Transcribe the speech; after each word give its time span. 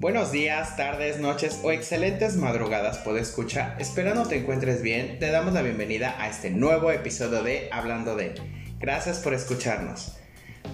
Buenos 0.00 0.32
días, 0.32 0.76
tardes, 0.76 1.18
noches 1.18 1.60
o 1.62 1.72
excelentes 1.72 2.36
madrugadas, 2.36 2.98
puede 2.98 3.20
escuchar. 3.20 3.76
Esperando 3.78 4.26
te 4.26 4.38
encuentres 4.38 4.82
bien, 4.82 5.18
te 5.18 5.30
damos 5.30 5.52
la 5.52 5.62
bienvenida 5.62 6.14
a 6.18 6.28
este 6.28 6.50
nuevo 6.50 6.90
episodio 6.90 7.42
de 7.42 7.68
Hablando 7.72 8.16
de. 8.16 8.34
Gracias 8.78 9.18
por 9.18 9.34
escucharnos. 9.34 10.16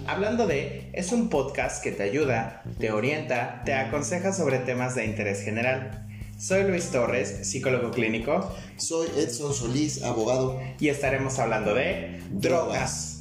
Hablando 0.05 0.47
de 0.47 0.89
es 0.93 1.11
un 1.11 1.29
podcast 1.29 1.83
que 1.83 1.91
te 1.91 2.03
ayuda, 2.03 2.63
te 2.79 2.91
orienta, 2.91 3.63
te 3.65 3.73
aconseja 3.73 4.33
sobre 4.33 4.59
temas 4.59 4.95
de 4.95 5.05
interés 5.05 5.43
general. 5.43 6.07
Soy 6.37 6.63
Luis 6.63 6.91
Torres, 6.91 7.49
psicólogo 7.49 7.89
clínico. 7.89 8.55
Soy 8.75 9.07
Edson 9.17 9.53
Solís, 9.53 10.03
abogado. 10.03 10.61
Y 10.79 10.89
estaremos 10.89 11.39
hablando 11.39 11.73
de 11.73 12.21
drogas. 12.29 13.16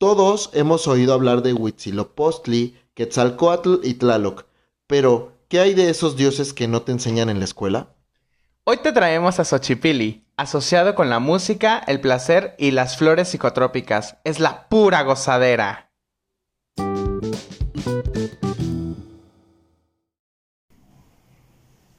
Todos 0.00 0.50
hemos 0.52 0.86
oído 0.86 1.12
hablar 1.12 1.42
de 1.42 1.52
Huitzilopochtli, 1.52 2.78
Quetzalcoatl 2.94 3.80
y 3.82 3.94
Tlaloc, 3.94 4.46
pero 4.86 5.32
¿qué 5.48 5.58
hay 5.58 5.74
de 5.74 5.90
esos 5.90 6.16
dioses 6.16 6.52
que 6.52 6.68
no 6.68 6.82
te 6.82 6.92
enseñan 6.92 7.28
en 7.30 7.40
la 7.40 7.44
escuela? 7.44 7.96
Hoy 8.62 8.76
te 8.76 8.92
traemos 8.92 9.40
a 9.40 9.44
Xochipili, 9.44 10.24
asociado 10.36 10.94
con 10.94 11.10
la 11.10 11.18
música, 11.18 11.82
el 11.88 12.00
placer 12.00 12.54
y 12.58 12.70
las 12.70 12.96
flores 12.96 13.30
psicotrópicas. 13.30 14.18
Es 14.22 14.38
la 14.38 14.68
pura 14.68 15.02
gozadera. 15.02 15.90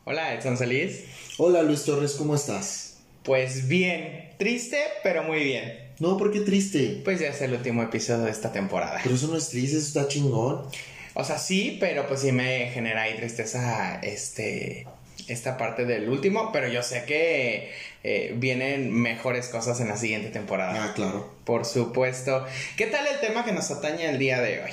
Hola, 0.05 0.35
Edson 0.35 0.57
Solís. 0.57 1.35
Hola 1.37 1.63
Luis 1.63 1.83
Torres, 1.83 2.15
¿cómo 2.17 2.35
estás? 2.35 3.01
Pues 3.23 3.67
bien, 3.67 4.35
triste, 4.37 4.77
pero 5.03 5.23
muy 5.23 5.43
bien. 5.43 5.88
No, 5.99 6.17
¿por 6.17 6.31
qué 6.31 6.39
triste? 6.39 7.01
Pues 7.03 7.19
ya 7.19 7.27
es 7.27 7.41
el 7.41 7.53
último 7.53 7.83
episodio 7.83 8.25
de 8.25 8.31
esta 8.31 8.51
temporada. 8.51 8.99
Pero 9.03 9.15
eso 9.15 9.27
no 9.27 9.37
es 9.37 9.49
triste, 9.49 9.77
eso 9.77 9.87
está 9.87 10.07
chingón. 10.07 10.65
O 11.13 11.23
sea, 11.25 11.37
sí, 11.37 11.77
pero 11.79 12.07
pues 12.07 12.21
sí 12.21 12.31
me 12.31 12.69
genera 12.71 13.03
ahí 13.03 13.17
tristeza 13.17 13.99
este 14.01 14.87
esta 15.27 15.57
parte 15.57 15.85
del 15.85 16.09
último, 16.09 16.51
pero 16.51 16.67
yo 16.67 16.81
sé 16.81 17.03
que 17.05 17.71
eh, 18.03 18.33
vienen 18.37 18.91
mejores 18.91 19.47
cosas 19.47 19.79
en 19.79 19.89
la 19.89 19.97
siguiente 19.97 20.29
temporada. 20.29 20.85
Ah, 20.85 20.93
claro. 20.95 21.31
Por 21.43 21.65
supuesto. 21.65 22.45
¿Qué 22.77 22.87
tal 22.87 23.05
el 23.05 23.19
tema 23.19 23.45
que 23.45 23.51
nos 23.51 23.69
atañe 23.69 24.09
el 24.09 24.17
día 24.17 24.41
de 24.41 24.63
hoy? 24.63 24.71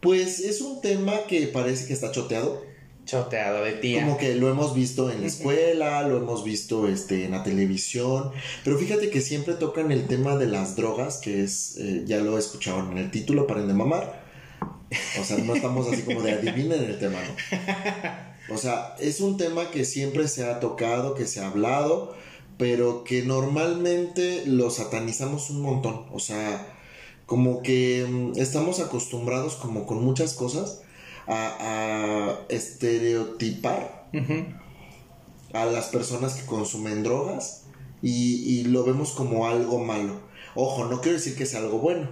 Pues 0.00 0.40
es 0.40 0.60
un 0.60 0.80
tema 0.80 1.26
que 1.28 1.46
parece 1.48 1.86
que 1.86 1.92
está 1.92 2.10
choteado 2.10 2.64
choteado 3.06 3.64
de 3.64 3.72
tía. 3.72 4.04
Como 4.04 4.18
que 4.18 4.34
lo 4.34 4.50
hemos 4.50 4.74
visto 4.74 5.10
en 5.10 5.22
la 5.22 5.28
escuela, 5.28 6.02
lo 6.02 6.18
hemos 6.18 6.44
visto 6.44 6.86
este, 6.88 7.24
en 7.24 7.30
la 7.30 7.42
televisión, 7.42 8.32
pero 8.64 8.76
fíjate 8.76 9.08
que 9.08 9.20
siempre 9.22 9.54
tocan 9.54 9.90
el 9.92 10.06
tema 10.06 10.36
de 10.36 10.46
las 10.46 10.76
drogas, 10.76 11.18
que 11.18 11.42
es, 11.42 11.76
eh, 11.78 12.02
ya 12.04 12.18
lo 12.18 12.36
escucharon 12.36 12.92
en 12.92 12.98
el 12.98 13.10
título, 13.10 13.46
paren 13.46 13.68
de 13.68 13.74
mamar. 13.74 14.26
O 15.20 15.24
sea, 15.24 15.38
no 15.38 15.54
estamos 15.54 15.90
así 15.90 16.02
como 16.02 16.20
de 16.20 16.32
adivinen 16.32 16.84
el 16.84 16.98
tema, 16.98 17.18
¿no? 17.20 18.54
O 18.54 18.58
sea, 18.58 18.94
es 19.00 19.20
un 19.20 19.36
tema 19.36 19.70
que 19.70 19.84
siempre 19.84 20.28
se 20.28 20.44
ha 20.44 20.60
tocado, 20.60 21.14
que 21.14 21.26
se 21.26 21.40
ha 21.40 21.48
hablado, 21.48 22.14
pero 22.58 23.02
que 23.02 23.22
normalmente 23.22 24.44
lo 24.46 24.70
satanizamos 24.70 25.50
un 25.50 25.62
montón. 25.62 26.06
O 26.12 26.20
sea, 26.20 26.74
como 27.26 27.62
que 27.62 28.06
mm, 28.08 28.38
estamos 28.38 28.78
acostumbrados 28.78 29.56
como 29.56 29.84
con 29.86 30.04
muchas 30.04 30.34
cosas 30.34 30.82
a, 31.26 32.40
estereotipar 32.48 34.06
a 35.52 35.66
las 35.66 35.86
personas 35.86 36.34
que 36.34 36.46
consumen 36.46 37.02
drogas 37.02 37.64
y, 38.02 38.64
lo 38.64 38.84
vemos 38.84 39.12
como 39.12 39.46
algo 39.46 39.78
malo. 39.82 40.20
Ojo, 40.54 40.86
no 40.86 41.00
quiero 41.00 41.18
decir 41.18 41.36
que 41.36 41.46
sea 41.46 41.60
algo 41.60 41.78
bueno. 41.78 42.08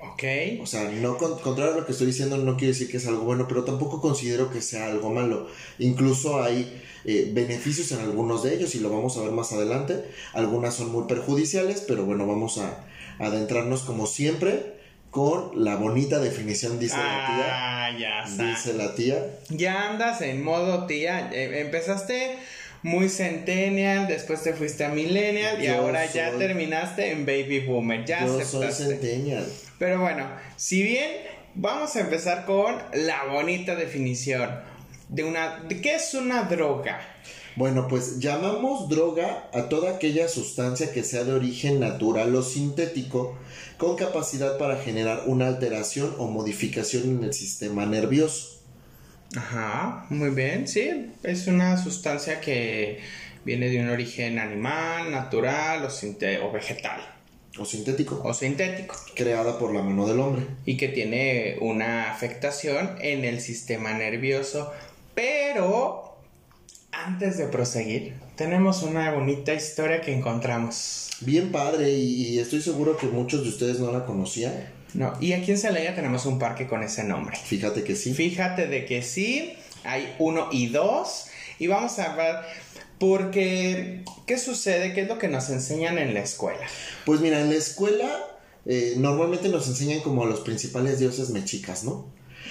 Ok. 0.00 0.22
O 0.62 0.66
sea, 0.66 0.90
no 0.90 1.16
contrario 1.16 1.74
a 1.74 1.76
lo 1.78 1.86
que 1.86 1.92
estoy 1.92 2.08
diciendo, 2.08 2.36
no 2.36 2.56
quiere 2.56 2.72
decir 2.72 2.90
que 2.90 2.98
es 2.98 3.06
algo 3.06 3.24
bueno, 3.24 3.46
pero 3.48 3.64
tampoco 3.64 4.00
considero 4.00 4.50
que 4.50 4.60
sea 4.60 4.86
algo 4.86 5.10
malo. 5.10 5.48
Incluso 5.78 6.42
hay 6.42 6.82
eh, 7.04 7.30
beneficios 7.32 7.92
en 7.92 8.00
algunos 8.00 8.42
de 8.42 8.54
ellos 8.54 8.74
y 8.74 8.80
lo 8.80 8.90
vamos 8.90 9.16
a 9.16 9.22
ver 9.22 9.32
más 9.32 9.52
adelante. 9.52 10.04
Algunas 10.32 10.74
son 10.74 10.90
muy 10.92 11.04
perjudiciales, 11.06 11.84
pero 11.86 12.04
bueno, 12.04 12.26
vamos 12.26 12.58
a 12.58 12.84
adentrarnos 13.18 13.82
como 13.82 14.06
siempre 14.06 14.73
con 15.14 15.52
la 15.64 15.76
bonita 15.76 16.18
definición, 16.18 16.80
dice 16.80 16.96
la 16.96 17.04
tía. 17.04 17.46
Ah, 17.48 17.90
ya 17.96 18.24
está. 18.24 18.48
Dice 18.48 18.72
la 18.74 18.96
tía. 18.96 19.24
Ya 19.48 19.90
andas 19.90 20.20
en 20.22 20.42
modo 20.42 20.86
tía. 20.88 21.30
Eh, 21.32 21.60
empezaste 21.60 22.36
muy 22.82 23.08
centennial, 23.08 24.08
después 24.08 24.42
te 24.42 24.54
fuiste 24.54 24.84
a 24.84 24.88
millennial 24.88 25.62
y 25.62 25.68
ahora 25.68 26.04
ya 26.12 26.32
terminaste 26.32 27.12
en 27.12 27.24
baby 27.24 27.60
boomer. 27.60 28.04
Ya 28.04 28.26
yo 28.26 28.44
soy 28.44 28.72
centennial. 28.72 29.46
Pero 29.78 30.00
bueno, 30.00 30.28
si 30.56 30.82
bien 30.82 31.12
vamos 31.54 31.94
a 31.94 32.00
empezar 32.00 32.44
con 32.44 32.76
la 32.92 33.26
bonita 33.26 33.76
definición 33.76 34.50
de 35.08 35.22
una 35.22 35.60
de 35.60 35.80
qué 35.80 35.94
es 35.94 36.12
una 36.14 36.42
droga. 36.42 37.00
Bueno, 37.56 37.86
pues 37.86 38.18
llamamos 38.18 38.88
droga 38.88 39.48
a 39.52 39.68
toda 39.68 39.94
aquella 39.94 40.26
sustancia 40.26 40.92
que 40.92 41.04
sea 41.04 41.22
de 41.22 41.32
origen 41.32 41.78
natural 41.78 42.34
o 42.34 42.42
sintético 42.42 43.38
con 43.78 43.96
capacidad 43.96 44.58
para 44.58 44.76
generar 44.76 45.22
una 45.26 45.46
alteración 45.46 46.14
o 46.18 46.26
modificación 46.26 47.04
en 47.04 47.24
el 47.24 47.32
sistema 47.32 47.86
nervioso. 47.86 48.60
Ajá, 49.36 50.06
muy 50.10 50.30
bien, 50.30 50.66
sí, 50.66 51.12
es 51.22 51.46
una 51.46 51.76
sustancia 51.76 52.40
que 52.40 53.00
viene 53.44 53.68
de 53.68 53.80
un 53.80 53.88
origen 53.88 54.38
animal, 54.38 55.12
natural 55.12 55.84
o, 55.84 56.46
o 56.46 56.52
vegetal. 56.52 57.00
O 57.56 57.64
sintético. 57.64 58.20
O 58.24 58.34
sintético. 58.34 58.96
Creada 59.14 59.58
por 59.58 59.72
la 59.72 59.82
mano 59.82 60.08
del 60.08 60.18
hombre. 60.18 60.44
Y 60.66 60.76
que 60.76 60.88
tiene 60.88 61.56
una 61.60 62.10
afectación 62.10 62.96
en 63.00 63.24
el 63.24 63.40
sistema 63.40 63.92
nervioso. 63.92 64.72
Pero, 65.14 66.13
antes 67.04 67.38
de 67.38 67.46
proseguir, 67.46 68.14
tenemos 68.36 68.82
una 68.82 69.12
bonita 69.12 69.54
historia 69.54 70.00
que 70.00 70.12
encontramos. 70.12 71.10
Bien 71.20 71.52
padre 71.52 71.90
y, 71.90 72.38
estoy 72.38 72.60
seguro 72.60 72.96
que 72.96 73.06
muchos 73.06 73.42
de 73.42 73.48
ustedes 73.48 73.78
no 73.80 73.92
la 73.92 74.04
conocían. 74.04 74.52
No, 74.94 75.12
y 75.20 75.32
aquí 75.32 75.50
en 75.50 75.58
Celaya 75.58 75.94
tenemos 75.94 76.24
un 76.26 76.38
parque 76.38 76.66
con 76.66 76.82
ese 76.82 77.04
nombre. 77.04 77.36
Fíjate 77.36 77.82
que 77.82 77.96
sí. 77.96 78.14
Fíjate 78.14 78.68
de 78.68 78.84
que 78.84 79.02
sí, 79.02 79.54
hay 79.82 80.14
uno 80.18 80.48
y 80.52 80.68
dos. 80.68 81.26
Y 81.58 81.66
vamos 81.66 81.98
a 81.98 82.12
hablar 82.12 82.46
porque, 82.98 84.04
¿qué 84.26 84.38
sucede? 84.38 84.92
¿Qué 84.92 85.02
es 85.02 85.08
lo 85.08 85.18
que 85.18 85.28
nos 85.28 85.50
enseñan 85.50 85.98
en 85.98 86.14
la 86.14 86.20
escuela? 86.20 86.66
Pues 87.04 87.20
mira, 87.20 87.40
en 87.40 87.50
la 87.50 87.56
escuela 87.56 88.08
eh, 88.66 88.94
normalmente 88.96 89.48
nos 89.48 89.68
enseñan 89.68 90.00
como 90.00 90.26
los 90.26 90.40
principales 90.40 90.98
dioses 90.98 91.30
mexicas, 91.30 91.84
¿no? 91.84 92.06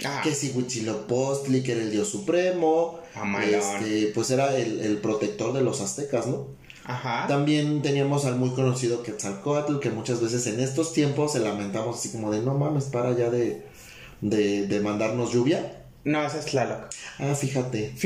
Ah. 0.05 0.21
Que 0.23 0.33
si 0.33 0.51
Huitzilopochtli, 0.51 1.63
que 1.63 1.73
era 1.73 1.81
el 1.81 1.91
dios 1.91 2.09
supremo, 2.09 2.99
este, 3.43 4.11
pues 4.13 4.31
era 4.31 4.55
el, 4.57 4.79
el, 4.81 4.97
protector 4.97 5.53
de 5.53 5.61
los 5.61 5.81
aztecas, 5.81 6.27
¿no? 6.27 6.47
Ajá. 6.85 7.27
También 7.27 7.81
teníamos 7.81 8.25
al 8.25 8.35
muy 8.35 8.49
conocido 8.51 9.03
Quetzalcoatl, 9.03 9.79
que 9.79 9.89
muchas 9.89 10.21
veces 10.21 10.47
en 10.47 10.59
estos 10.59 10.93
tiempos 10.93 11.33
se 11.33 11.39
lamentamos 11.39 11.99
así 11.99 12.11
como 12.11 12.31
de 12.31 12.41
no 12.41 12.55
mames, 12.55 12.85
para 12.85 13.15
ya 13.15 13.29
de, 13.29 13.63
de, 14.21 14.67
de 14.67 14.79
mandarnos 14.81 15.31
lluvia. 15.31 15.83
No, 16.03 16.25
ese 16.25 16.39
es 16.39 16.45
Tlaloc. 16.45 16.89
Ah, 17.19 17.35
fíjate. 17.35 17.93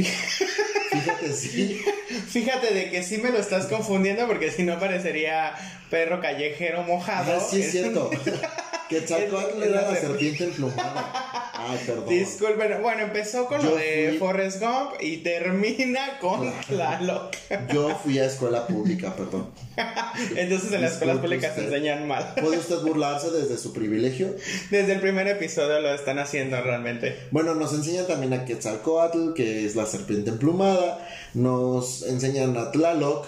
Fíjate, 0.90 1.34
sí. 1.34 1.82
Fíjate 2.30 2.74
de 2.74 2.90
que 2.90 3.04
sí 3.04 3.18
me 3.18 3.30
lo 3.30 3.40
estás 3.40 3.66
confundiendo 3.68 4.28
porque 4.28 4.52
si 4.52 4.64
no 4.64 4.80
parecería 4.80 5.54
perro 5.90 6.22
callejero 6.22 6.84
mojado. 6.84 7.34
Ah, 7.38 7.40
sí, 7.40 7.62
es 7.62 7.72
cierto. 7.72 8.10
Quetzalcoatl 8.90 9.64
era 9.64 9.92
la 9.92 9.96
serpiente 9.96 10.46
emplumada. 10.46 11.37
Ay, 11.58 11.80
perdón. 11.86 12.10
Disculpen. 12.10 12.82
Bueno, 12.82 13.04
empezó 13.04 13.48
con 13.48 13.64
lo 13.64 13.76
de 13.76 14.16
Forrest 14.20 14.62
Gump 14.62 14.92
y 15.02 15.18
termina 15.18 16.20
con 16.20 16.52
Tlaloc. 16.68 17.36
Yo 17.74 17.96
fui 17.96 18.20
a 18.20 18.26
escuela 18.26 18.68
pública, 18.68 19.16
perdón. 19.16 19.50
Entonces 20.36 20.72
en 20.72 20.82
las 20.82 20.94
escuelas 20.94 21.18
públicas 21.18 21.56
se 21.56 21.66
enseñan 21.66 22.08
mal. 22.08 22.34
¿Puede 22.40 22.58
usted 22.58 22.78
burlarse 22.82 23.32
desde 23.32 23.58
su 23.58 23.74
privilegio? 23.74 24.36
Desde 24.70 24.94
el 24.94 25.00
primer 25.00 25.28
episodio 25.28 25.80
lo 25.80 25.94
están 25.94 26.20
haciendo 26.20 26.62
realmente. 26.62 27.18
Bueno, 27.32 27.56
nos 27.56 27.74
enseñan 27.74 28.06
también 28.06 28.34
a 28.34 28.46
Quetzalcoatl, 28.46 29.34
que 29.34 29.66
es 29.66 29.76
la 29.76 29.86
serpiente 29.86 30.30
emplumada. 30.30 31.08
Nos 31.34 32.04
enseñan 32.04 32.56
a 32.58 32.72
Tlaloc 32.72 33.26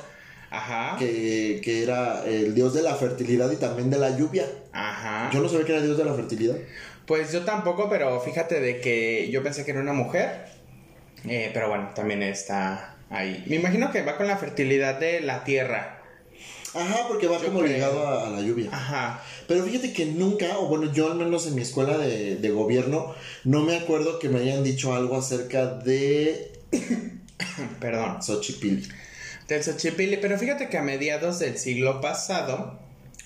Ajá. 0.51 0.97
Que, 0.97 1.61
que, 1.63 1.83
era 1.83 2.25
el 2.25 2.55
dios 2.55 2.73
de 2.73 2.81
la 2.81 2.95
fertilidad 2.95 3.51
y 3.51 3.57
también 3.57 3.89
de 3.89 3.99
la 3.99 4.17
lluvia. 4.17 4.45
Ajá. 4.71 5.29
Yo 5.31 5.41
no 5.41 5.49
sabía 5.49 5.65
que 5.65 5.73
era 5.73 5.81
dios 5.81 5.97
de 5.97 6.05
la 6.05 6.13
fertilidad. 6.13 6.55
Pues 7.09 7.31
yo 7.31 7.43
tampoco, 7.43 7.89
pero 7.89 8.21
fíjate 8.21 8.59
de 8.59 8.81
que 8.81 9.31
yo 9.31 9.41
pensé 9.41 9.65
que 9.65 9.71
era 9.71 9.79
una 9.79 9.93
mujer. 9.93 10.45
Eh, 11.27 11.49
pero 11.55 11.67
bueno, 11.67 11.89
también 11.95 12.21
está 12.21 12.97
ahí. 13.09 13.43
Me 13.47 13.55
imagino 13.55 13.91
que 13.91 14.03
va 14.03 14.15
con 14.15 14.27
la 14.27 14.37
fertilidad 14.37 14.99
de 14.99 15.19
la 15.19 15.43
tierra. 15.43 16.03
Ajá, 16.75 17.07
porque 17.07 17.25
va 17.25 17.39
como 17.39 17.63
ligado 17.63 18.07
a, 18.07 18.29
la 18.29 18.41
lluvia. 18.41 18.69
Ajá. 18.71 19.23
Pero 19.47 19.63
fíjate 19.63 19.91
que 19.91 20.05
nunca, 20.05 20.59
o 20.59 20.67
bueno, 20.67 20.93
yo 20.93 21.11
al 21.11 21.17
menos 21.17 21.47
en 21.47 21.55
mi 21.55 21.63
escuela 21.63 21.97
de, 21.97 22.35
de 22.35 22.49
gobierno, 22.51 23.15
no 23.43 23.63
me 23.63 23.75
acuerdo 23.75 24.19
que 24.19 24.29
me 24.29 24.41
hayan 24.41 24.63
dicho 24.63 24.93
algo 24.93 25.17
acerca 25.17 25.65
de 25.65 26.51
Perdón. 27.81 28.21
Xochipilli. 28.21 28.87
Del 29.47 29.63
Xochipilli. 29.63 30.17
Pero 30.17 30.37
fíjate 30.37 30.69
que 30.69 30.77
a 30.77 30.83
mediados 30.83 31.39
del 31.39 31.57
siglo 31.57 32.01
pasado 32.01 32.77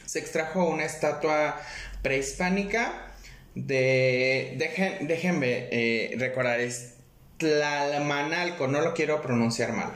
se 0.06 0.20
extrajo 0.20 0.70
una 0.70 0.86
estatua 0.86 1.60
prehispánica 2.02 3.10
de. 3.56 4.56
Dejen, 4.58 5.08
déjenme 5.08 5.68
eh, 5.72 6.16
recordar, 6.18 6.60
es 6.60 6.96
Tlalmanalco, 7.38 8.68
no 8.68 8.82
lo 8.82 8.94
quiero 8.94 9.22
pronunciar 9.22 9.74
mal. 9.74 9.92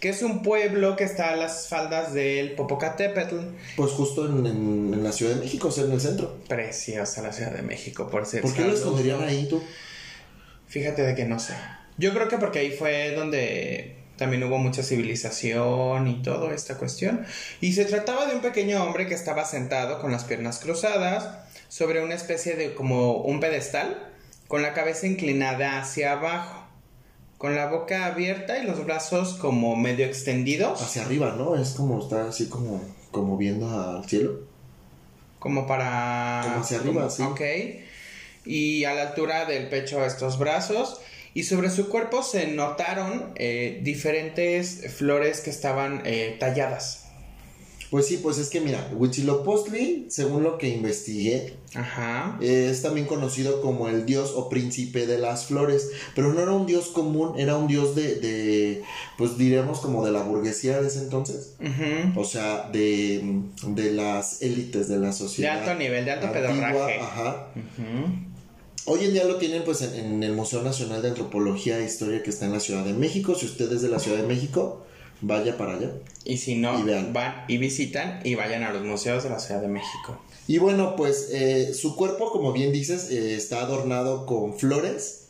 Que 0.00 0.10
es 0.10 0.22
un 0.22 0.42
pueblo 0.42 0.94
que 0.94 1.04
está 1.04 1.30
a 1.30 1.36
las 1.36 1.68
faldas 1.68 2.12
del 2.12 2.52
Popocatépetl. 2.52 3.36
Pues 3.76 3.92
justo 3.92 4.26
en, 4.26 4.46
en- 4.46 4.94
en 4.94 5.02
la 5.04 5.10
Ciudad 5.12 5.34
de 5.34 5.40
México, 5.40 5.68
o 5.68 5.70
sea, 5.70 5.84
en 5.84 5.92
el 5.92 6.00
centro. 6.00 6.36
Preciosa 6.48 7.22
la 7.22 7.32
Ciudad 7.32 7.52
de 7.52 7.62
México, 7.62 8.08
por 8.10 8.26
ser. 8.26 8.42
¿Por 8.42 8.52
qué 8.54 8.62
lo 8.62 8.74
esconderían 8.74 9.22
ahí 9.22 9.46
tú? 9.48 9.62
Fíjate 10.68 11.02
de 11.02 11.14
que 11.14 11.24
no 11.24 11.38
sé. 11.38 11.54
Yo 11.96 12.12
creo 12.12 12.28
que 12.28 12.36
porque 12.36 12.58
ahí 12.58 12.72
fue 12.72 13.12
donde 13.12 13.96
también 14.18 14.42
hubo 14.44 14.58
mucha 14.58 14.82
civilización 14.82 16.08
y 16.08 16.22
toda 16.22 16.54
esta 16.54 16.76
cuestión. 16.76 17.24
Y 17.62 17.72
se 17.72 17.84
trataba 17.86 18.26
de 18.26 18.34
un 18.34 18.42
pequeño 18.42 18.82
hombre 18.82 19.06
que 19.06 19.14
estaba 19.14 19.44
sentado 19.46 20.00
con 20.00 20.12
las 20.12 20.24
piernas 20.24 20.58
cruzadas 20.58 21.45
sobre 21.68 22.02
una 22.02 22.14
especie 22.14 22.56
de 22.56 22.74
como 22.74 23.16
un 23.18 23.40
pedestal, 23.40 24.12
con 24.48 24.62
la 24.62 24.72
cabeza 24.72 25.06
inclinada 25.06 25.78
hacia 25.78 26.12
abajo, 26.12 26.64
con 27.38 27.54
la 27.54 27.66
boca 27.66 28.06
abierta 28.06 28.58
y 28.58 28.66
los 28.66 28.84
brazos 28.84 29.34
como 29.34 29.76
medio 29.76 30.06
extendidos, 30.06 30.80
Hacia 30.80 31.02
arriba, 31.02 31.34
¿no? 31.36 31.56
Es 31.56 31.70
como, 31.70 32.00
está 32.00 32.28
así 32.28 32.48
como, 32.48 32.82
como 33.10 33.36
viendo 33.36 33.68
al 33.68 34.04
cielo. 34.08 34.40
como 35.38 35.66
para... 35.66 36.40
Como 36.44 36.60
hacia 36.60 36.78
arriba, 36.78 37.10
sí. 37.10 37.22
Ok. 37.22 37.40
Y 38.46 38.84
a 38.84 38.94
la 38.94 39.02
altura 39.02 39.44
del 39.44 39.68
pecho 39.68 40.04
estos 40.04 40.38
brazos. 40.38 41.00
Y 41.34 41.42
sobre 41.42 41.68
su 41.68 41.90
cuerpo 41.90 42.22
se 42.22 42.46
notaron 42.46 43.32
eh, 43.34 43.80
diferentes 43.82 44.94
flores 44.94 45.42
que 45.42 45.50
estaban 45.50 46.00
eh, 46.06 46.36
talladas. 46.40 47.05
Pues 47.90 48.06
sí, 48.06 48.18
pues 48.20 48.38
es 48.38 48.48
que 48.50 48.60
mira, 48.60 48.90
Huitzilopochtli, 48.96 50.06
según 50.08 50.42
lo 50.42 50.58
que 50.58 50.68
investigué, 50.68 51.54
Ajá. 51.74 52.36
es 52.40 52.82
también 52.82 53.06
conocido 53.06 53.60
como 53.60 53.88
el 53.88 54.06
dios 54.06 54.32
o 54.34 54.48
príncipe 54.48 55.06
de 55.06 55.18
las 55.18 55.46
flores, 55.46 55.90
pero 56.14 56.32
no 56.32 56.40
era 56.40 56.50
un 56.52 56.66
dios 56.66 56.88
común, 56.88 57.38
era 57.38 57.56
un 57.56 57.68
dios 57.68 57.94
de, 57.94 58.16
de 58.16 58.82
pues 59.18 59.38
diríamos 59.38 59.78
como 59.80 60.04
de 60.04 60.10
la 60.10 60.22
burguesía 60.22 60.80
de 60.80 60.88
ese 60.88 60.98
entonces, 61.00 61.54
Ujú. 61.60 62.20
o 62.20 62.24
sea, 62.24 62.68
de, 62.72 63.42
de 63.68 63.92
las 63.92 64.42
élites 64.42 64.88
de 64.88 64.98
la 64.98 65.08
De 65.08 65.12
sociedad. 65.12 65.58
alto 65.60 65.74
nivel, 65.78 66.04
de 66.04 66.10
alto 66.10 66.26
antigua, 66.26 66.52
pedorraje. 66.72 66.98
Ajá. 67.00 67.46
Hoy 68.88 69.04
en 69.04 69.12
día 69.12 69.24
lo 69.24 69.36
tienen 69.36 69.64
pues 69.64 69.82
en, 69.82 69.94
en 69.94 70.22
el 70.22 70.32
Museo 70.32 70.62
Nacional 70.62 71.02
de 71.02 71.08
Antropología 71.08 71.78
e 71.78 71.84
Historia 71.84 72.22
que 72.22 72.30
está 72.30 72.46
en 72.46 72.52
la 72.52 72.60
Ciudad 72.60 72.84
de 72.84 72.92
México. 72.92 73.34
Si 73.34 73.44
usted 73.46 73.70
es 73.72 73.82
de 73.82 73.88
la 73.88 73.98
Ciudad 73.98 74.18
de 74.18 74.26
México, 74.28 74.85
vaya 75.20 75.56
para 75.56 75.74
allá. 75.74 75.90
Y 76.24 76.38
si 76.38 76.56
no, 76.56 76.78
Y 76.78 76.82
vean. 76.82 77.12
van 77.12 77.44
y 77.48 77.58
visitan 77.58 78.20
y 78.24 78.34
vayan 78.34 78.62
a 78.62 78.72
los 78.72 78.82
museos 78.82 79.22
de 79.24 79.30
la 79.30 79.38
Ciudad 79.38 79.60
de 79.60 79.68
México. 79.68 80.20
Y 80.48 80.58
bueno, 80.58 80.94
pues 80.96 81.28
eh, 81.32 81.74
su 81.74 81.96
cuerpo, 81.96 82.30
como 82.30 82.52
bien 82.52 82.72
dices, 82.72 83.10
eh, 83.10 83.34
está 83.34 83.60
adornado 83.60 84.26
con 84.26 84.58
flores. 84.58 85.22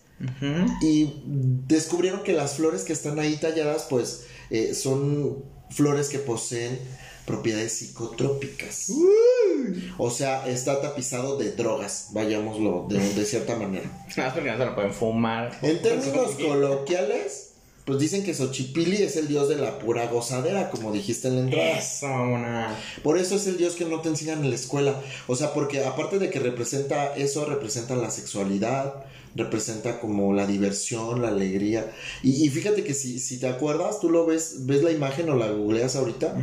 Y 0.80 1.12
descubrieron 1.24 2.22
que 2.22 2.32
las 2.32 2.54
flores 2.54 2.84
que 2.84 2.94
están 2.94 3.18
ahí 3.18 3.36
talladas, 3.36 3.86
pues 3.90 4.24
eh, 4.48 4.72
son 4.74 5.44
flores 5.68 6.08
que 6.08 6.18
poseen 6.18 6.78
propiedades 7.26 7.72
psicotrópicas. 7.72 8.90
O 9.98 10.10
sea, 10.10 10.48
está 10.48 10.80
tapizado 10.80 11.36
de 11.36 11.52
drogas, 11.52 12.08
vayámoslo 12.12 12.86
de, 12.88 12.98
de 13.14 13.24
cierta 13.26 13.56
manera. 13.56 13.90
Nada 14.16 14.28
más 14.28 14.32
porque 14.34 14.50
no 14.52 14.58
se 14.58 14.64
lo 14.64 14.74
pueden 14.74 14.92
fumar. 14.94 15.58
En 15.60 15.82
términos 15.82 16.30
coloquiales, 16.42 17.45
pues 17.86 18.00
dicen 18.00 18.24
que 18.24 18.34
Xochipilli 18.34 18.96
es 18.96 19.16
el 19.16 19.28
dios 19.28 19.48
de 19.48 19.56
la 19.56 19.78
pura 19.78 20.08
gozadera, 20.08 20.70
como 20.70 20.92
dijiste 20.92 21.28
en 21.28 21.36
la 21.36 21.40
entrada. 21.42 21.78
Eso. 21.78 22.08
Por 23.04 23.16
eso 23.16 23.36
es 23.36 23.46
el 23.46 23.56
dios 23.56 23.74
que 23.76 23.84
no 23.84 24.00
te 24.00 24.08
enseñan 24.08 24.42
en 24.42 24.50
la 24.50 24.56
escuela. 24.56 25.00
O 25.28 25.36
sea, 25.36 25.54
porque 25.54 25.84
aparte 25.84 26.18
de 26.18 26.28
que 26.28 26.40
representa 26.40 27.14
eso, 27.14 27.44
representa 27.44 27.94
la 27.94 28.10
sexualidad, 28.10 29.04
representa 29.36 30.00
como 30.00 30.32
la 30.34 30.46
diversión, 30.48 31.22
la 31.22 31.28
alegría. 31.28 31.92
Y, 32.24 32.44
y 32.44 32.48
fíjate 32.50 32.82
que 32.82 32.92
si, 32.92 33.20
si 33.20 33.38
te 33.38 33.46
acuerdas, 33.46 34.00
tú 34.00 34.10
lo 34.10 34.26
ves, 34.26 34.66
ves 34.66 34.82
la 34.82 34.90
imagen 34.90 35.28
o 35.30 35.36
la 35.36 35.46
googleas 35.46 35.94
ahorita, 35.94 36.34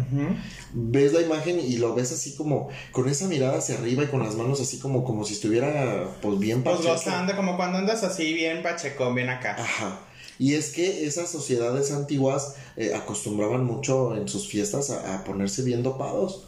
ves 0.72 1.12
la 1.12 1.20
imagen 1.22 1.60
y 1.60 1.76
lo 1.76 1.94
ves 1.94 2.14
así 2.14 2.36
como 2.36 2.70
con 2.92 3.10
esa 3.10 3.28
mirada 3.28 3.58
hacia 3.58 3.76
arriba 3.76 4.04
y 4.04 4.08
con 4.08 4.24
las 4.24 4.36
manos 4.36 4.62
así 4.62 4.80
como, 4.80 5.04
como 5.04 5.26
si 5.26 5.34
estuviera 5.34 6.08
pues 6.22 6.40
bien 6.40 6.64
Pues 6.64 6.78
pacheco. 6.78 6.94
gozando, 6.94 7.36
como 7.36 7.58
cuando 7.58 7.80
andas 7.80 8.02
así 8.04 8.32
bien 8.34 8.64
pachecón, 8.64 9.14
bien 9.14 9.28
acá. 9.30 9.58
Ajá. 9.60 10.00
Y 10.40 10.56
es 10.56 10.72
que 10.72 11.06
esas 11.06 11.30
sociedades 11.30 11.92
antiguas 11.92 12.56
eh, 12.76 12.94
acostumbraban 12.96 13.64
mucho 13.66 14.16
en 14.16 14.28
sus 14.28 14.48
fiestas 14.48 14.90
a, 14.90 15.24
ponerse 15.24 15.64
bien 15.64 15.84
dopados. 15.84 16.48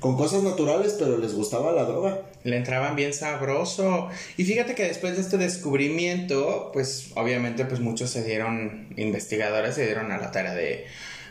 Con 0.00 0.16
cosas 0.16 0.42
naturales, 0.42 0.94
pero 0.98 1.16
les 1.16 1.34
gustaba 1.34 1.72
la 1.72 1.84
droga. 1.84 2.22
Le 2.44 2.56
entraban 2.56 2.96
bien 2.96 3.14
sabroso. 3.14 4.08
Y 4.36 4.44
fíjate 4.44 4.74
que 4.74 4.84
después 4.84 5.16
de 5.16 5.22
este 5.22 5.38
descubrimiento, 5.38 6.70
pues 6.72 7.12
obviamente 7.14 7.64
pues 7.64 7.80
muchos 7.80 8.10
se 8.10 8.22
dieron, 8.22 8.92
investigadores 8.96 9.74
se 9.74 9.86
dieron 9.86 10.12
a 10.12 10.18
la 10.18 10.30
tarea 10.32 10.54
de 10.54 10.86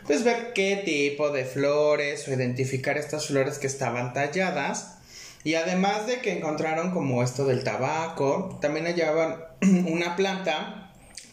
pues 0.06 0.24
ver 0.24 0.52
qué 0.52 0.82
tipo 0.84 1.30
de 1.30 1.44
flores 1.44 2.26
o 2.28 2.32
identificar 2.32 2.96
estas 2.96 3.26
flores 3.26 3.58
que 3.58 3.66
estaban 3.66 4.12
talladas. 4.12 4.98
Y 5.44 5.54
además 5.54 6.08
de 6.08 6.20
que 6.20 6.32
encontraron 6.32 6.90
como 6.90 7.22
esto 7.22 7.44
del 7.44 7.62
tabaco, 7.62 8.58
también 8.60 8.86
hallaban 8.86 9.44
una 9.86 10.16
planta 10.16 10.85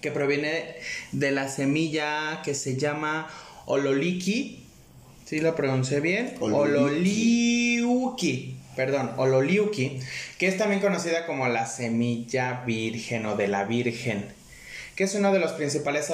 que 0.04 0.12
proviene 0.12 0.76
de 1.14 1.32
la 1.32 1.48
semilla 1.48 2.42
que 2.44 2.54
se 2.54 2.76
llama 2.78 3.28
ololiki. 3.66 4.66
¿Sí 5.26 5.40
lo 5.40 5.56
pronuncié 5.56 6.02
bien? 6.02 6.36
Ololiuki. 6.42 7.82
Ololiuki. 7.82 8.58
Perdón, 8.76 9.12
ololiuki, 9.18 10.00
que 10.40 10.48
es 10.48 10.58
también 10.58 10.82
conocida 10.82 11.28
como 11.28 11.48
la 11.48 11.68
semilla 11.68 12.64
virgen 12.66 13.28
o 13.28 13.36
de 13.36 13.48
la 13.48 13.66
virgen, 13.66 14.26
que 14.96 15.04
es 15.04 15.14
uno 15.14 15.32
de 15.32 15.38
los 15.38 15.52
principales 15.52 16.12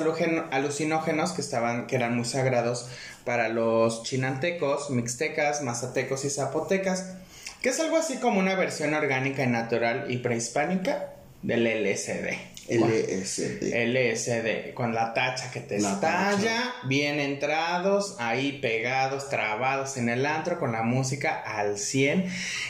alucinógenos 0.51 1.31
que 1.31 1.39
estaban, 1.39 1.87
que 1.87 1.95
eran 1.95 2.17
muy 2.17 2.25
sagrados 2.25 2.89
para 3.23 3.47
los 3.47 4.03
chinantecos, 4.03 4.89
mixtecas, 4.89 5.61
mazatecos 5.61 6.25
y 6.25 6.29
zapotecas, 6.29 7.13
que 7.61 7.69
es 7.69 7.79
algo 7.79 7.95
así 7.95 8.17
como 8.17 8.39
una 8.39 8.55
versión 8.55 8.93
orgánica 8.93 9.43
y 9.45 9.47
natural 9.47 10.07
y 10.09 10.17
prehispánica 10.17 11.13
del 11.41 11.63
LSD. 11.63 12.48
LSD. 12.69 13.73
LSD, 13.73 14.73
con 14.73 14.93
la 14.93 15.13
tacha 15.13 15.51
que 15.51 15.59
te 15.59 15.79
La 15.79 15.93
estalla, 15.93 16.73
bien 16.85 17.19
entrados, 17.19 18.15
ahí 18.19 18.59
pegados, 18.61 19.29
trabados 19.29 19.97
en 19.97 20.09
el 20.09 20.25
antro, 20.25 20.59
con 20.59 20.71
la 20.71 20.83
música 20.83 21.35
al 21.35 21.77
100. 21.77 22.25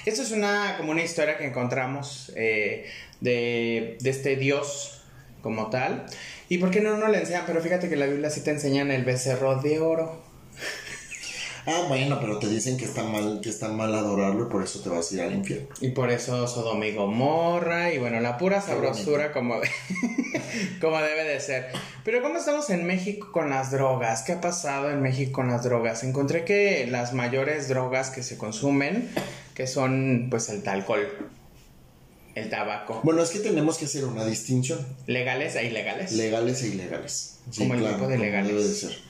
Esto 0.05 0.21
es 0.21 0.31
una, 0.31 0.75
como 0.77 0.91
una 0.91 1.03
historia 1.03 1.38
que 1.38 1.45
encontramos 1.45 2.31
eh, 2.35 2.89
de, 3.19 3.97
de 4.00 4.09
este 4.09 4.35
dios 4.35 5.01
como 5.41 5.69
tal. 5.69 6.05
¿Y 6.47 6.57
por 6.57 6.71
qué 6.71 6.81
no 6.81 6.97
nos 6.97 7.09
le 7.09 7.19
enseñan? 7.19 7.43
Pero 7.45 7.62
fíjate 7.62 7.89
que 7.89 7.95
la 7.95 8.07
Biblia 8.07 8.29
sí 8.29 8.41
te 8.41 8.51
enseñan 8.51 8.91
el 8.91 9.03
becerro 9.03 9.62
de 9.62 9.79
oro. 9.79 10.28
Ah, 11.65 11.85
bueno, 11.87 12.19
pero 12.19 12.39
te 12.39 12.47
dicen 12.47 12.77
que 12.77 12.85
está 12.85 13.03
mal, 13.03 13.39
que 13.41 13.49
está 13.49 13.67
mal 13.69 13.93
adorarlo 13.93 14.47
y 14.47 14.49
por 14.49 14.63
eso 14.63 14.79
te 14.81 14.89
vas 14.89 15.11
a 15.11 15.15
ir 15.15 15.21
al 15.21 15.33
infierno. 15.33 15.67
Y 15.81 15.89
por 15.89 16.09
eso 16.11 16.47
Sodoma 16.47 16.85
y 16.87 16.93
Gomorra, 16.95 17.93
y 17.93 17.97
bueno, 17.97 18.19
la 18.19 18.37
pura 18.37 18.61
sabrosura 18.61 19.31
como, 19.31 19.55
como 20.81 20.97
debe 21.01 21.23
de 21.25 21.39
ser. 21.39 21.67
Pero 22.03 22.21
¿cómo 22.21 22.37
estamos 22.39 22.69
en 22.69 22.85
México 22.85 23.31
con 23.31 23.49
las 23.49 23.71
drogas? 23.71 24.23
¿Qué 24.23 24.33
ha 24.33 24.41
pasado 24.41 24.89
en 24.89 25.01
México 25.01 25.33
con 25.33 25.47
las 25.49 25.63
drogas? 25.63 26.03
Encontré 26.03 26.45
que 26.45 26.87
las 26.89 27.13
mayores 27.13 27.67
drogas 27.67 28.09
que 28.09 28.23
se 28.23 28.37
consumen, 28.37 29.09
que 29.53 29.67
son 29.67 30.27
pues 30.29 30.49
el 30.49 30.67
alcohol, 30.67 31.07
el 32.35 32.49
tabaco, 32.49 33.01
Bueno, 33.03 33.21
es 33.21 33.31
que 33.31 33.39
tenemos 33.39 33.77
que 33.77 33.85
hacer 33.85 34.05
una 34.05 34.25
distinción. 34.25 34.79
legales 35.07 35.55
e 35.55 35.65
ilegales. 35.65 36.13
Legales 36.13 36.63
e 36.63 36.67
ilegales. 36.69 37.39
Como 37.57 37.73
el 37.73 37.85
tipo 37.85 38.07
de 38.07 38.17
legales. 38.17 38.47
debe 38.47 38.63
de 38.63 38.73
ser. 38.73 39.08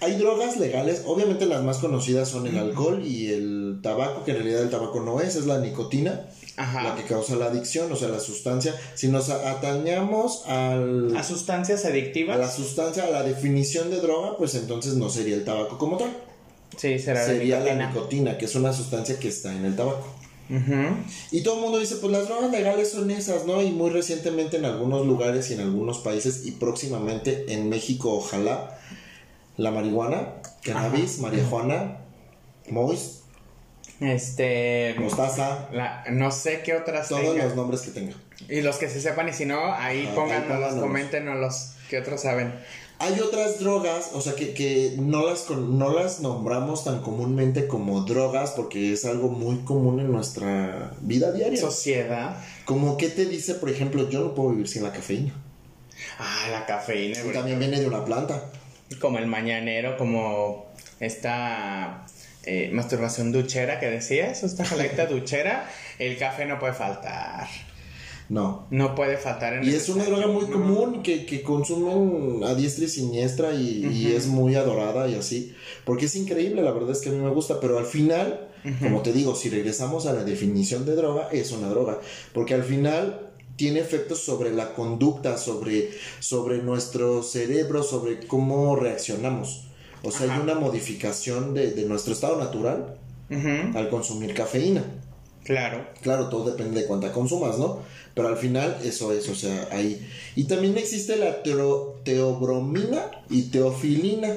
Hay 0.00 0.14
drogas 0.16 0.56
legales, 0.58 1.02
obviamente 1.06 1.44
las 1.46 1.62
más 1.64 1.78
conocidas 1.78 2.28
son 2.28 2.46
el 2.46 2.56
alcohol 2.56 3.02
y 3.04 3.32
el 3.32 3.80
tabaco, 3.82 4.24
que 4.24 4.30
en 4.30 4.36
realidad 4.38 4.62
el 4.62 4.70
tabaco 4.70 5.00
no 5.00 5.20
es, 5.20 5.34
es 5.34 5.46
la 5.46 5.58
nicotina, 5.58 6.26
Ajá. 6.56 6.84
la 6.84 6.94
que 6.94 7.02
causa 7.02 7.34
la 7.34 7.46
adicción, 7.46 7.90
o 7.90 7.96
sea, 7.96 8.08
la 8.08 8.20
sustancia. 8.20 8.74
Si 8.94 9.08
nos 9.08 9.28
atañamos 9.30 10.44
al, 10.46 11.16
A 11.16 11.22
sustancias 11.24 11.84
adictivas. 11.84 12.36
a 12.36 12.38
la 12.38 12.50
sustancia, 12.50 13.04
a 13.04 13.10
la 13.10 13.22
definición 13.24 13.90
de 13.90 14.00
droga, 14.00 14.36
pues 14.36 14.54
entonces 14.54 14.94
no 14.94 15.10
sería 15.10 15.34
el 15.34 15.44
tabaco 15.44 15.78
como 15.78 15.96
tal. 15.96 16.10
Sí, 16.76 16.98
será 17.00 17.24
Sería 17.26 17.58
la 17.58 17.74
nicotina. 17.74 17.88
nicotina, 17.88 18.38
que 18.38 18.44
es 18.44 18.54
una 18.54 18.72
sustancia 18.72 19.18
que 19.18 19.28
está 19.28 19.52
en 19.52 19.64
el 19.64 19.74
tabaco. 19.74 20.06
Ujú. 20.48 20.96
Y 21.32 21.42
todo 21.42 21.56
el 21.56 21.60
mundo 21.62 21.78
dice, 21.78 21.96
pues 21.96 22.12
las 22.12 22.26
drogas 22.28 22.50
legales 22.52 22.90
son 22.92 23.10
esas, 23.10 23.44
¿no? 23.46 23.60
Y 23.62 23.70
muy 23.72 23.90
recientemente 23.90 24.56
en 24.58 24.64
algunos 24.64 25.04
lugares 25.06 25.50
y 25.50 25.54
en 25.54 25.60
algunos 25.60 25.98
países 25.98 26.46
y 26.46 26.52
próximamente 26.52 27.52
en 27.52 27.68
México, 27.68 28.12
ojalá, 28.14 28.78
la 29.58 29.70
marihuana, 29.70 30.34
cannabis, 30.64 31.18
marihuana, 31.18 31.98
mois, 32.70 33.24
Este... 34.00 34.94
mostaza, 34.98 35.68
la- 35.72 36.04
no 36.10 36.30
sé 36.30 36.62
qué 36.64 36.74
otras 36.74 37.08
todos 37.08 37.36
los 37.36 37.54
nombres 37.54 37.82
que 37.82 37.90
tenga. 37.90 38.14
Y 38.48 38.60
los 38.62 38.76
que 38.76 38.88
se 38.88 39.00
sepan, 39.00 39.28
y 39.28 39.32
si 39.32 39.44
no, 39.44 39.72
ahí 39.74 40.06
Ajá, 40.06 40.14
pónganos, 40.14 40.74
coméntenos 40.74 41.36
los 41.38 41.72
que 41.90 41.98
otros 41.98 42.20
saben. 42.22 42.54
Hay 43.00 43.18
otras 43.20 43.60
drogas, 43.60 44.10
o 44.14 44.20
sea, 44.20 44.34
que, 44.34 44.54
que 44.54 44.94
no, 44.98 45.24
las, 45.28 45.48
no 45.50 45.92
las 45.92 46.20
nombramos 46.20 46.82
tan 46.84 47.00
comúnmente 47.00 47.68
como 47.68 48.00
drogas 48.02 48.50
porque 48.52 48.92
es 48.92 49.04
algo 49.04 49.28
muy 49.28 49.58
común 49.58 50.00
en 50.00 50.10
nuestra 50.10 50.92
vida 51.00 51.30
diaria. 51.30 51.60
Sociedad. 51.60 52.36
Como 52.64 52.96
que 52.96 53.08
te 53.08 53.26
dice, 53.26 53.54
por 53.54 53.70
ejemplo, 53.70 54.08
yo 54.08 54.20
no 54.20 54.34
puedo 54.34 54.50
vivir 54.50 54.66
sin 54.68 54.82
la 54.82 54.92
cafeína. 54.92 55.32
Ah, 56.18 56.48
la 56.50 56.66
cafeína. 56.66 57.20
También 57.32 57.58
viene 57.60 57.78
de 57.80 57.86
una 57.86 58.04
planta. 58.04 58.42
Como 59.00 59.18
el 59.18 59.26
mañanero, 59.26 59.96
como 59.96 60.72
esta 61.00 62.06
eh, 62.44 62.70
masturbación 62.72 63.32
duchera 63.32 63.78
que 63.78 63.90
decías, 63.90 64.42
esta 64.42 64.64
jaladita 64.64 65.06
duchera. 65.10 65.68
El 65.98 66.16
café 66.16 66.46
no 66.46 66.58
puede 66.58 66.72
faltar. 66.72 67.46
No. 68.28 68.66
No 68.70 68.94
puede 68.94 69.16
faltar 69.16 69.54
en 69.54 69.64
Y 69.64 69.70
es 69.70 69.88
una 69.88 70.04
droga 70.04 70.26
muy 70.26 70.46
común 70.46 71.02
que, 71.02 71.24
que 71.24 71.42
consumen 71.42 72.44
a 72.44 72.54
diestra 72.54 72.84
y 72.84 72.88
siniestra 72.88 73.54
y, 73.54 73.86
y 73.86 74.12
es 74.14 74.26
muy 74.26 74.54
adorada 74.54 75.08
y 75.08 75.14
así. 75.14 75.54
Porque 75.84 76.06
es 76.06 76.14
increíble, 76.14 76.62
la 76.62 76.72
verdad 76.72 76.90
es 76.90 77.00
que 77.00 77.08
a 77.08 77.12
mí 77.12 77.18
me 77.18 77.30
gusta, 77.30 77.58
pero 77.60 77.78
al 77.78 77.86
final, 77.86 78.48
como 78.80 79.00
te 79.00 79.12
digo, 79.12 79.34
si 79.34 79.48
regresamos 79.48 80.06
a 80.06 80.12
la 80.12 80.24
definición 80.24 80.84
de 80.84 80.94
droga, 80.94 81.28
es 81.32 81.52
una 81.52 81.68
droga. 81.68 82.00
Porque 82.34 82.54
al 82.54 82.64
final 82.64 83.27
tiene 83.58 83.80
efectos 83.80 84.20
sobre 84.20 84.50
la 84.54 84.72
conducta, 84.72 85.36
sobre, 85.36 85.90
sobre 86.20 86.62
nuestro 86.62 87.22
cerebro, 87.22 87.82
sobre 87.82 88.26
cómo 88.26 88.74
reaccionamos. 88.76 89.64
O 90.02 90.10
sea, 90.10 90.32
hay 90.32 90.40
una 90.40 90.54
modificación 90.54 91.52
de, 91.52 91.72
de 91.72 91.84
nuestro 91.84 92.14
estado 92.14 92.38
natural 92.38 92.96
al 93.74 93.90
consumir 93.90 94.32
cafeína. 94.32 94.82
Claro. 95.44 95.84
Claro, 96.02 96.28
todo 96.28 96.50
depende 96.50 96.80
de 96.82 96.86
cuánta 96.86 97.12
consumas, 97.12 97.58
¿no? 97.58 97.80
Pero 98.14 98.28
al 98.28 98.36
final 98.36 98.78
eso 98.84 99.12
es, 99.12 99.28
o 99.28 99.34
sea, 99.34 99.68
ahí. 99.72 100.06
Y 100.36 100.44
también 100.44 100.76
existe 100.78 101.16
la 101.16 101.42
teo- 101.42 101.94
teobromina 102.04 103.10
y 103.30 103.42
teofilina, 103.50 104.34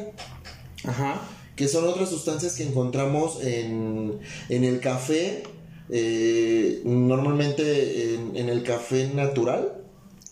Ajá. 0.84 1.22
que 1.56 1.68
son 1.68 1.86
otras 1.88 2.10
sustancias 2.10 2.56
que 2.56 2.63
encontramos 2.63 3.44
en, 3.44 4.20
en 4.50 4.63
el 4.63 4.80
café, 4.80 5.44
eh, 5.92 6.82
normalmente 6.86 8.16
en, 8.16 8.36
en 8.36 8.50
el 8.50 8.64
café 8.64 9.08
natural. 9.14 9.78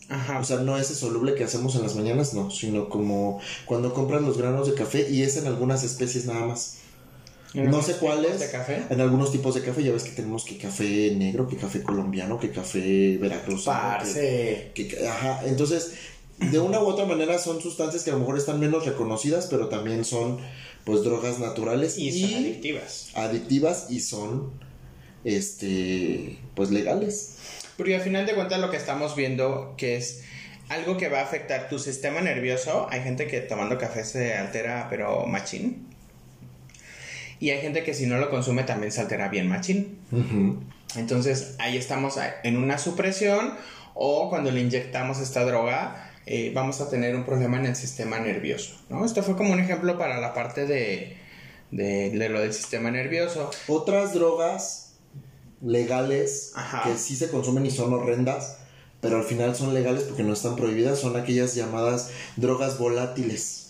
Ajá. 0.09 0.39
O 0.39 0.43
sea, 0.43 0.57
no 0.57 0.77
ese 0.77 0.95
soluble 0.95 1.35
que 1.35 1.43
hacemos 1.43 1.75
en 1.75 1.83
las 1.83 1.95
mañanas, 1.95 2.33
no, 2.33 2.49
sino 2.49 2.89
como 2.89 3.39
cuando 3.65 3.93
compras 3.93 4.21
los 4.23 4.37
granos 4.39 4.67
de 4.67 4.73
café 4.73 5.07
y 5.09 5.21
es 5.21 5.37
en 5.37 5.45
algunas 5.45 5.83
especies 5.83 6.25
nada 6.25 6.45
más. 6.47 6.77
¿En 7.53 7.69
No 7.69 7.81
sé 7.81 7.93
cuál 7.97 8.19
tipos 8.21 8.33
es. 8.35 8.39
de 8.41 8.51
café? 8.51 8.83
En 8.89 9.01
algunos 9.01 9.31
tipos 9.31 9.53
de 9.55 9.61
café, 9.61 9.83
ya 9.83 9.91
ves 9.91 10.03
que 10.03 10.11
tenemos 10.11 10.45
que 10.45 10.57
café 10.57 11.13
negro, 11.15 11.47
que 11.47 11.57
café 11.57 11.83
colombiano, 11.83 12.39
que 12.39 12.51
café 12.51 13.17
veracruzano. 13.17 13.97
que- 13.99 14.05
Parce. 14.05 14.71
que- 14.73 15.07
ajá, 15.07 15.41
entonces, 15.45 15.91
de 16.39 16.59
una 16.59 16.79
u 16.81 16.85
otra 16.87 17.05
manera 17.05 17.37
son 17.39 17.59
sustancias 17.61 18.03
que 18.03 18.09
a 18.11 18.13
lo 18.13 18.19
mejor 18.19 18.37
están 18.37 18.59
menos 18.59 18.85
reconocidas, 18.85 19.47
pero 19.49 19.67
también 19.67 20.05
son, 20.05 20.37
pues, 20.85 21.03
drogas 21.03 21.39
naturales 21.39 21.97
Y 21.97 22.09
y, 22.09 22.21
son 22.21 22.33
adictivas. 22.39 23.09
adictivas 23.15 23.87
y 23.89 23.99
son, 23.99 24.51
este, 25.23 26.37
pues, 26.55 26.71
legales. 26.71 27.37
Porque 27.77 27.95
al 27.95 28.01
final 28.01 28.25
de 28.25 28.35
cuentas 28.35 28.59
lo 28.59 28.69
que 28.69 28.77
estamos 28.77 29.15
viendo 29.15 29.75
que 29.77 29.95
es 29.95 30.23
algo 30.69 30.97
que 30.97 31.09
va 31.09 31.19
a 31.19 31.23
afectar 31.23 31.67
tu 31.67 31.79
sistema 31.79 32.21
nervioso. 32.21 32.87
Hay 32.91 33.01
gente 33.01 33.27
que 33.27 33.41
tomando 33.41 33.77
café 33.77 34.03
se 34.03 34.35
altera, 34.35 34.87
pero 34.89 35.25
machín. 35.25 35.87
Y 37.39 37.49
hay 37.51 37.61
gente 37.61 37.83
que 37.83 37.93
si 37.93 38.05
no 38.05 38.17
lo 38.17 38.29
consume 38.29 38.63
también 38.63 38.91
se 38.91 39.01
altera 39.01 39.29
bien 39.29 39.47
machín. 39.47 39.97
Entonces 40.95 41.55
ahí 41.57 41.77
estamos 41.77 42.19
en 42.43 42.57
una 42.57 42.77
supresión 42.77 43.53
o 43.93 44.29
cuando 44.29 44.51
le 44.51 44.61
inyectamos 44.61 45.19
esta 45.19 45.43
droga 45.45 46.11
eh, 46.25 46.51
vamos 46.53 46.79
a 46.81 46.89
tener 46.89 47.15
un 47.15 47.25
problema 47.25 47.57
en 47.57 47.65
el 47.65 47.75
sistema 47.75 48.19
nervioso. 48.19 48.79
¿no? 48.89 49.05
Esto 49.05 49.23
fue 49.23 49.35
como 49.35 49.53
un 49.53 49.59
ejemplo 49.59 49.97
para 49.97 50.19
la 50.19 50.33
parte 50.33 50.65
de, 50.65 51.17
de, 51.71 52.11
de 52.11 52.29
lo 52.29 52.41
del 52.41 52.53
sistema 52.53 52.91
nervioso. 52.91 53.49
Otras 53.67 54.13
drogas 54.13 54.88
legales 55.61 56.51
Ajá. 56.55 56.83
que 56.83 56.97
sí 56.97 57.15
se 57.15 57.29
consumen 57.29 57.65
y 57.65 57.71
son 57.71 57.93
horrendas, 57.93 58.57
pero 59.01 59.17
al 59.17 59.23
final 59.23 59.55
son 59.55 59.73
legales 59.73 60.03
porque 60.03 60.23
no 60.23 60.33
están 60.33 60.55
prohibidas, 60.55 60.99
son 60.99 61.15
aquellas 61.15 61.55
llamadas 61.55 62.09
drogas 62.35 62.77
volátiles. 62.77 63.67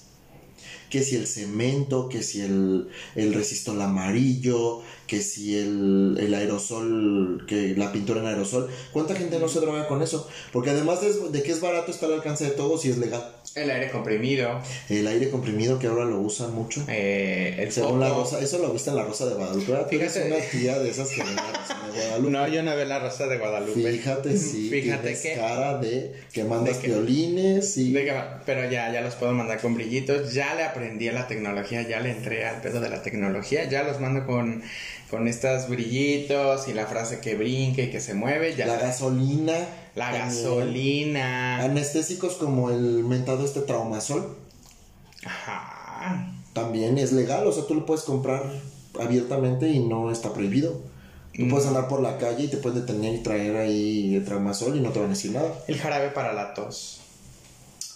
Que 0.90 1.04
si 1.04 1.16
el 1.16 1.28
cemento, 1.28 2.10
que 2.10 2.24
si 2.24 2.42
el, 2.42 2.90
el 3.14 3.36
resistol 3.36 3.80
amarillo, 3.80 4.82
que 5.06 5.22
si 5.22 5.56
el, 5.56 6.18
el 6.20 6.34
aerosol, 6.34 7.46
que 7.48 7.76
la 7.76 7.92
pintura 7.92 8.22
en 8.22 8.26
aerosol. 8.26 8.70
¿Cuánta 8.92 9.14
gente 9.14 9.38
no 9.38 9.48
se 9.48 9.60
droga 9.60 9.88
con 9.88 10.02
eso? 10.02 10.28
Porque 10.52 10.72
además 10.72 11.02
de, 11.02 11.30
de 11.30 11.44
que 11.44 11.52
es 11.52 11.62
barato, 11.62 11.92
está 11.92 12.08
al 12.08 12.14
alcance 12.14 12.46
de 12.46 12.52
todos 12.52 12.86
y 12.86 12.90
es 12.90 12.98
legal. 12.98 13.36
El 13.56 13.70
aire 13.72 13.90
comprimido, 13.90 14.62
El 14.90 15.08
aire 15.08 15.30
comprimido 15.30 15.80
que 15.80 15.88
ahora 15.88 16.06
lo 16.06 16.20
usan 16.22 16.54
mucho. 16.54 16.84
eh, 16.88 17.56
el 17.58 17.72
Según 17.72 18.00
la 18.00 18.10
rosa, 18.10 18.40
eso 18.40 18.60
lo 18.60 18.72
viste 18.72 18.90
en 18.92 18.96
la 18.96 19.04
Rosa 19.04 19.26
de 19.26 19.34
Guadalupe. 19.36 19.86
Fíjate. 19.90 20.28
una 20.28 20.38
tía 20.38 20.80
de 20.80 20.90
esas 20.90 21.10
que 21.10 21.24
ven 21.24 21.36
la 21.36 21.52
Rosa 21.52 21.80
de 21.92 22.00
Guadalupe. 22.00 22.32
No, 22.32 22.48
yo 22.48 22.64
no 22.64 22.76
veo 22.76 22.86
la 22.86 23.00
rosa 23.00 23.28
de 23.28 23.38
Guadalupe. 23.38 23.92
Fíjate, 23.92 24.38
sí. 24.38 24.70
Fíjate 24.72 25.20
que- 25.20 25.34
cara 25.36 25.78
de 25.80 26.14
que 26.32 26.44
mandas 26.44 26.76
de 26.76 26.82
que- 26.84 26.88
violines 26.90 27.76
y. 27.78 27.92
De 27.92 28.06
que- 28.06 28.14
pero 28.46 28.70
ya, 28.70 28.92
ya 28.94 29.02
los 29.02 29.16
puedo 29.16 29.34
mandar 29.34 29.60
con 29.60 29.74
brillitos. 29.76 30.34
Ya 30.34 30.54
le 30.56 30.64
aprendí 30.64 31.08
a 31.08 31.14
la 31.14 31.28
tecnología, 31.28 31.82
ya 31.82 32.00
le 32.00 32.12
entré 32.12 32.46
al 32.46 32.62
pedo 32.62 32.80
de 32.80 32.90
la 32.90 33.02
tecnología. 33.02 33.68
Ya 33.68 33.84
los 33.84 34.00
mando 34.00 34.26
con, 34.28 34.62
con 35.10 35.28
estos 35.28 35.68
brillitos 35.70 36.68
y 36.68 36.74
la 36.74 36.86
frase 36.86 37.20
que 37.20 37.36
brinque 37.36 37.86
y 37.86 37.90
que 37.92 38.00
se 38.00 38.14
mueve. 38.14 38.56
Ya 38.56 38.66
la 38.68 38.78
gasolina. 38.78 39.56
la 39.96 40.12
gasolina. 40.12 41.64
Anestésicos 41.64 42.34
como 42.36 42.70
el 42.70 43.04
mentado 43.04 43.44
este 43.46 43.62
traumasol. 43.62 44.38
Ajá. 45.26 46.32
También 46.54 46.98
es 46.98 47.12
legal. 47.12 47.46
O 47.48 47.52
sea, 47.52 47.66
tú 47.66 47.76
lo 47.76 47.86
puedes 47.86 48.04
comprar 48.04 48.44
abiertamente 49.00 49.68
y 49.70 49.80
no 49.80 50.12
está 50.12 50.34
prohibido. 50.34 50.82
Tú 51.34 51.44
Mm. 51.46 51.50
puedes 51.50 51.68
andar 51.68 51.88
por 51.88 52.02
la 52.02 52.18
calle 52.18 52.46
y 52.46 52.48
te 52.48 52.58
puedes 52.58 52.86
detener 52.86 53.16
y 53.16 53.20
traer 53.24 53.56
ahí 53.58 54.16
el 54.16 54.26
traumasol 54.26 54.76
y 54.76 54.82
no 54.82 54.92
te 54.92 55.00
van 55.00 55.10
a 55.10 55.14
decir 55.14 55.32
nada. 55.32 55.54
El 55.68 55.78
jarabe 55.78 56.10
para 56.10 56.34
la 56.34 56.54
tos. 56.54 57.02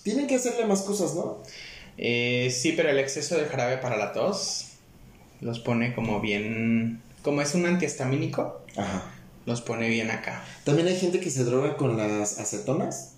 Tienen 0.04 0.28
que 0.28 0.36
hacerle 0.36 0.66
más 0.66 0.82
cosas, 0.82 1.14
¿no? 1.16 1.38
Eh, 1.98 2.54
sí, 2.56 2.74
pero 2.74 2.90
el 2.90 3.00
exceso 3.00 3.36
de 3.38 3.46
jarabe 3.46 3.78
para 3.78 3.98
la 3.98 4.14
tos 4.14 4.70
los 5.42 5.60
pone 5.60 5.94
como 5.94 6.22
bien. 6.22 7.02
Como 7.24 7.42
es 7.42 7.56
un 7.56 7.66
antihistamínico, 7.66 8.62
Ajá. 8.78 9.04
los 9.46 9.62
pone 9.62 9.88
bien 9.90 10.12
acá. 10.12 10.44
También 10.66 10.88
hay 10.88 10.98
gente 11.00 11.20
que 11.20 11.30
se 11.32 11.44
droga 11.44 11.76
con 11.78 11.98
las 11.98 12.38
acetonas. 12.40 13.14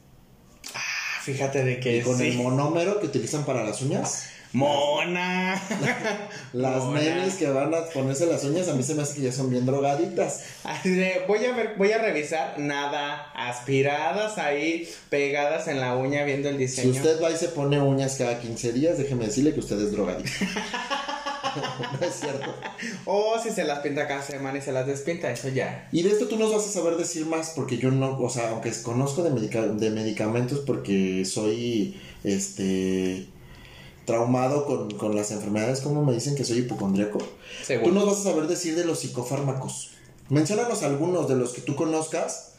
Ah, 0.74 1.22
fíjate 1.24 1.64
de 1.64 1.80
que 1.80 1.98
Y 1.98 2.02
con 2.02 2.18
sí. 2.18 2.28
el 2.30 2.38
monómero 2.38 3.00
que 3.00 3.08
utilizan 3.08 3.44
para 3.46 3.64
las 3.64 3.82
uñas. 3.82 4.28
Mona. 4.54 5.62
Las 6.54 6.84
Mona. 6.84 7.02
nenes 7.02 7.34
que 7.36 7.50
van 7.50 7.74
a 7.74 7.82
ponerse 7.94 8.26
las 8.26 8.46
uñas, 8.46 8.70
a 8.70 8.74
mí 8.74 8.84
se 8.84 8.96
me 8.96 9.02
hace 9.02 9.16
que 9.16 9.22
ya 9.24 9.32
son 9.34 9.50
bien 9.50 9.66
drogaditas. 9.66 10.44
Así 10.64 10.92
de, 10.92 11.24
voy 11.28 11.44
a 11.44 11.52
ver, 11.54 11.74
voy 11.78 11.92
a 11.92 11.98
revisar 11.98 12.58
nada, 12.58 13.32
aspiradas 13.36 14.38
ahí, 14.38 14.88
pegadas 15.10 15.68
en 15.68 15.82
la 15.82 15.98
uña 15.98 16.24
viendo 16.24 16.48
el 16.48 16.56
Si 16.56 16.62
diseño. 16.62 16.92
usted 16.92 17.22
va 17.22 17.32
y 17.32 17.36
se 17.38 17.50
pone 17.50 17.82
uñas 17.82 18.16
cada 18.18 18.40
15 18.40 18.72
días, 18.72 18.98
déjeme 18.98 19.26
decirle 19.26 19.54
que 19.54 19.60
usted 19.60 19.78
es 19.82 19.92
drogadito. 19.92 20.30
no 22.00 22.06
es 22.08 22.16
cierto. 22.16 22.54
O 23.06 23.36
si 23.42 23.50
se 23.50 23.64
las 23.64 23.80
pinta 23.80 24.08
cada 24.08 24.22
semana 24.22 24.58
y 24.58 24.62
se 24.62 24.72
las 24.72 24.86
despinta, 24.88 25.32
eso 25.32 25.50
ya. 25.50 25.88
Y 25.92 26.02
de 26.04 26.10
esto 26.12 26.28
tú 26.28 26.38
nos 26.38 26.52
vas 26.54 26.66
a 26.68 26.72
saber 26.72 26.98
decir 26.98 27.26
más, 27.26 27.52
porque 27.56 27.78
yo 27.78 27.92
no, 27.92 28.20
o 28.20 28.30
sea, 28.30 28.50
aunque 28.52 28.72
conozco 28.84 29.24
de, 29.24 29.30
medica- 29.32 29.68
de 29.68 29.90
medicamentos, 29.92 30.60
porque 30.60 31.26
soy, 31.26 32.00
este, 32.24 33.28
traumado 34.06 34.66
con, 34.66 34.92
con 34.98 35.16
las 35.16 35.32
enfermedades, 35.32 35.82
como 35.82 36.04
me 36.06 36.14
dicen 36.14 36.36
que 36.36 36.44
soy 36.46 36.60
hipocondríaco. 36.60 37.18
Tú 37.20 37.26
Seguro. 37.66 37.92
nos 37.94 38.06
vas 38.06 38.18
a 38.20 38.24
saber 38.24 38.48
decir 38.48 38.76
de 38.76 38.86
los 38.86 39.00
psicofármacos. 39.00 39.92
Menciónanos 40.30 40.84
algunos 40.84 41.28
de 41.28 41.36
los 41.36 41.54
que 41.54 41.62
tú 41.62 41.76
conozcas, 41.76 42.54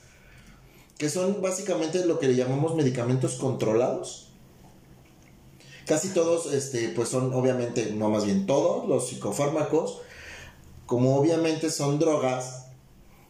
que 0.99 1.11
son 1.11 1.43
básicamente 1.43 2.05
lo 2.07 2.19
que 2.19 2.29
le 2.29 2.37
llamamos 2.37 2.75
medicamentos 2.75 3.35
controlados. 3.35 4.26
Casi 5.87 6.09
todos, 6.09 6.53
este, 6.53 6.89
pues 6.91 7.09
son 7.09 7.33
obviamente, 7.33 7.93
no 7.93 8.11
más 8.11 8.25
bien 8.25 8.45
todos 8.47 8.89
los 8.89 9.09
psicofármacos, 9.09 10.01
como 10.85 11.17
obviamente 11.17 11.71
son 11.71 11.99
drogas, 11.99 12.65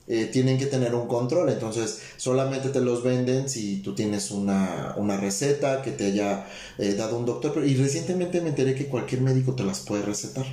eh, 0.08 0.26
tienen 0.26 0.56
que 0.56 0.66
tener 0.66 0.94
un 0.94 1.08
control, 1.08 1.48
entonces 1.50 2.00
solamente 2.16 2.68
te 2.68 2.80
los 2.80 3.02
venden 3.02 3.48
si 3.48 3.78
tú 3.82 3.94
tienes 3.94 4.30
una, 4.30 4.94
una 4.96 5.16
receta 5.16 5.82
que 5.82 5.90
te 5.90 6.06
haya 6.06 6.46
eh, 6.78 6.94
dado 6.94 7.18
un 7.18 7.26
doctor. 7.26 7.52
Pero- 7.54 7.66
Y 7.66 7.74
recientemente 7.76 8.40
me 8.40 8.50
enteré 8.50 8.74
que 8.74 8.86
cualquier 8.86 9.20
médico 9.22 9.54
te 9.54 9.64
las 9.64 9.80
puede 9.80 10.02
recetar. 10.02 10.46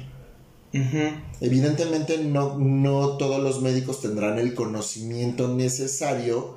Ujú. 0.74 1.16
Evidentemente 1.40 2.18
no, 2.18 2.58
no 2.58 3.18
todos 3.18 3.42
los 3.44 3.62
médicos 3.62 4.02
tendrán 4.02 4.40
el 4.40 4.56
conocimiento 4.56 5.48
necesario 5.48 6.56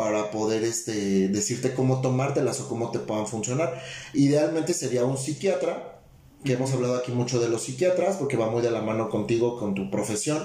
para 0.00 0.30
poder 0.30 0.64
este, 0.64 1.28
decirte 1.28 1.74
cómo 1.74 2.00
tomártelas 2.00 2.58
o 2.60 2.68
cómo 2.70 2.90
te 2.90 2.98
puedan 3.00 3.26
funcionar. 3.26 3.82
Idealmente 4.14 4.72
sería 4.72 5.04
un 5.04 5.18
psiquiatra, 5.18 6.00
que 6.42 6.54
hemos 6.54 6.72
hablado 6.72 6.96
aquí 6.96 7.12
mucho 7.12 7.38
de 7.38 7.50
los 7.50 7.64
psiquiatras, 7.64 8.16
porque 8.16 8.38
va 8.38 8.48
muy 8.48 8.62
de 8.62 8.70
la 8.70 8.80
mano 8.80 9.10
contigo, 9.10 9.58
con 9.58 9.74
tu 9.74 9.90
profesión. 9.90 10.42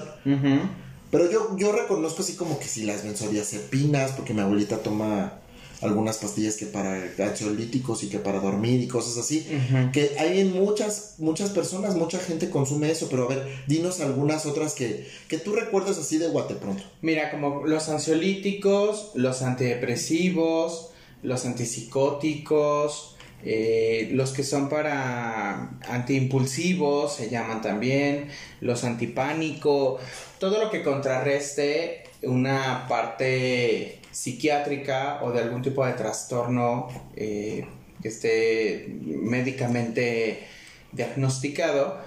Pero 1.10 1.30
yo, 1.30 1.56
yo 1.56 1.72
reconozco 1.72 2.20
así 2.20 2.34
como 2.34 2.58
que 2.58 2.66
si 2.66 2.82
las 2.82 3.02
benzodiazepinas, 3.02 4.12
porque 4.12 4.34
mi 4.34 4.42
abuelita 4.42 4.76
toma 4.82 5.40
algunas 5.82 6.18
pastillas 6.18 6.56
que 6.56 6.66
para 6.66 7.10
ansiolíticos 7.18 8.02
y 8.02 8.08
que 8.08 8.18
para 8.18 8.40
dormir 8.40 8.80
y 8.80 8.88
cosas 8.88 9.18
así, 9.18 9.46
que 9.92 10.16
hay 10.18 10.40
en 10.40 10.52
muchas, 10.52 11.16
muchas 11.18 11.50
personas, 11.50 11.94
mucha 11.94 12.18
gente 12.18 12.50
consume 12.50 12.90
eso, 12.90 13.08
pero 13.10 13.24
a 13.24 13.28
ver, 13.28 13.46
dinos 13.66 14.00
algunas 14.00 14.46
otras 14.46 14.74
que, 14.74 15.06
que 15.28 15.38
tú 15.38 15.54
recuerdas 15.54 15.98
así 15.98 16.18
de 16.18 16.28
guate 16.28 16.54
pronto. 16.54 16.82
Mira, 17.02 17.30
como 17.30 17.66
los 17.66 17.88
ansiolíticos, 17.88 19.10
los 19.14 19.42
antidepresivos, 19.42 20.90
los 21.22 21.44
antipsicóticos, 21.44 23.16
eh, 23.44 24.08
los 24.12 24.32
que 24.32 24.42
son 24.42 24.68
para 24.68 25.78
antiimpulsivos 25.88 27.14
se 27.14 27.28
llaman 27.28 27.60
también, 27.60 28.28
los 28.60 28.82
antipánico, 28.84 29.98
todo 30.38 30.62
lo 30.62 30.70
que 30.70 30.82
contrarreste 30.82 32.04
una 32.22 32.86
parte 32.88 34.00
psiquiátrica 34.16 35.20
o 35.22 35.30
de 35.30 35.40
algún 35.40 35.60
tipo 35.60 35.84
de 35.84 35.92
trastorno 35.92 36.88
eh, 37.14 37.66
que 38.00 38.08
esté 38.08 38.88
médicamente 38.88 40.46
diagnosticado, 40.90 41.98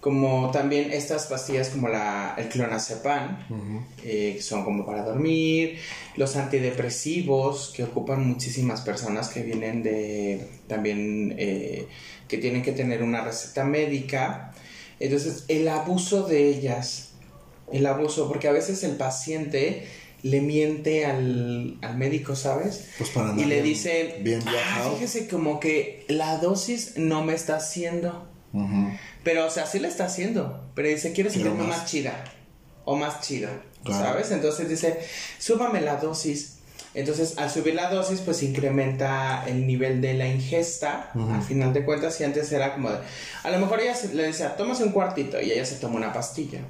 como 0.00 0.52
también 0.52 0.92
estas 0.92 1.26
pastillas 1.26 1.70
como 1.70 1.88
la, 1.88 2.36
el 2.38 2.48
clonazepam, 2.48 3.44
eh, 4.04 4.34
que 4.36 4.40
son 4.42 4.62
como 4.62 4.86
para 4.86 5.02
dormir, 5.02 5.80
los 6.14 6.36
antidepresivos 6.36 7.72
que 7.74 7.82
ocupan 7.82 8.24
muchísimas 8.24 8.82
personas 8.82 9.28
que 9.28 9.42
vienen 9.42 9.82
de 9.82 10.46
también 10.68 11.34
eh, 11.38 11.88
que 12.28 12.38
tienen 12.38 12.62
que 12.62 12.70
tener 12.70 13.02
una 13.02 13.24
receta 13.24 13.64
médica. 13.64 14.52
Entonces, 15.00 15.44
el 15.48 15.66
abuso 15.66 16.22
de 16.22 16.50
ellas, 16.50 17.14
el 17.72 17.84
abuso, 17.86 18.28
porque 18.28 18.46
a 18.46 18.52
veces 18.52 18.84
el 18.84 18.94
paciente 18.96 19.88
le 20.26 20.40
miente 20.40 21.06
al, 21.06 21.78
médico, 21.96 22.34
¿sabes? 22.34 22.88
Pues 22.98 23.10
para 23.10 23.32
y 23.40 23.44
le 23.44 23.62
dice, 23.62 24.18
bien 24.22 24.42
ah, 24.46 24.90
fíjese 24.92 25.28
como 25.28 25.60
que 25.60 26.04
la 26.08 26.38
dosis 26.38 26.94
no 26.96 27.22
me 27.22 27.34
está 27.34 27.56
haciendo. 27.56 28.26
Pero, 29.22 29.46
o 29.46 29.50
sea, 29.50 29.66
sí 29.66 29.78
le 29.78 29.88
está 29.88 30.06
haciendo. 30.06 30.70
Pero 30.74 30.88
dice, 30.88 31.12
quiero 31.12 31.30
sentirme 31.30 31.64
más... 31.64 31.84
chida. 31.84 32.24
O 32.84 32.96
más 32.96 33.20
chido. 33.20 33.50
¿Sabes? 33.86 34.30
Entonces 34.30 34.68
dice, 34.68 34.98
súbame 35.38 35.80
la 35.80 35.96
dosis. 35.96 36.58
Entonces, 36.94 37.36
al 37.36 37.50
subir 37.50 37.74
la 37.74 37.90
dosis, 37.90 38.20
pues 38.20 38.42
incrementa 38.42 39.44
el 39.46 39.66
nivel 39.66 40.00
de 40.00 40.14
la 40.14 40.26
ingesta. 40.26 41.12
Al 41.14 41.42
final 41.42 41.72
de 41.72 41.84
cuentas, 41.84 42.20
y 42.20 42.24
antes 42.24 42.50
era 42.50 42.74
como 42.74 42.90
de, 42.90 42.98
a 43.44 43.50
lo 43.50 43.58
mejor 43.58 43.80
ella 43.80 43.94
le 44.12 44.24
decía, 44.24 44.56
tomas 44.56 44.80
un 44.80 44.90
cuartito 44.90 45.40
y 45.40 45.52
ella 45.52 45.66
se 45.66 45.76
toma 45.76 45.96
una 45.96 46.12
pastilla. 46.12 46.60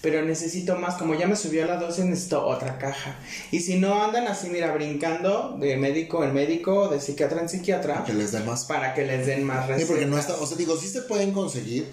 Pero 0.00 0.22
necesito 0.22 0.76
más, 0.76 0.96
como 0.96 1.14
ya 1.14 1.26
me 1.26 1.36
subió 1.36 1.66
la 1.66 1.76
dosis, 1.76 2.04
necesito 2.04 2.46
otra 2.46 2.78
caja. 2.78 3.16
Y 3.50 3.60
si 3.60 3.78
no 3.78 4.02
andan 4.02 4.26
así, 4.26 4.48
mira, 4.48 4.72
brincando 4.72 5.56
de 5.58 5.76
médico 5.76 6.24
en 6.24 6.34
médico, 6.34 6.88
de 6.88 7.00
psiquiatra 7.00 7.40
en 7.40 7.48
psiquiatra. 7.48 7.94
Para 7.94 8.06
que 8.06 8.12
les 8.14 8.32
den 8.32 8.46
más. 8.46 8.64
Para 8.64 8.94
que 8.94 9.04
les 9.04 9.26
den 9.26 9.44
más 9.44 9.66
recetas. 9.66 9.80
Sí, 9.82 9.86
porque 9.88 10.06
no 10.06 10.18
está, 10.18 10.34
o 10.34 10.46
sea, 10.46 10.56
digo, 10.56 10.76
sí 10.76 10.88
se 10.88 11.02
pueden 11.02 11.32
conseguir. 11.32 11.86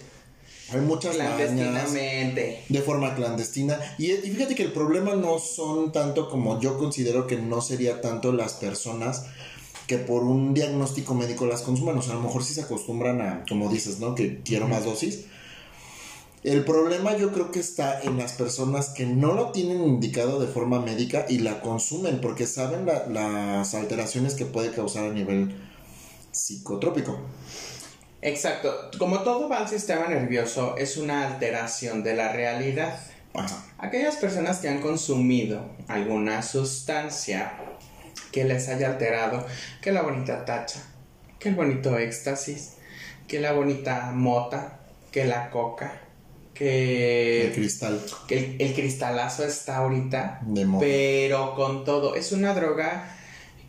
Hay 0.72 0.82
muchas 0.82 1.16
Clandestinamente. 1.16 2.64
de 2.68 2.82
forma 2.82 3.14
clandestina. 3.14 3.80
Y, 4.00 4.12
y 4.12 4.32
fíjate 4.32 4.56
que 4.56 4.64
el 4.64 4.72
problema 4.72 5.14
no 5.16 5.38
son 5.38 5.92
tanto 5.92 6.28
como 6.30 6.60
yo 6.60 6.80
considero 6.80 7.28
que 7.28 7.38
no 7.38 7.62
sería 7.62 8.02
tanto 8.02 8.32
las 8.32 8.54
personas 8.54 9.26
que 9.86 10.00
por 10.00 10.24
un 10.24 10.56
diagnóstico 10.56 11.14
médico 11.14 11.46
las 11.46 11.62
consuman. 11.62 12.00
O 12.00 12.02
sea, 12.02 12.14
a 12.14 12.16
lo 12.16 12.24
mejor 12.24 12.44
sí 12.44 12.56
se 12.56 12.62
acostumbran 12.62 13.22
a, 13.22 13.46
como 13.48 13.70
dices, 13.70 14.00
¿no? 14.00 14.16
Que 14.16 14.42
quiero 14.42 14.68
más 14.68 14.86
dosis 14.86 15.26
el 16.46 16.64
problema 16.64 17.18
yo 17.18 17.32
creo 17.32 17.52
que 17.52 17.60
está 17.60 18.02
en 18.02 18.20
las 18.20 18.34
personas 18.34 18.90
que 18.90 19.08
no 19.08 19.34
lo 19.34 19.52
tienen 19.52 19.84
indicado 19.84 20.40
de 20.40 20.46
forma 20.46 20.80
médica 20.80 21.26
y 21.28 21.40
la 21.40 21.60
consumen 21.60 22.22
porque 22.22 22.46
saben 22.46 22.86
las 22.86 23.74
alteraciones 23.74 24.36
que 24.36 24.46
puede 24.46 24.70
causar 24.70 25.06
a 25.06 25.14
nivel 25.14 25.56
psicotrópico. 26.32 27.20
Exacto. 28.22 28.92
Como 29.00 29.22
todo 29.22 29.50
va 29.50 29.58
al 29.58 29.68
sistema 29.68 30.08
nervioso, 30.08 30.78
es 30.78 30.98
una 30.98 31.28
alteración 31.28 32.04
de 32.04 32.16
la 32.16 32.32
realidad. 32.32 33.00
Aquellas 33.80 34.18
personas 34.18 34.60
que 34.60 34.70
han 34.70 34.82
consumido 34.82 35.66
alguna 35.88 36.44
sustancia 36.44 37.54
que 38.32 38.44
les 38.44 38.70
haya 38.70 38.88
alterado, 38.88 39.46
que 39.82 39.92
la 39.92 40.04
bonita 40.04 40.46
tacha, 40.46 40.80
que 41.40 41.50
el 41.50 41.56
bonito 41.56 41.98
éxtasis, 41.98 42.74
que 43.28 43.40
la 43.40 43.54
bonita 43.54 44.12
mota, 44.14 44.80
que 45.12 45.26
la 45.26 45.50
coca, 45.50 46.02
que 46.56 47.48
el 47.48 47.54
cristal. 47.54 48.02
que 48.28 48.56
el, 48.58 48.74
cristalazo 48.74 49.44
está 49.44 49.78
ahorita 49.78 50.42
pero 50.80 51.54
con 51.54 51.86
todo. 51.86 52.16
Es 52.16 52.32
una 52.32 52.56
droga 52.56 53.16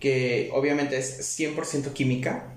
que 0.00 0.50
obviamente 0.54 0.96
es 0.96 1.38
100% 1.38 1.92
química. 1.92 2.52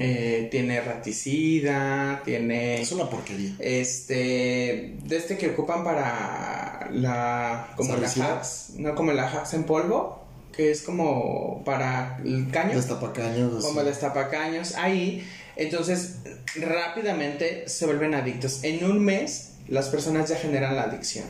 Eh, 0.00 0.48
tiene 0.50 0.80
raticida 0.80 2.22
tiene 2.24 2.82
es 2.82 2.90
una 2.90 3.08
porquería. 3.08 3.54
este 3.60 4.96
de 5.04 5.16
este 5.16 5.38
que 5.38 5.50
ocupan 5.50 5.84
para 5.84 6.90
la 6.92 7.72
como 7.76 7.94
la 7.94 8.08
hacks 8.08 8.70
no 8.78 8.96
como 8.96 9.12
la 9.12 9.28
hacks 9.28 9.54
en 9.54 9.62
polvo 9.62 10.24
que 10.56 10.70
es 10.70 10.82
como 10.82 11.62
para 11.64 12.18
el 12.24 12.50
caño. 12.50 12.76
Destapacaños 12.76 13.64
como 13.64 13.80
el 13.80 13.86
destapacaños. 13.86 14.74
Ahí 14.74 15.24
entonces, 15.56 16.16
rápidamente 16.56 17.68
se 17.68 17.86
vuelven 17.86 18.14
adictos. 18.14 18.64
En 18.64 18.84
un 18.84 19.04
mes, 19.04 19.52
las 19.68 19.88
personas 19.88 20.28
ya 20.28 20.36
generan 20.36 20.76
la 20.76 20.84
adicción. 20.84 21.26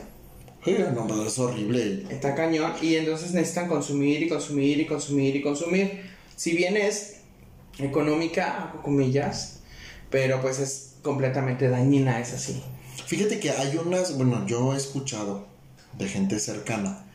No, 0.95 1.05
pero 1.05 1.27
es 1.27 1.37
horrible. 1.37 2.05
Está 2.09 2.33
cañón. 2.33 2.73
Y 2.81 2.95
entonces 2.95 3.33
necesitan 3.33 3.67
consumir 3.67 4.23
y 4.23 4.27
consumir 4.27 4.79
y 4.79 4.87
consumir 4.87 5.35
y 5.35 5.41
consumir. 5.41 6.01
Si 6.35 6.55
bien 6.55 6.75
es 6.75 7.17
económica, 7.77 8.73
comillas, 8.83 9.59
pero 10.09 10.41
pues 10.41 10.59
es 10.59 10.95
completamente 11.03 11.69
dañina, 11.69 12.19
es 12.19 12.33
así. 12.33 12.63
Fíjate 13.05 13.39
que 13.39 13.51
hay 13.51 13.77
unas, 13.77 14.17
bueno, 14.17 14.45
yo 14.47 14.73
he 14.73 14.77
escuchado 14.77 15.45
de 15.99 16.07
gente 16.07 16.39
cercana 16.39 17.05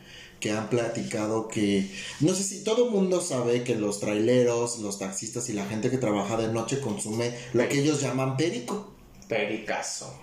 que 0.41 0.51
han 0.51 0.69
platicado 0.69 1.47
que, 1.47 1.89
no 2.19 2.33
sé 2.33 2.43
si 2.43 2.63
todo 2.63 2.85
el 2.85 2.91
mundo 2.91 3.21
sabe 3.21 3.63
que 3.63 3.75
los 3.75 4.01
traileros, 4.01 4.79
los 4.79 4.99
taxistas 4.99 5.47
y 5.49 5.53
la 5.53 5.65
gente 5.65 5.89
que 5.89 5.97
trabaja 5.97 6.35
de 6.35 6.49
noche 6.49 6.81
consume 6.81 7.33
lo 7.53 7.69
que 7.69 7.79
ellos 7.79 8.01
llaman 8.01 8.35
perico. 8.35 8.91
Pericazo. 9.29 10.13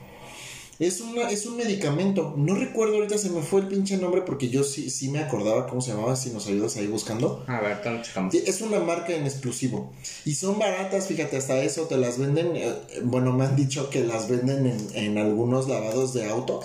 Es, 0.78 1.00
una, 1.00 1.28
es 1.30 1.46
un 1.46 1.56
medicamento. 1.56 2.34
No 2.36 2.54
recuerdo 2.54 2.96
ahorita, 2.96 3.18
se 3.18 3.30
me 3.30 3.42
fue 3.42 3.62
el 3.62 3.68
pinche 3.68 3.96
nombre 3.96 4.22
porque 4.22 4.48
yo 4.48 4.62
sí, 4.62 4.90
sí 4.90 5.08
me 5.08 5.18
acordaba 5.20 5.66
cómo 5.66 5.80
se 5.80 5.92
llamaba, 5.92 6.14
si 6.14 6.30
nos 6.30 6.46
ayudas 6.46 6.76
ahí 6.76 6.86
buscando. 6.86 7.44
A 7.48 7.60
ver, 7.60 7.80
te 7.82 7.90
lo 7.90 8.02
checamos. 8.02 8.34
Es 8.34 8.60
una 8.60 8.78
marca 8.80 9.12
en 9.12 9.24
exclusivo. 9.24 9.92
Y 10.24 10.34
son 10.34 10.58
baratas, 10.58 11.08
fíjate, 11.08 11.36
hasta 11.36 11.60
eso 11.62 11.84
te 11.84 11.96
las 11.96 12.18
venden. 12.18 12.56
Eh, 12.56 12.74
bueno, 13.02 13.32
me 13.32 13.44
han 13.44 13.56
dicho 13.56 13.90
que 13.90 14.04
las 14.04 14.28
venden 14.28 14.66
en, 14.66 14.88
en 14.94 15.18
algunos 15.18 15.68
lavados 15.68 16.12
de 16.14 16.28
auto 16.28 16.60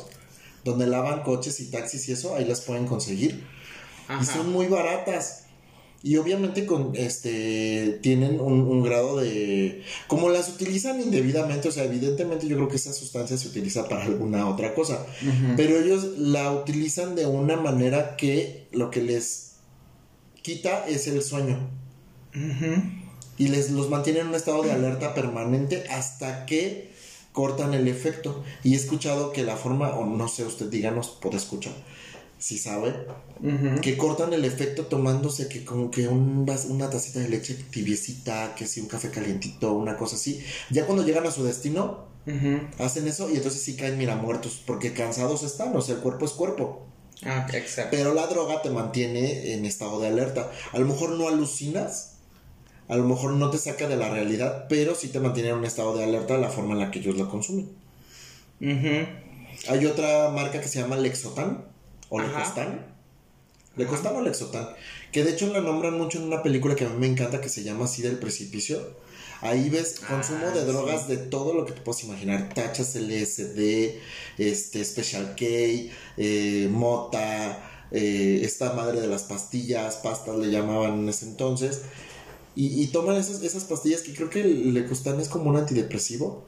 donde 0.63 0.87
lavan 0.87 1.23
coches 1.23 1.59
y 1.59 1.65
taxis 1.65 2.09
y 2.09 2.13
eso, 2.13 2.35
ahí 2.35 2.45
las 2.45 2.61
pueden 2.61 2.85
conseguir. 2.85 3.43
Y 4.21 4.25
son 4.25 4.51
muy 4.51 4.67
baratas. 4.67 5.43
Y 6.05 6.17
obviamente 6.17 6.65
con 6.65 6.91
este 6.95 7.99
tienen 8.01 8.41
un, 8.41 8.83
grado 8.83 9.21
de 9.21 9.83
como 10.07 10.27
las 10.27 10.49
utilizan 10.49 10.99
indebidamente, 10.99 11.69
o 11.69 11.71
sea, 11.71 11.85
evidentemente 11.85 12.45
yo 12.45 12.57
creo 12.57 12.67
que 12.67 12.75
esa 12.75 12.91
sustancia 12.91 13.37
se 13.37 13.47
utiliza 13.47 13.87
para 13.87 14.03
alguna 14.03 14.49
otra 14.49 14.75
cosa, 14.75 15.05
pero 15.55 15.79
ellos 15.79 16.17
la 16.17 16.51
utilizan 16.51 17.15
de 17.15 17.25
una 17.25 17.55
manera 17.55 18.17
que 18.17 18.67
lo 18.73 18.91
que 18.91 19.01
les 19.01 19.53
quita 20.41 20.85
es 20.89 21.07
el 21.07 21.23
sueño. 21.23 21.69
Y 23.37 23.47
les 23.47 23.71
los 23.71 23.89
mantiene 23.89 24.19
en 24.19 24.27
un 24.27 24.35
estado 24.35 24.61
de 24.61 24.73
alerta 24.73 25.13
permanente 25.13 25.85
hasta 25.89 26.45
que 26.45 26.92
cortan 27.33 27.73
el 27.73 27.89
efecto. 27.89 28.43
Y 28.63 28.73
he 28.73 28.77
escuchado 28.77 29.33
que 29.33 29.43
la 29.43 29.57
forma, 29.57 29.89
o 29.95 30.05
no 30.05 30.29
sé, 30.29 30.45
usted 30.45 30.67
díganos, 30.67 31.09
puede 31.21 31.35
escuchar, 31.35 31.73
si 32.37 32.57
sabe, 32.57 32.93
que 33.81 33.97
cortan 33.97 34.31
el 34.31 34.45
efecto 34.45 34.85
tomándose 34.85 35.49
que 35.49 35.65
como 35.65 35.91
que 35.91 36.07
un 36.07 36.49
una 36.69 36.89
tacita 36.89 37.19
de 37.19 37.29
leche 37.29 37.55
tibiecita, 37.55 38.55
que 38.55 38.67
si 38.67 38.79
un 38.79 38.87
café 38.87 39.09
calientito, 39.09 39.73
una 39.73 39.97
cosa 39.97 40.15
así. 40.15 40.41
Ya 40.69 40.85
cuando 40.85 41.03
llegan 41.03 41.25
a 41.25 41.31
su 41.31 41.43
destino, 41.43 42.05
hacen 42.79 43.07
eso 43.07 43.29
y 43.29 43.35
entonces 43.35 43.61
sí 43.61 43.75
caen, 43.75 43.97
mira, 43.97 44.15
muertos, 44.15 44.61
porque 44.65 44.93
cansados 44.93 45.43
están, 45.43 45.75
o 45.75 45.81
sea, 45.81 45.95
el 45.95 46.01
cuerpo 46.01 46.25
es 46.25 46.31
cuerpo. 46.31 46.87
Ah, 47.25 47.47
exacto. 47.53 47.95
Pero 47.95 48.13
la 48.13 48.27
droga 48.27 48.61
te 48.61 48.69
mantiene 48.69 49.53
en 49.53 49.65
estado 49.65 49.99
de 49.99 50.07
alerta. 50.07 50.51
A 50.71 50.79
lo 50.79 50.85
mejor 50.85 51.11
no 51.11 51.27
alucinas, 51.27 52.12
a 52.87 52.95
lo 52.95 53.03
mejor 53.05 53.33
no 53.33 53.49
te 53.49 53.57
saca 53.57 53.87
de 53.87 53.95
la 53.97 54.09
realidad, 54.09 54.65
pero 54.69 54.95
sí 54.95 55.07
te 55.09 55.19
mantiene 55.19 55.49
en 55.49 55.55
un 55.55 55.65
estado 55.65 55.95
de 55.97 56.03
alerta 56.03 56.35
de 56.35 56.41
la 56.41 56.49
forma 56.49 56.73
en 56.73 56.79
la 56.79 56.91
que 56.91 56.99
ellos 56.99 57.15
lo 57.17 57.29
consumen. 57.29 57.69
Hay 59.69 59.85
otra 59.85 60.29
marca 60.29 60.59
que 60.61 60.67
se 60.67 60.79
llama 60.79 60.95
Lexotan 60.97 61.65
o 62.09 62.19
Lecostan. 62.21 62.85
Lecostan 63.75 64.15
o 64.15 64.21
Lexotan, 64.21 64.69
Que 65.11 65.23
de 65.23 65.31
hecho 65.31 65.51
la 65.51 65.61
nombran 65.61 65.97
mucho 65.97 66.17
en 66.19 66.25
una 66.25 66.43
película 66.43 66.75
que 66.75 66.85
a 66.85 66.89
mí 66.89 66.95
me 66.97 67.07
encanta 67.07 67.41
que 67.41 67.49
se 67.49 67.63
llama 67.63 67.85
así 67.85 68.01
del 68.01 68.17
precipicio. 68.19 69.01
Ahí 69.41 69.69
ves 69.69 69.99
consumo 70.07 70.45
Ah, 70.47 70.51
de 70.51 70.61
sí. 70.61 70.65
drogas 70.67 71.07
de 71.09 71.17
todo 71.17 71.53
lo 71.53 71.65
que 71.65 71.73
te 71.73 71.81
puedas 71.81 72.03
imaginar. 72.03 72.49
Tachas 72.53 72.95
LSD, 72.95 73.99
este, 74.37 74.85
Special 74.85 75.35
K, 75.35 75.45
eh, 76.17 76.69
mota, 76.71 77.59
eh, 77.91 78.41
esta 78.43 78.73
madre 78.73 79.01
de 79.01 79.07
las 79.07 79.23
pastillas, 79.23 79.97
pastas 79.97 80.37
le 80.37 80.49
llamaban 80.49 80.99
en 80.99 81.09
ese 81.09 81.25
entonces. 81.25 81.81
Y, 82.55 82.81
y 82.83 82.87
toman 82.87 83.15
esas, 83.17 83.41
esas 83.41 83.63
pastillas 83.63 84.01
que 84.01 84.13
creo 84.13 84.29
que 84.29 84.43
le 84.43 84.85
costan 84.85 85.19
es 85.19 85.27
como 85.29 85.49
un 85.49 85.57
antidepresivo. 85.57 86.45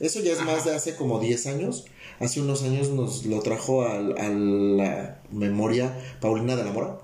Eso 0.00 0.20
ya 0.20 0.32
es 0.32 0.40
más 0.42 0.64
de 0.64 0.74
hace 0.74 0.94
como 0.96 1.18
10 1.18 1.46
años. 1.48 1.84
Hace 2.20 2.40
unos 2.40 2.62
años 2.62 2.88
nos 2.90 3.26
lo 3.26 3.40
trajo 3.40 3.82
al- 3.86 4.16
a, 4.18 4.28
la 4.28 5.18
memoria 5.32 5.96
Paulina 6.20 6.56
de 6.56 6.64
la 6.64 6.72
Mora. 6.72 6.98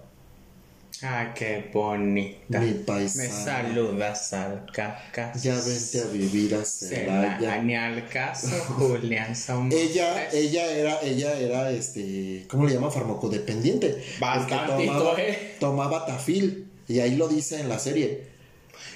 Ah, 1.02 1.34
qué 1.34 1.68
bonita. 1.74 2.60
Mi 2.60 2.66
Me 2.68 2.72
paisana. 2.74 3.28
saludas 3.44 4.32
al 4.32 4.64
cacas. 4.72 5.42
Ya 5.42 5.56
vente 5.56 6.00
a 6.00 6.04
vivir 6.12 6.54
a 6.54 6.64
Celaya. 6.64 7.60
Ni 7.62 7.74
al 7.74 8.08
caso, 8.08 8.48
Julián. 8.78 9.34
Ella, 9.72 10.30
ella 10.32 10.66
era, 10.72 11.00
ella 11.02 11.38
era, 11.38 11.70
este, 11.72 12.46
¿cómo 12.48 12.64
le 12.66 12.74
llama? 12.74 12.90
Farmacodependiente. 12.90 14.02
Bastantito, 14.20 14.76
tomaba, 14.94 15.20
¿eh? 15.20 15.56
tomaba 15.60 16.06
tafil. 16.06 16.70
Y 16.88 17.00
ahí 17.00 17.16
lo 17.16 17.28
dice 17.28 17.60
en 17.60 17.68
la 17.68 17.78
serie. 17.78 18.32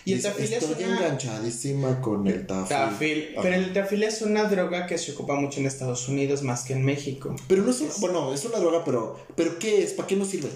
Y 0.05 0.13
el 0.15 0.23
tafil 0.23 0.45
es 0.53 0.63
Estoy 0.63 0.85
una- 0.85 0.97
enganchadísima 0.99 2.01
con 2.01 2.27
el 2.27 2.47
tafil. 2.47 3.29
Pero 3.41 3.55
el 3.55 3.73
tafil 3.73 4.03
es 4.03 4.23
una 4.23 4.45
droga 4.45 4.87
que 4.87 4.99
se 4.99 5.13
ocupa 5.13 5.35
mucho 5.37 5.61
en 5.61 5.67
Estados 5.67 6.09
Unidos 6.09 6.43
más 6.43 6.65
que 6.65 6.73
en 6.75 6.85
México. 6.85 7.35
Pero 7.47 7.63
no 7.63 7.71
es 7.71 7.81
una, 7.81 7.93
bueno, 7.99 8.33
es 8.35 8.45
una 8.45 8.59
droga, 8.59 8.85
pero, 8.85 9.19
pero 9.37 9.59
¿qué 9.59 9.83
es? 9.83 9.93
¿Para 9.93 10.07
qué 10.09 10.17
nos 10.17 10.29
sirve? 10.29 10.49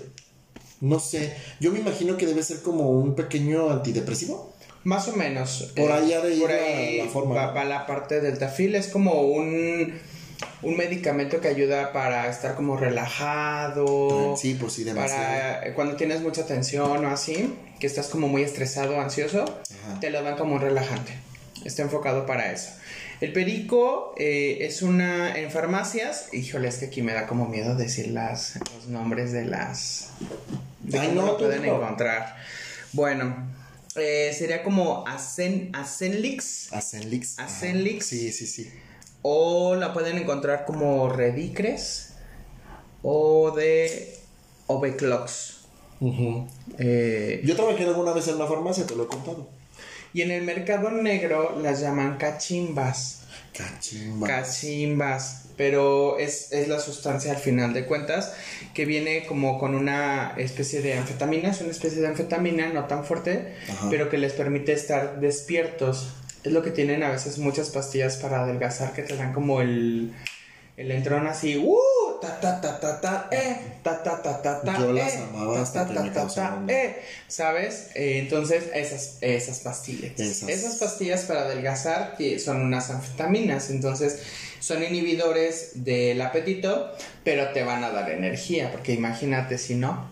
No 0.81 0.99
sé. 0.99 1.35
Yo 1.61 1.71
me 1.71 1.79
imagino 1.79 2.17
que 2.17 2.27
debe 2.27 2.43
ser 2.43 2.61
como 2.63 2.91
un 2.91 3.15
pequeño 3.15 3.71
antidepresivo. 3.71 4.53
Más 4.85 5.07
o 5.07 5.13
menos. 5.17 5.73
Por 5.77 5.91
eh, 5.91 5.93
ha 5.93 6.01
de 6.21 6.35
ir 6.35 6.41
por 6.43 6.51
ahí 6.51 6.99
la 6.99 7.07
forma, 7.09 7.47
va 7.53 7.65
la 7.65 7.87
parte 7.87 8.21
del 8.21 8.37
tafil. 8.39 8.75
Es 8.75 8.89
como 8.89 9.23
un, 9.23 9.95
un 10.63 10.77
medicamento 10.77 11.41
que 11.41 11.49
ayuda 11.49 11.93
para 11.93 12.29
estar 12.29 12.55
como 12.55 12.77
relajado. 12.77 14.37
Sí, 14.37 14.57
pues 14.59 14.75
sí, 14.75 14.85
demasiado. 14.85 15.61
Para 15.61 15.75
cuando 15.75 15.97
tienes 15.97 16.21
mucha 16.21 16.47
tensión 16.47 17.05
o 17.05 17.09
así, 17.09 17.55
que 17.81 17.87
estás 17.87 18.09
como 18.09 18.29
muy 18.29 18.43
estresado 18.43 19.01
ansioso, 19.01 19.43
Ajá. 19.45 20.01
te 20.01 20.11
lo 20.11 20.23
dan 20.23 20.37
como 20.37 20.55
un 20.55 20.61
relajante. 20.61 21.13
Está 21.65 21.83
enfocado 21.83 22.27
para 22.27 22.53
eso. 22.53 22.71
El 23.21 23.33
perico 23.33 24.15
eh, 24.19 24.59
es 24.63 24.83
una 24.83 25.39
en 25.39 25.51
farmacias. 25.51 26.29
Híjole, 26.33 26.67
es 26.69 26.79
que 26.79 26.87
aquí 26.87 27.03
me 27.03 27.13
da 27.13 27.27
como 27.29 27.47
miedo 27.47 27.77
decir 27.77 28.09
las, 28.09 28.59
los 28.75 28.89
nombres 28.89 29.31
de 29.31 29.45
las. 29.45 30.11
De 30.81 30.99
Ay, 30.99 31.09
cómo 31.09 31.21
no, 31.21 31.27
lo 31.29 31.39
pueden 31.39 31.65
encontrar. 31.65 32.37
Bueno, 32.93 33.49
eh, 33.95 34.35
sería 34.37 34.65
como. 34.65 35.05
Acenlix. 35.07 36.69
Ajá. 36.73 36.79
Acenlix. 36.79 38.07
Sí, 38.07 38.33
sí, 38.33 38.47
sí. 38.47 38.73
O 39.23 39.75
la 39.77 39.93
pueden 39.93 40.19
encontrar 40.19 40.65
como 40.65 41.09
Redicres. 41.09 42.15
O 43.03 43.51
de 43.53 44.19
Oveclox. 44.67 45.59
Ujú. 46.01 46.47
Eh, 46.79 47.41
Yo 47.45 47.55
trabajé 47.57 47.85
alguna 47.85 48.13
vez 48.13 48.27
en 48.29 48.37
una 48.37 48.47
farmacia, 48.47 48.87
te 48.87 48.97
lo 48.97 49.05
he 49.05 49.07
contado. 49.07 49.49
y 50.15 50.21
en 50.23 50.31
el 50.31 50.43
mercado 50.43 50.91
negro 50.91 51.59
las 51.63 51.81
llaman 51.81 52.19
cachimbas. 52.19 53.21
Cachimba. 53.57 54.27
Cachimbas. 54.29 55.39
Pero 55.57 56.19
es, 56.19 56.53
es 56.53 56.69
la 56.69 56.81
sustancia 56.81 57.31
al 57.33 57.37
final 57.39 57.73
de 57.75 57.85
cuentas 57.87 58.33
que 58.75 58.85
viene 58.87 59.27
como 59.27 59.59
con 59.59 59.75
una 59.75 60.33
especie 60.39 60.81
de 60.81 60.95
anfetamina. 60.95 61.51
Es 61.51 61.61
una 61.61 61.71
especie 61.71 62.01
de 62.01 62.09
anfetamina 62.09 62.71
no 62.73 62.87
tan 62.87 63.05
fuerte, 63.05 63.55
Ajá. 63.71 63.89
pero 63.91 64.09
que 64.09 64.17
les 64.19 64.33
permite 64.33 64.73
estar 64.73 65.21
despiertos. 65.21 66.09
Es 66.45 66.53
lo 66.53 66.63
que 66.63 66.71
tienen 66.71 67.03
a 67.03 67.11
veces 67.11 67.39
muchas 67.39 67.71
pastillas 67.71 68.17
para 68.17 68.43
adelgazar 68.43 68.93
que 68.93 69.03
te 69.03 69.17
dan 69.17 69.33
como 69.33 69.61
el, 69.61 70.13
el 70.77 70.91
entrón 70.91 71.27
así. 71.27 71.57
¡Uh! 71.57 71.79
Ta, 72.21 72.39
ta, 72.41 72.61
ta, 72.61 72.79
ta, 72.79 73.01
ta, 73.01 73.29
eh, 73.33 73.57
ta, 73.83 74.01
ta, 74.01 74.23
ta, 74.23 74.41
ta, 74.41 74.63
ta, 74.63 74.79
Yo 74.79 74.93
las 74.93 75.15
eh, 75.15 75.25
amaba 75.29 75.57
ta, 75.57 75.63
hasta 75.63 75.87
ta, 75.89 76.05
que 76.05 76.11
ta, 76.11 76.25
me 76.25 76.33
ta, 76.33 76.63
eh. 76.69 77.03
¿Sabes? 77.27 77.91
Eh, 77.97 78.21
entonces, 78.21 78.71
esas, 78.73 79.19
esas 79.21 79.59
pastillas. 79.59 80.13
Esas. 80.21 80.49
Esas 80.49 80.77
pastillas 80.77 81.23
para 81.23 81.43
adelgazar 81.43 82.17
que 82.17 82.39
son 82.39 82.61
unas 82.63 82.91
anfetaminas. 82.91 83.71
Entonces, 83.71 84.23
son 84.61 84.85
inhibidores 84.85 85.85
del 85.85 86.23
apetito, 86.23 86.93
pero 87.25 87.49
te 87.53 87.65
van 87.65 87.83
a 87.83 87.91
dar 87.91 88.09
energía. 88.11 88.71
Porque 88.71 88.93
imagínate 88.93 89.59
si 89.59 89.75
no, 89.75 90.09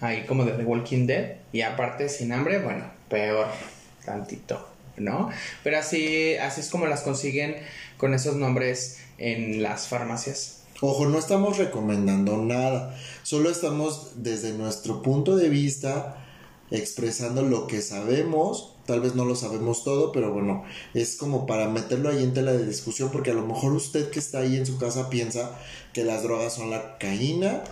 ahí 0.00 0.24
como 0.24 0.46
de 0.46 0.52
The 0.52 0.64
Walking 0.64 1.06
Dead, 1.06 1.36
y 1.52 1.60
aparte 1.60 2.08
sin 2.08 2.32
hambre, 2.32 2.58
bueno, 2.58 2.86
peor 3.10 3.48
tantito, 4.04 4.66
¿no? 4.96 5.30
Pero 5.62 5.78
así, 5.78 6.34
así 6.36 6.60
es 6.60 6.68
como 6.68 6.86
las 6.86 7.02
consiguen 7.02 7.56
con 7.96 8.14
esos 8.14 8.36
nombres 8.36 8.98
en 9.18 9.62
las 9.62 9.88
farmacias. 9.88 10.60
Ojo, 10.80 11.06
no 11.06 11.18
estamos 11.18 11.58
recomendando 11.58 12.36
nada. 12.36 12.98
Solo 13.22 13.50
estamos 13.50 14.22
desde 14.22 14.52
nuestro 14.52 15.02
punto 15.02 15.36
de 15.36 15.48
vista 15.48 16.16
expresando 16.70 17.42
lo 17.42 17.66
que 17.66 17.80
sabemos. 17.80 18.74
Tal 18.84 19.00
vez 19.00 19.14
no 19.14 19.24
lo 19.24 19.36
sabemos 19.36 19.84
todo, 19.84 20.12
pero 20.12 20.32
bueno, 20.32 20.64
es 20.92 21.16
como 21.16 21.46
para 21.46 21.68
meterlo 21.68 22.10
ahí 22.10 22.22
en 22.22 22.34
tela 22.34 22.52
de 22.52 22.66
discusión, 22.66 23.10
porque 23.10 23.30
a 23.30 23.34
lo 23.34 23.46
mejor 23.46 23.72
usted 23.72 24.10
que 24.10 24.18
está 24.18 24.38
ahí 24.38 24.56
en 24.56 24.66
su 24.66 24.76
casa 24.76 25.08
piensa 25.08 25.58
que 25.92 26.04
las 26.04 26.22
drogas 26.22 26.54
son 26.54 26.70
la 26.70 26.98
caína 26.98 27.62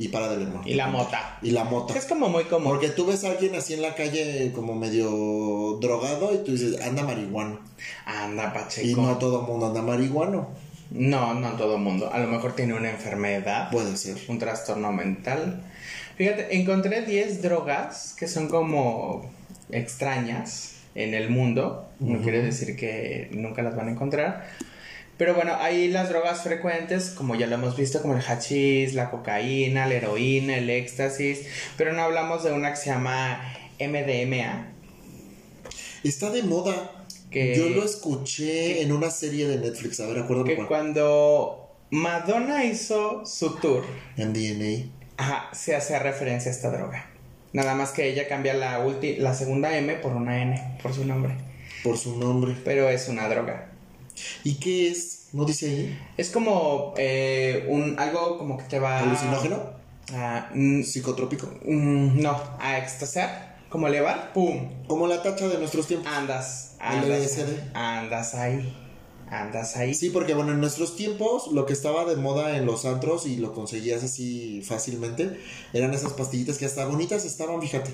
y 0.00 0.08
para 0.08 0.34
de. 0.34 0.48
Y 0.64 0.72
la 0.76 0.86
mota. 0.86 1.38
Y 1.42 1.50
la 1.50 1.64
mota. 1.64 1.94
Es 1.94 2.06
como 2.06 2.30
muy 2.30 2.44
común. 2.44 2.68
Porque 2.72 2.88
tú 2.88 3.04
ves 3.04 3.22
a 3.24 3.32
alguien 3.32 3.54
así 3.54 3.74
en 3.74 3.82
la 3.82 3.94
calle 3.94 4.50
como 4.54 4.74
medio 4.74 5.76
drogado 5.78 6.34
y 6.34 6.38
tú 6.38 6.52
dices, 6.52 6.80
anda 6.80 7.02
marihuano. 7.02 7.60
Anda, 8.06 8.50
Pacheco. 8.54 8.88
Y 8.88 8.94
no 8.94 9.18
todo 9.18 9.42
el 9.42 9.46
mundo 9.46 9.66
anda 9.66 9.82
marihuano. 9.82 10.48
No, 10.90 11.34
no 11.34 11.50
todo 11.50 11.74
el 11.76 11.82
mundo. 11.82 12.10
A 12.10 12.18
lo 12.18 12.28
mejor 12.28 12.56
tiene 12.56 12.72
una 12.72 12.88
enfermedad, 12.88 13.70
Puede 13.70 13.94
ser. 13.98 14.16
un 14.28 14.38
trastorno 14.38 14.90
mental. 14.90 15.62
Fíjate, 16.16 16.56
encontré 16.56 17.02
10 17.02 17.42
drogas 17.42 18.16
que 18.18 18.26
son 18.26 18.48
como 18.48 19.30
extrañas 19.70 20.76
en 20.94 21.12
el 21.12 21.28
mundo. 21.28 21.90
No 21.98 22.22
quiere 22.22 22.40
decir 22.40 22.74
que 22.74 23.28
nunca 23.32 23.60
las 23.60 23.76
van 23.76 23.88
a 23.88 23.90
encontrar. 23.90 24.46
Pero 25.20 25.34
bueno, 25.34 25.54
hay 25.60 25.88
las 25.88 26.08
drogas 26.08 26.42
frecuentes, 26.42 27.10
como 27.10 27.34
ya 27.34 27.46
lo 27.46 27.56
hemos 27.56 27.76
visto, 27.76 28.00
como 28.00 28.14
el 28.16 28.22
hachís, 28.22 28.94
la 28.94 29.10
cocaína, 29.10 29.86
la 29.86 29.92
heroína, 29.94 30.56
el 30.56 30.70
éxtasis. 30.70 31.40
Pero 31.76 31.92
no 31.92 32.00
hablamos 32.00 32.42
de 32.42 32.52
una 32.52 32.70
que 32.70 32.76
se 32.78 32.86
llama 32.86 33.38
MDMA. 33.78 34.68
Está 36.04 36.30
de 36.30 36.42
moda. 36.42 37.04
Que- 37.30 37.54
Yo 37.54 37.68
lo 37.68 37.84
escuché 37.84 38.80
en 38.80 38.92
una 38.92 39.10
serie 39.10 39.46
de 39.46 39.58
Netflix. 39.58 40.00
A 40.00 40.06
ver, 40.06 40.20
acuérdame 40.20 40.48
Que 40.48 40.56
cuál. 40.56 40.68
cuando 40.68 41.68
Madonna 41.90 42.64
hizo 42.64 43.26
su 43.26 43.56
tour, 43.56 43.84
MDNA. 44.16 44.88
Ajá, 45.18 45.50
se 45.52 45.76
hace 45.76 45.98
referencia 45.98 46.50
a 46.50 46.54
esta 46.54 46.70
droga. 46.70 47.10
Nada 47.52 47.74
más 47.74 47.90
que 47.90 48.08
ella 48.08 48.26
cambia 48.26 48.54
la, 48.54 48.82
ulti- 48.86 49.18
la 49.18 49.34
segunda 49.34 49.76
M 49.76 49.96
por 49.96 50.12
una 50.12 50.40
N, 50.40 50.78
por 50.82 50.94
su 50.94 51.04
nombre. 51.04 51.34
Por 51.84 51.98
su 51.98 52.16
nombre. 52.18 52.56
Pero 52.64 52.88
es 52.88 53.06
una 53.08 53.28
droga. 53.28 53.69
¿Y 54.44 54.54
qué 54.54 54.90
es? 54.90 55.28
¿No 55.32 55.44
dice 55.44 55.66
ahí? 55.70 55.98
Es 56.16 56.30
como 56.30 56.94
eh, 56.96 57.66
un 57.68 57.98
algo 57.98 58.36
como 58.38 58.56
que 58.58 58.64
te 58.64 58.78
va 58.78 59.00
¿Alucinógeno? 59.00 59.60
a... 60.12 60.50
mm, 60.54 60.82
¿Psicotrópico? 60.82 61.46
mm, 61.64 62.20
no, 62.20 62.40
a 62.58 62.78
extasiar. 62.78 63.50
Como 63.68 63.86
elevar, 63.86 64.32
¡pum! 64.32 64.68
Como 64.88 65.06
la 65.06 65.22
tacha 65.22 65.46
de 65.46 65.56
nuestros 65.58 65.86
tiempos. 65.86 66.12
Andas, 66.12 66.74
andas, 66.80 67.38
andas 67.72 68.34
ahí. 68.34 68.76
Andas 69.30 69.76
ahí. 69.76 69.94
Sí, 69.94 70.10
porque 70.10 70.34
bueno, 70.34 70.50
en 70.50 70.60
nuestros 70.60 70.96
tiempos 70.96 71.52
lo 71.52 71.66
que 71.66 71.72
estaba 71.72 72.04
de 72.04 72.16
moda 72.16 72.56
en 72.56 72.66
los 72.66 72.84
antros 72.84 73.26
y 73.26 73.36
lo 73.36 73.54
conseguías 73.54 74.02
así 74.02 74.60
fácilmente 74.62 75.38
eran 75.72 75.94
esas 75.94 76.14
pastillitas 76.14 76.58
que 76.58 76.66
hasta 76.66 76.84
bonitas 76.86 77.24
estaban, 77.24 77.62
fíjate. 77.62 77.92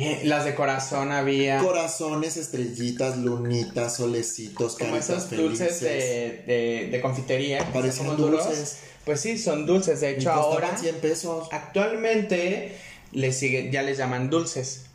Bien, 0.00 0.28
las 0.28 0.44
de 0.44 0.54
corazón 0.54 1.12
había. 1.12 1.58
Corazones, 1.58 2.36
estrellitas, 2.36 3.18
lunitas, 3.18 3.96
solecitos, 3.96 4.76
como 4.76 4.96
esos 4.96 5.28
dulces 5.30 5.78
felices. 5.78 5.80
de, 5.80 6.42
de, 6.46 6.88
de 6.90 7.00
confitería. 7.00 7.70
Parecían 7.72 8.16
duros. 8.16 8.46
dulces. 8.46 8.78
Pues 9.04 9.20
sí, 9.20 9.36
son 9.38 9.66
dulces. 9.66 10.00
De 10.00 10.10
hecho, 10.10 10.30
ahora. 10.32 10.76
100 10.76 10.96
pesos. 10.96 11.48
Actualmente 11.52 12.76
les 13.12 13.36
sigue, 13.36 13.70
ya 13.70 13.82
les 13.82 13.98
llaman 13.98 14.30
dulces. 14.30 14.86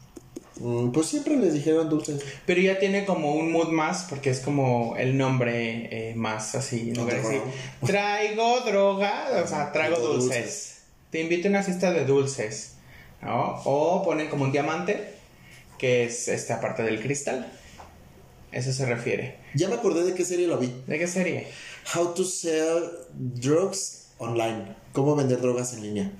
Mm, 0.59 0.91
pues 0.91 1.07
siempre 1.07 1.35
les 1.37 1.53
dijeron 1.53 1.89
dulces. 1.89 2.21
Pero 2.45 2.61
ya 2.61 2.79
tiene 2.79 3.05
como 3.05 3.33
un 3.35 3.51
mood 3.51 3.69
más, 3.69 4.05
porque 4.09 4.29
es 4.29 4.39
como 4.39 4.95
el 4.97 5.17
nombre 5.17 6.11
eh, 6.11 6.15
más 6.15 6.55
así, 6.55 6.93
Underground. 6.97 7.41
traigo 7.85 8.61
droga, 8.61 9.27
o 9.43 9.47
sea, 9.47 9.71
traigo 9.71 9.97
Traigo 9.97 10.13
dulces. 10.13 10.29
dulces. 10.37 10.75
Te 11.09 11.21
invito 11.21 11.47
a 11.47 11.51
una 11.51 11.61
fiesta 11.63 11.91
de 11.91 12.05
dulces, 12.05 12.74
¿no? 13.21 13.62
O 13.65 14.04
ponen 14.04 14.30
como 14.30 14.45
un 14.45 14.51
diamante, 14.51 15.15
que 15.78 16.06
es 16.06 16.28
esta 16.28 16.60
parte 16.62 16.84
del 16.84 17.01
cristal. 17.01 17.51
Eso 18.51 18.71
se 18.71 18.86
refiere. 18.86 19.38
Ya 19.54 19.67
me 19.67 19.75
acordé 19.75 20.04
de 20.04 20.13
qué 20.13 20.23
serie 20.23 20.47
lo 20.47 20.58
vi. 20.58 20.73
¿De 20.88 20.97
qué 20.97 21.08
serie? 21.08 21.47
How 21.93 22.13
to 22.13 22.23
sell 22.23 22.84
drugs 23.13 24.08
online. 24.17 24.75
Cómo 24.93 25.15
vender 25.15 25.41
drogas 25.41 25.73
en 25.73 25.84
línea. 25.84 26.12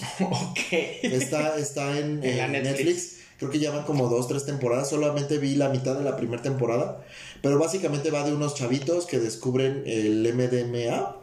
ok. 0.20 0.58
Está, 1.02 1.56
está 1.56 1.98
en, 1.98 2.24
En 2.24 2.36
la 2.36 2.46
en 2.46 2.52
Netflix. 2.52 2.78
Netflix. 2.78 3.16
Creo 3.38 3.50
que 3.50 3.58
llevan 3.58 3.84
como 3.84 4.08
dos, 4.08 4.28
tres 4.28 4.44
temporadas. 4.44 4.90
Solamente 4.90 5.38
vi 5.38 5.54
la 5.54 5.68
mitad 5.68 5.94
de 5.96 6.04
la 6.04 6.16
primera 6.16 6.42
temporada. 6.42 7.04
Pero 7.42 7.58
básicamente 7.58 8.10
va 8.10 8.24
de 8.24 8.34
unos 8.34 8.54
chavitos 8.54 9.06
que 9.06 9.18
descubren 9.18 9.84
el 9.86 10.34
MDMA. 10.34 11.16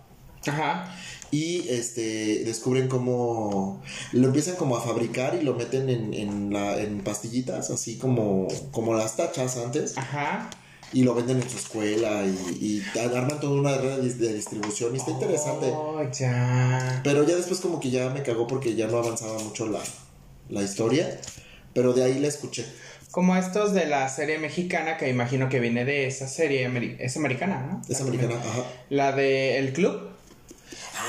Ajá. 0.47 0.95
Y 1.31 1.67
este 1.69 2.43
descubren 2.45 2.87
cómo 2.87 3.81
lo 4.13 4.27
empiezan 4.27 4.55
como 4.55 4.77
a 4.77 4.81
fabricar 4.81 5.37
y 5.39 5.43
lo 5.43 5.55
meten 5.55 5.89
en, 5.89 6.13
en, 6.13 6.53
la, 6.53 6.79
en 6.81 7.01
pastillitas, 7.01 7.69
así 7.69 7.97
como, 7.97 8.47
como 8.71 8.93
las 8.93 9.17
tachas 9.17 9.57
antes, 9.57 9.97
Ajá. 9.97 10.49
y 10.93 11.03
lo 11.03 11.15
venden 11.15 11.41
en 11.41 11.49
su 11.49 11.57
escuela 11.57 12.23
y, 12.25 12.83
y 12.95 12.99
arman 12.99 13.39
toda 13.41 13.59
una 13.59 13.77
red 13.77 13.99
de, 13.99 14.33
distribución 14.33 14.95
y 14.95 14.99
está 14.99 15.11
interesante. 15.11 15.67
Oh, 15.69 16.01
ya. 16.11 17.01
Pero 17.03 17.25
ya 17.25 17.35
después 17.35 17.59
como 17.59 17.79
que 17.79 17.89
ya 17.91 18.09
me 18.09 18.23
cagó 18.23 18.47
porque 18.47 18.75
ya 18.75 18.87
no 18.87 18.97
avanzaba 18.97 19.37
mucho 19.39 19.67
la, 19.67 19.81
la 20.49 20.63
historia, 20.63 21.19
pero 21.73 21.91
de 21.93 22.03
ahí 22.03 22.19
la 22.19 22.29
escuché. 22.29 22.65
Como 23.11 23.35
estos 23.35 23.73
de 23.73 23.85
la 23.85 24.07
serie 24.09 24.37
mexicana, 24.37 24.97
que 24.97 25.09
imagino 25.09 25.49
que 25.49 25.59
viene 25.59 25.85
de 25.85 26.07
esa 26.07 26.27
serie, 26.27 26.69
es 26.99 27.17
americana, 27.17 27.67
¿no? 27.69 27.81
Es 27.89 27.99
americana, 28.01 28.35
ajá. 28.35 28.63
La 28.89 29.11
de 29.11 29.57
El 29.57 29.73
Club, 29.73 30.09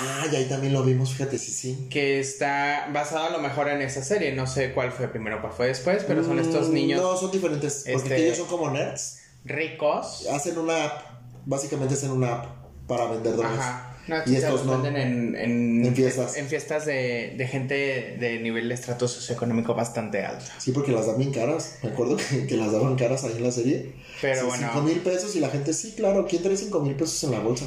Ah, 0.01 0.27
y 0.31 0.37
ahí 0.37 0.45
también 0.47 0.73
lo 0.73 0.83
vimos, 0.83 1.13
fíjate, 1.13 1.39
sí, 1.39 1.51
sí. 1.53 1.89
que 1.91 2.21
está 2.21 2.89
basado 2.93 3.25
a 3.27 3.31
lo 3.31 3.39
mejor 3.41 3.69
en 3.69 3.83
esa 3.83 4.03
serie. 4.03 4.33
No 4.35 4.47
sé 4.47 4.73
cuál 4.73 4.93
fue 4.93 5.09
primero, 5.09 5.41
cuál 5.41 5.53
fue 5.53 5.67
después, 5.69 6.05
pero 6.07 6.23
son 6.25 6.39
estos 6.39 6.69
Mm, 6.69 6.75
niños 6.75 7.01
No, 7.01 7.17
son 7.17 7.31
diferentes, 7.31 7.85
porque 7.93 8.09
Este- 8.15 8.25
ellos 8.27 8.39
son 8.39 8.47
como 8.49 8.71
nerds. 8.71 9.19
ricos. 9.45 10.27
Hacen 10.33 10.59
una 10.59 10.85
app, 10.85 11.03
básicamente 11.47 11.95
hacen 11.95 12.11
una 12.11 12.35
app 12.35 12.47
para 12.87 13.07
vender 13.07 13.35
drogas. 13.37 13.59
Ajá. 13.59 13.85
No, 14.09 14.17
Y 14.25 14.37
estos 14.37 14.65
no. 14.65 14.81
venden 14.81 14.97
en, 14.97 15.37
en, 15.37 15.85
En 15.85 15.95
fiestas. 15.95 16.37
en 16.39 16.47
fiestas 16.49 16.87
de, 16.87 17.35
de 17.37 17.47
gente 17.47 18.17
de 18.19 18.39
nivel 18.41 18.67
de 18.69 18.75
estrato 18.75 19.07
socioeconómico 19.07 19.75
bastante 19.75 20.25
alto. 20.25 20.47
Sí, 20.57 20.73
porque 20.73 20.93
las 20.93 21.07
dan 21.07 21.19
bien 21.19 21.31
caras. 21.31 21.77
Me 21.83 21.91
acuerdo 21.91 22.17
que, 22.17 22.47
que 22.47 22.57
las 22.57 22.73
daban 22.73 22.97
caras 22.97 23.25
ahí 23.25 23.33
en 23.37 23.43
la 23.43 23.53
serie. 23.53 23.93
Pero 24.23 24.41
Sí, 24.41 24.47
bueno. 24.47 24.67
Cinco 24.73 24.83
mil 24.87 24.99
pesos 25.01 25.37
y 25.37 25.41
la 25.41 25.51
gente, 25.51 25.75
sí, 25.75 25.93
claro. 25.95 26.27
¿Quién 26.27 26.43
trae 26.43 26.57
cinco 26.57 26.81
mil 26.81 26.95
pesos 26.95 27.23
en 27.25 27.33
la 27.33 27.41
bolsa? 27.41 27.67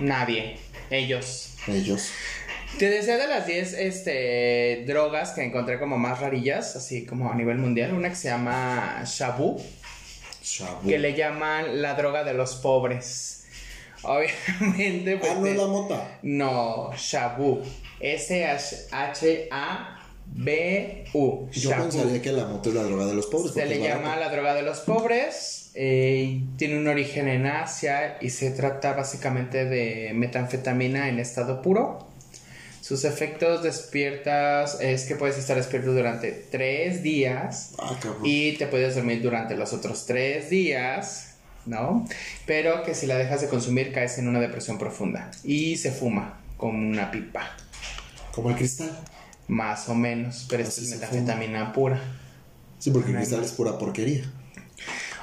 Nadie. 0.00 0.58
Ellos. 0.90 1.54
Ellos. 1.68 2.10
Te 2.78 2.88
decía 2.88 3.16
de 3.16 3.26
las 3.26 3.46
10 3.46 3.74
este, 3.74 4.84
drogas 4.86 5.30
que 5.30 5.42
encontré 5.42 5.78
como 5.78 5.98
más 5.98 6.20
rarillas, 6.20 6.76
así 6.76 7.04
como 7.04 7.30
a 7.30 7.34
nivel 7.34 7.58
mundial. 7.58 7.92
Una 7.94 8.08
que 8.08 8.16
se 8.16 8.28
llama 8.28 9.02
Shabu, 9.04 9.60
Shabu. 10.42 10.88
que 10.88 10.98
le 10.98 11.14
llaman 11.14 11.82
la 11.82 11.94
droga 11.94 12.24
de 12.24 12.34
los 12.34 12.56
pobres. 12.56 13.44
Obviamente, 14.02 15.16
pues. 15.18 15.30
Ah, 15.30 15.36
no 15.38 15.46
es 15.46 15.56
la 15.56 15.66
mota. 15.66 16.18
No, 16.22 16.90
Shabu. 16.96 17.62
S-H-A-B-U. 18.00 19.18
Yo 21.52 21.70
pensaría 21.70 22.22
que 22.22 22.32
la 22.32 22.46
mota 22.46 22.70
es 22.70 22.74
la 22.74 22.82
droga 22.84 23.04
de 23.06 23.14
los 23.14 23.26
pobres. 23.26 23.52
Se 23.52 23.66
le 23.66 23.78
llama 23.78 24.16
la 24.16 24.30
droga 24.30 24.54
de 24.54 24.62
los 24.62 24.80
pobres. 24.80 25.59
Eh, 25.74 26.42
tiene 26.56 26.78
un 26.78 26.88
origen 26.88 27.28
en 27.28 27.46
Asia 27.46 28.18
y 28.20 28.30
se 28.30 28.50
trata 28.50 28.92
básicamente 28.94 29.64
de 29.64 30.12
metanfetamina 30.14 31.08
en 31.08 31.18
estado 31.18 31.62
puro. 31.62 32.08
Sus 32.80 33.04
efectos 33.04 33.62
despiertas 33.62 34.78
es 34.80 35.04
que 35.04 35.14
puedes 35.14 35.38
estar 35.38 35.56
despierto 35.56 35.92
durante 35.92 36.32
tres 36.32 37.02
días 37.02 37.72
Ah, 37.78 37.94
y 38.24 38.52
te 38.56 38.66
puedes 38.66 38.94
dormir 38.96 39.22
durante 39.22 39.56
los 39.56 39.72
otros 39.72 40.06
tres 40.06 40.50
días, 40.50 41.34
¿no? 41.66 42.06
Pero 42.46 42.82
que 42.82 42.94
si 42.94 43.06
la 43.06 43.16
dejas 43.16 43.42
de 43.42 43.48
consumir 43.48 43.92
caes 43.92 44.18
en 44.18 44.26
una 44.26 44.40
depresión 44.40 44.76
profunda 44.78 45.30
y 45.44 45.76
se 45.76 45.92
fuma 45.92 46.40
como 46.56 46.78
una 46.78 47.10
pipa, 47.12 47.54
Como 48.32 48.50
el 48.50 48.56
cristal. 48.56 48.90
más 49.46 49.88
o 49.88 49.94
menos, 49.94 50.46
pero 50.50 50.62
esta 50.64 50.80
es 50.80 50.90
metanfetamina 50.90 51.72
pura. 51.72 52.00
Sí, 52.80 52.90
porque 52.90 53.10
el 53.10 53.16
cristal 53.18 53.44
es 53.44 53.52
pura 53.52 53.78
porquería. 53.78 54.24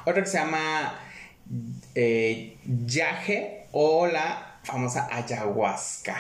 Otra 0.10 0.24
que 0.24 0.30
se 0.30 0.38
llama 0.38 0.98
eh, 1.96 2.58
yaje 2.86 3.66
o 3.74 4.08
la 4.08 4.60
famosa 4.64 5.08
ayahuasca. 5.12 6.16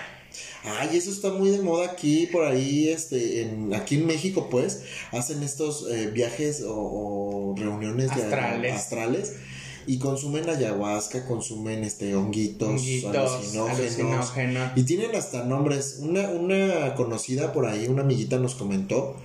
Ay, 0.65 0.97
eso 0.97 1.09
está 1.09 1.29
muy 1.31 1.49
de 1.51 1.61
moda 1.61 1.85
aquí, 1.91 2.27
por 2.27 2.45
ahí, 2.45 2.89
este, 2.89 3.43
en, 3.43 3.73
aquí 3.73 3.95
en 3.95 4.05
México, 4.05 4.49
pues, 4.51 4.83
hacen 5.11 5.41
estos 5.41 5.87
eh, 5.89 6.07
viajes 6.07 6.61
o, 6.67 6.73
o 6.75 7.55
reuniones 7.57 8.13
de- 8.13 8.23
Astrales. 8.23 8.73
astrales 8.75 9.33
y 9.87 9.99
consumen 9.99 10.49
ayahuasca, 10.49 11.25
consumen 11.25 11.85
este 11.85 12.13
honguitos, 12.13 12.67
Honguitos, 12.67 13.15
alucinógenos. 13.15 13.79
alucinógenos. 13.79 14.71
Y 14.75 14.83
tienen 14.83 15.15
hasta 15.15 15.45
nombres. 15.45 15.99
Una, 16.01 16.27
una 16.29 16.93
conocida 16.95 17.53
por 17.53 17.65
ahí, 17.65 17.87
una 17.87 18.01
amiguita 18.01 18.37
nos 18.37 18.55
comentó 18.55 19.15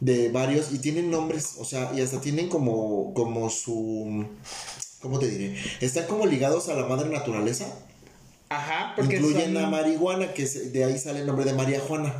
de 0.00 0.28
varios 0.30 0.72
y 0.72 0.78
tienen 0.78 1.10
nombres, 1.10 1.54
o 1.58 1.64
sea, 1.64 1.90
y 1.94 2.00
hasta 2.00 2.20
tienen 2.20 2.48
como, 2.48 3.12
como 3.14 3.50
su, 3.50 4.26
¿cómo 5.00 5.18
te 5.18 5.28
diré? 5.28 5.56
Están 5.80 6.06
como 6.06 6.26
ligados 6.26 6.68
a 6.68 6.74
la 6.74 6.86
madre 6.86 7.08
naturaleza. 7.10 7.66
Ajá, 8.48 8.94
porque 8.96 9.16
Incluyen 9.16 9.54
son, 9.54 9.64
a 9.64 9.68
marihuana, 9.70 10.32
que 10.32 10.44
es- 10.44 10.72
de 10.72 10.84
ahí 10.84 10.98
sale 10.98 11.20
el 11.20 11.26
nombre 11.26 11.44
de 11.44 11.52
María 11.52 11.80
Juana. 11.80 12.14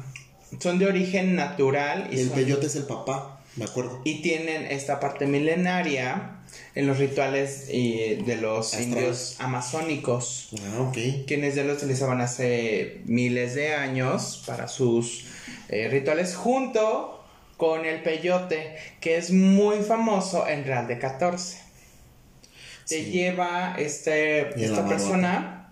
son 0.61 0.79
de 0.79 0.87
origen 0.87 1.37
natural 1.37 2.09
y, 2.13 2.21
el 2.21 2.27
son- 2.29 2.37
peyote 2.37 2.67
es 2.67 2.77
el 2.77 2.85
papá, 2.85 3.41
me 3.57 3.65
acuerdo. 3.65 4.01
y 4.05 4.23
tienen 4.23 4.67
esta 4.67 4.99
parte 5.01 5.27
milenaria 5.27 6.35
en 6.75 6.87
los 6.87 6.99
rituales 6.99 7.67
eh, 7.69 8.23
de 8.27 8.37
los 8.37 8.69
Astrales. 8.75 8.87
indios 8.89 9.37
amazónicos, 9.41 10.49
Ah, 10.63 10.81
ok. 10.89 11.27
quienes 11.27 11.55
ya 11.55 11.65
lo 11.65 11.75
utilizaban 11.75 12.21
hace 12.23 13.03
miles 13.07 13.55
de 13.55 13.75
años 13.75 14.43
para 14.47 14.69
sus 14.69 15.25
eh, 15.69 15.89
rituales 15.89 16.35
junto 16.35 17.18
con 17.59 17.85
el 17.85 18.03
peyote, 18.03 18.77
que 19.01 19.19
es 19.19 19.31
muy 19.31 19.81
famoso 19.81 20.47
en 20.49 20.65
Real 20.65 20.87
de 20.87 20.99
14. 20.99 21.59
Te 22.89 23.05
Sí. 23.05 23.11
lleva 23.11 23.75
este, 23.77 24.49
esta 24.65 24.89
persona, 24.89 25.71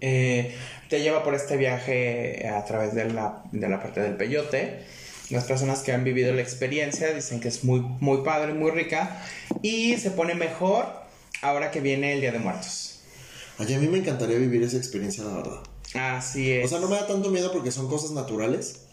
eh, 0.00 0.54
te 0.88 1.00
lleva 1.00 1.24
por 1.24 1.34
este 1.34 1.56
viaje 1.56 2.46
a 2.46 2.64
través 2.64 2.94
de 2.94 3.06
la, 3.10 3.42
de 3.50 3.68
la 3.68 3.82
parte 3.82 4.00
del 4.00 4.16
peyote. 4.16 4.84
Las 5.30 5.44
personas 5.44 5.80
que 5.80 5.92
han 5.92 6.04
vivido 6.04 6.32
la 6.34 6.42
experiencia 6.42 7.12
dicen 7.12 7.40
que 7.40 7.48
es 7.48 7.64
muy, 7.64 7.80
muy 7.80 8.18
padre, 8.22 8.52
muy 8.52 8.70
rica 8.70 9.20
y 9.62 9.96
se 9.96 10.10
pone 10.10 10.34
mejor 10.34 10.86
ahora 11.40 11.70
que 11.70 11.80
viene 11.80 12.12
el 12.12 12.20
Día 12.20 12.30
de 12.32 12.38
Muertos. 12.38 13.00
A 13.58 13.62
mí 13.64 13.88
me 13.88 13.98
encantaría 13.98 14.36
vivir 14.36 14.62
esa 14.62 14.76
experiencia, 14.76 15.24
la 15.24 15.34
verdad. 15.36 15.60
Así 15.94 16.52
es. 16.52 16.66
O 16.66 16.68
sea, 16.68 16.78
no 16.80 16.88
me 16.88 16.96
da 16.96 17.06
tanto 17.06 17.30
miedo 17.30 17.50
porque 17.52 17.70
son 17.70 17.88
cosas 17.88 18.10
naturales. 18.10 18.83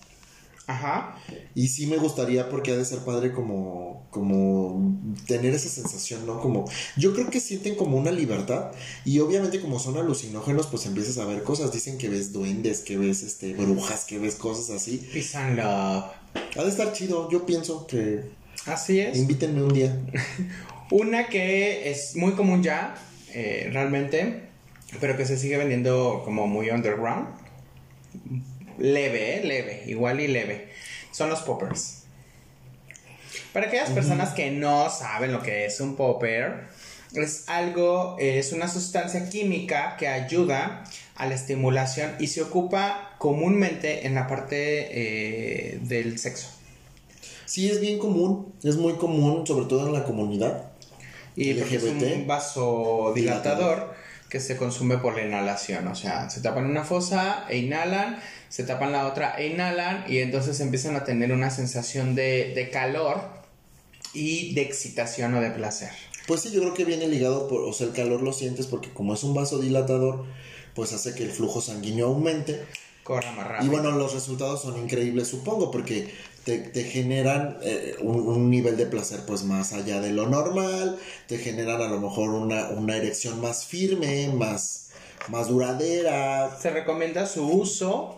Ajá. 0.68 1.18
Y 1.56 1.68
sí 1.68 1.88
me 1.88 1.98
gustaría 1.98 2.50
porque 2.50 2.72
ha 2.72 2.78
de 2.78 2.86
ser 2.86 3.00
padre 3.00 3.34
como, 3.34 4.08
como 4.10 4.98
tener 5.28 5.54
esa 5.54 5.70
sensación, 5.70 6.26
¿no? 6.26 6.40
Como, 6.40 6.70
yo 6.98 7.14
creo 7.14 7.30
que 7.30 7.40
sienten 7.40 7.76
como 7.76 7.98
una 7.98 8.12
libertad 8.12 8.72
y 9.04 9.20
obviamente 9.20 9.60
como 9.60 9.80
son 9.80 9.98
alucinógenos, 9.98 10.68
pues 10.68 10.86
empiezas 10.86 11.18
a 11.18 11.26
ver 11.26 11.44
cosas. 11.44 11.72
Dicen 11.72 11.98
que 11.98 12.10
ves 12.10 12.32
duendes, 12.32 12.82
que 12.82 12.98
ves 12.98 13.24
este, 13.24 13.54
brujas, 13.54 14.06
que 14.06 14.20
ves 14.20 14.36
cosas 14.36 14.70
así. 14.70 15.10
And 15.34 15.58
love. 15.58 16.06
Ha 16.58 16.64
de 16.64 16.70
estar 16.70 16.94
chido, 16.94 17.30
yo 17.30 17.46
pienso 17.46 17.86
que 17.88 18.24
Así 18.66 19.00
es. 19.00 19.18
invítenme 19.18 19.64
un 19.64 19.74
día. 19.74 19.98
Una 20.92 21.28
que 21.28 21.90
es 21.90 22.16
muy 22.16 22.34
común 22.34 22.64
ya, 22.64 22.96
eh, 23.34 23.70
realmente, 23.72 24.44
pero 25.00 25.18
que 25.18 25.26
se 25.26 25.38
sigue 25.38 25.58
vendiendo 25.58 26.22
como 26.26 26.48
muy 26.48 26.70
underground. 26.70 27.28
Leve, 28.82 29.38
eh, 29.38 29.44
leve, 29.44 29.84
igual 29.88 30.20
y 30.20 30.28
leve. 30.28 30.70
Son 31.12 31.30
los 31.30 31.42
poppers. 31.42 32.02
Para 33.54 33.68
aquellas 33.68 33.90
personas 33.90 34.34
que 34.34 34.52
no 34.52 34.90
saben 34.90 35.34
lo 35.34 35.42
que 35.42 35.66
es 35.66 35.80
un 35.82 35.96
popper, 35.96 36.68
es 37.14 37.50
algo, 37.50 38.16
es 38.20 38.54
una 38.54 38.70
sustancia 38.70 39.28
química 39.30 39.98
que 39.98 40.08
ayuda 40.08 40.84
a 41.16 41.26
la 41.26 41.36
estimulación 41.36 42.16
y 42.20 42.28
se 42.28 42.42
ocupa 42.42 43.16
comúnmente 43.18 44.08
en 44.08 44.16
la 44.16 44.28
parte 44.28 44.88
eh, 45.74 45.80
del 45.82 46.18
sexo. 46.18 46.48
Sí, 47.46 47.70
es 47.70 47.82
bien 47.82 48.00
común, 48.00 48.54
es 48.64 48.78
muy 48.78 48.94
común, 48.94 49.46
sobre 49.46 49.66
todo 49.66 49.88
en 49.88 49.94
la 49.94 50.06
comunidad. 50.06 50.72
Y 51.36 51.54
porque 51.54 51.76
es 51.76 51.84
LGBT. 51.84 52.16
un 52.16 52.28
vasodilatador 52.28 53.94
que 54.32 54.40
se 54.40 54.56
consume 54.56 54.98
por 54.98 55.18
la 55.18 55.24
inhalación. 55.24 55.86
O 55.90 55.96
sea, 55.96 56.30
se 56.30 56.40
tapan 56.40 56.66
una 56.66 56.86
fosa 56.86 57.46
e 57.50 57.58
inhalan, 57.58 58.18
se 58.48 58.64
tapan 58.64 58.94
la 58.94 59.06
otra 59.06 59.36
e 59.38 59.48
inhalan, 59.48 60.06
y 60.08 60.20
entonces 60.20 60.62
empiezan 60.62 60.96
a 60.96 61.04
tener 61.04 61.34
una 61.34 61.50
sensación 61.52 62.16
de, 62.16 62.54
de 62.56 62.70
calor 62.70 63.22
y 64.14 64.54
de 64.56 64.62
excitación 64.62 65.34
o 65.34 65.42
de 65.42 65.52
placer. 65.52 65.90
Pues 66.28 66.42
sí, 66.42 66.52
yo 66.52 66.62
creo 66.62 66.74
que 66.74 66.86
viene 66.86 67.10
ligado, 67.10 67.50
por, 67.50 67.62
o 67.64 67.74
sea, 67.74 67.88
el 67.88 67.94
calor 67.94 68.22
lo 68.22 68.32
sientes 68.32 68.68
porque 68.68 68.90
como 68.94 69.14
es 69.14 69.24
un 69.24 69.34
vasodilatador, 69.34 70.26
pues 70.76 70.94
hace 70.94 71.14
que 71.14 71.24
el 71.24 71.32
flujo 71.32 71.60
sanguíneo 71.60 72.08
aumente. 72.08 72.62
Corra 73.16 73.32
más 73.34 73.48
rápido. 73.48 73.66
Y 73.66 73.70
bueno, 73.76 73.92
los 73.98 74.14
resultados 74.14 74.62
son 74.62 74.78
increíbles, 74.78 75.28
supongo, 75.28 75.70
porque 75.72 76.14
te, 76.46 76.58
te 76.60 76.84
generan 76.84 77.58
eh, 77.62 77.96
un, 78.02 78.20
un 78.22 78.50
nivel 78.50 78.78
de 78.78 78.86
placer 78.86 79.22
pues 79.28 79.44
más 79.44 79.74
allá 79.74 80.00
de 80.02 80.12
lo 80.12 80.28
normal, 80.28 80.98
te 81.28 81.38
generan 81.38 81.82
a 81.82 81.88
lo 81.88 82.00
mejor 82.00 82.30
una, 82.30 82.70
una 82.70 82.96
erección 82.98 83.42
más 83.42 83.66
firme, 83.66 84.30
más, 84.34 84.90
más 85.28 85.48
duradera. 85.50 86.58
Se 86.62 86.70
recomienda 86.72 87.26
su 87.26 87.46
uso 87.48 88.18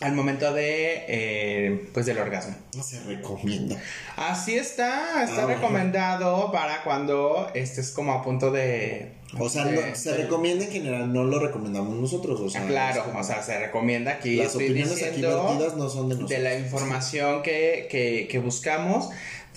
al 0.00 0.12
momento 0.14 0.52
de, 0.52 1.04
eh, 1.06 1.90
pues 1.94 2.06
del 2.06 2.18
orgasmo. 2.18 2.56
No 2.76 2.82
se 2.82 2.98
recomienda. 3.04 3.80
Así 4.16 4.56
está, 4.56 5.22
está 5.22 5.44
Ah, 5.44 5.46
recomendado 5.46 6.50
para 6.50 6.82
cuando 6.82 7.48
estés 7.54 7.92
como 7.92 8.12
a 8.12 8.22
punto 8.24 8.50
de... 8.50 9.12
O 9.38 9.48
sea, 9.48 9.64
de- 9.64 9.90
no- 9.90 9.94
se 9.96 10.16
recomienda 10.16 10.64
en 10.66 10.70
general, 10.72 11.12
no 11.12 11.24
lo 11.24 11.38
recomendamos 11.38 11.96
nosotros. 11.96 12.38
O 12.40 12.50
sea, 12.50 12.62
Ah, 12.62 12.66
claro, 12.66 13.04
como- 13.04 13.20
o 13.20 13.24
sea, 13.24 13.42
se 13.42 13.58
recomienda 13.58 14.12
aquí. 14.12 14.36
las 14.36 14.48
estoy 14.48 14.64
opiniones 14.66 15.02
aquí 15.02 15.20
vertidas 15.22 15.76
no 15.76 15.88
son 15.88 16.08
de 16.08 16.14
nosotros. 16.16 16.28
de 16.30 16.38
la 16.40 16.58
información 16.58 17.42
que, 17.42 17.88
que, 17.90 18.28
que 18.30 18.38
buscamos, 18.38 19.08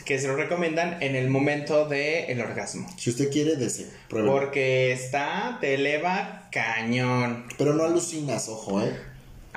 que 0.06 0.20
se 0.20 0.28
lo 0.28 0.36
recomiendan 0.36 1.02
en 1.02 1.16
el 1.16 1.30
momento 1.30 1.88
del 1.90 2.40
orgasmo. 2.40 2.88
Si 2.98 3.10
usted 3.10 3.30
quiere, 3.32 3.56
dese, 3.56 3.88
pruebe. 4.08 4.30
Porque 4.30 4.92
está, 4.94 5.58
te 5.60 5.74
eleva 5.74 6.48
cañón. 6.52 7.46
Pero 7.58 7.74
no 7.74 7.84
alucinas, 7.86 8.48
ojo, 8.50 8.82
¿eh? 8.82 8.96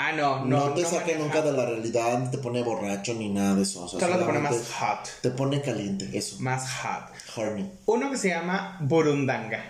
Ah, 0.01 0.13
no, 0.13 0.45
No, 0.45 0.69
no. 0.69 0.75
te 0.75 0.83
no 0.83 1.25
nunca 1.25 1.43
de 1.43 1.53
la 1.53 1.67
realidad, 1.67 2.21
ni 2.21 2.31
te 2.31 2.39
pone 2.39 2.63
borracho 2.63 3.15
ni 3.15 3.29
nada 3.31 3.57
de 3.57 3.63
eso. 3.63 3.85
O 3.85 3.89
sea, 3.89 3.99
Solo 3.99 4.19
te 4.19 4.25
pone 4.25 4.39
más 4.39 4.55
hot. 4.79 5.09
Te 5.23 5.31
pone 5.31 5.61
caliente, 5.61 6.09
eso. 6.17 6.37
Más 6.39 6.71
hot. 6.81 7.11
Horny. 7.37 7.69
Uno 7.87 8.09
que 8.11 8.17
se 8.17 8.29
llama 8.29 8.79
burundanga, 8.81 9.65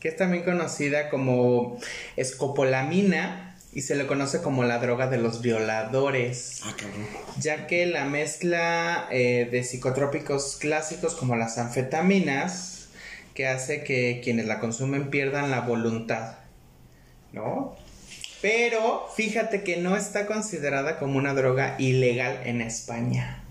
que 0.00 0.08
es 0.08 0.16
también 0.16 0.44
conocida 0.44 1.08
como 1.10 1.78
escopolamina 2.16 3.56
y 3.72 3.82
se 3.82 3.94
le 3.94 4.06
conoce 4.06 4.40
como 4.40 4.64
la 4.64 4.78
droga 4.78 5.06
de 5.08 5.18
los 5.18 5.42
violadores, 5.42 6.62
Ah, 6.64 6.74
cabrón. 6.78 7.06
ya 7.38 7.66
que 7.66 7.84
la 7.86 8.04
mezcla 8.06 9.06
eh, 9.10 9.48
de 9.50 9.62
psicotrópicos 9.64 10.56
clásicos 10.58 11.14
como 11.14 11.36
las 11.36 11.58
anfetaminas, 11.58 12.88
que 13.34 13.46
hace 13.46 13.84
que 13.84 14.22
quienes 14.24 14.46
la 14.46 14.60
consumen 14.60 15.10
pierdan 15.10 15.50
la 15.50 15.60
voluntad, 15.60 16.36
¿no? 17.32 17.76
Pero 18.40 19.06
fíjate 19.14 19.62
que 19.62 19.76
no 19.76 19.96
está 19.96 20.26
considerada 20.26 20.98
como 20.98 21.18
una 21.18 21.34
droga 21.34 21.74
ilegal 21.78 22.40
en 22.44 22.60
España. 22.62 23.42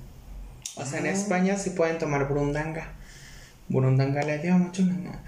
O 0.75 0.85
sea, 0.85 0.99
en 0.99 1.05
Ah. 1.07 1.11
España 1.11 1.57
sí 1.57 1.69
pueden 1.71 1.99
tomar 1.99 2.27
burundanga. 2.27 2.93
Burundanga 3.67 4.23
le 4.23 4.39
dio 4.39 4.57
mucho 4.57 4.81
langa. 4.83 5.19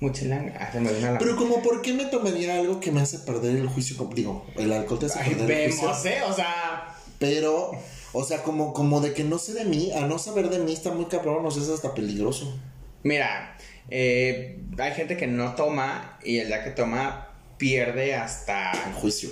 Mucha 0.00 0.24
langa. 0.26 0.54
Ah, 0.60 0.70
se 0.72 0.80
me 0.80 0.92
vino 0.92 1.10
la- 1.12 1.18
Pero 1.18 1.36
como, 1.36 1.62
¿por 1.62 1.80
qué 1.82 1.92
me 1.94 2.04
tomaría 2.06 2.54
algo 2.56 2.80
que 2.80 2.90
me 2.92 3.00
hace 3.00 3.18
perder 3.20 3.56
el 3.56 3.66
juicio? 3.68 3.96
Como- 3.96 4.12
Digo, 4.14 4.46
el 4.56 4.72
alcohol 4.72 4.98
te 4.98 5.06
hace 5.06 5.18
Ay, 5.20 5.30
perder 5.34 5.50
el 5.62 5.70
vemos, 5.70 5.86
juicio. 5.96 6.10
¿eh? 6.10 6.22
O 6.28 6.32
sea, 6.34 6.94
Pero, 7.18 7.70
o 8.12 8.24
sea, 8.24 8.42
como, 8.42 8.74
como 8.74 9.00
de 9.00 9.14
que 9.14 9.24
no 9.24 9.38
sé 9.38 9.54
de 9.54 9.64
mí, 9.64 9.90
a 9.92 10.00
no 10.02 10.18
saber 10.18 10.50
de 10.50 10.58
mí 10.58 10.72
está 10.74 10.90
muy 10.92 11.06
cabrón, 11.06 11.46
o 11.46 11.50
sea, 11.50 11.62
es 11.62 11.70
hasta 11.70 11.94
peligroso. 11.94 12.58
mira, 13.02 13.56
eh, 13.88 14.60
hay 14.78 14.92
gente 14.92 15.16
que 15.16 15.26
no 15.26 15.54
toma 15.54 16.18
y 16.24 16.38
el 16.38 16.48
día 16.48 16.62
que 16.64 16.70
toma 16.72 17.28
pierde 17.56 18.14
hasta 18.16 18.72
El 18.88 18.92
juicio. 18.94 19.30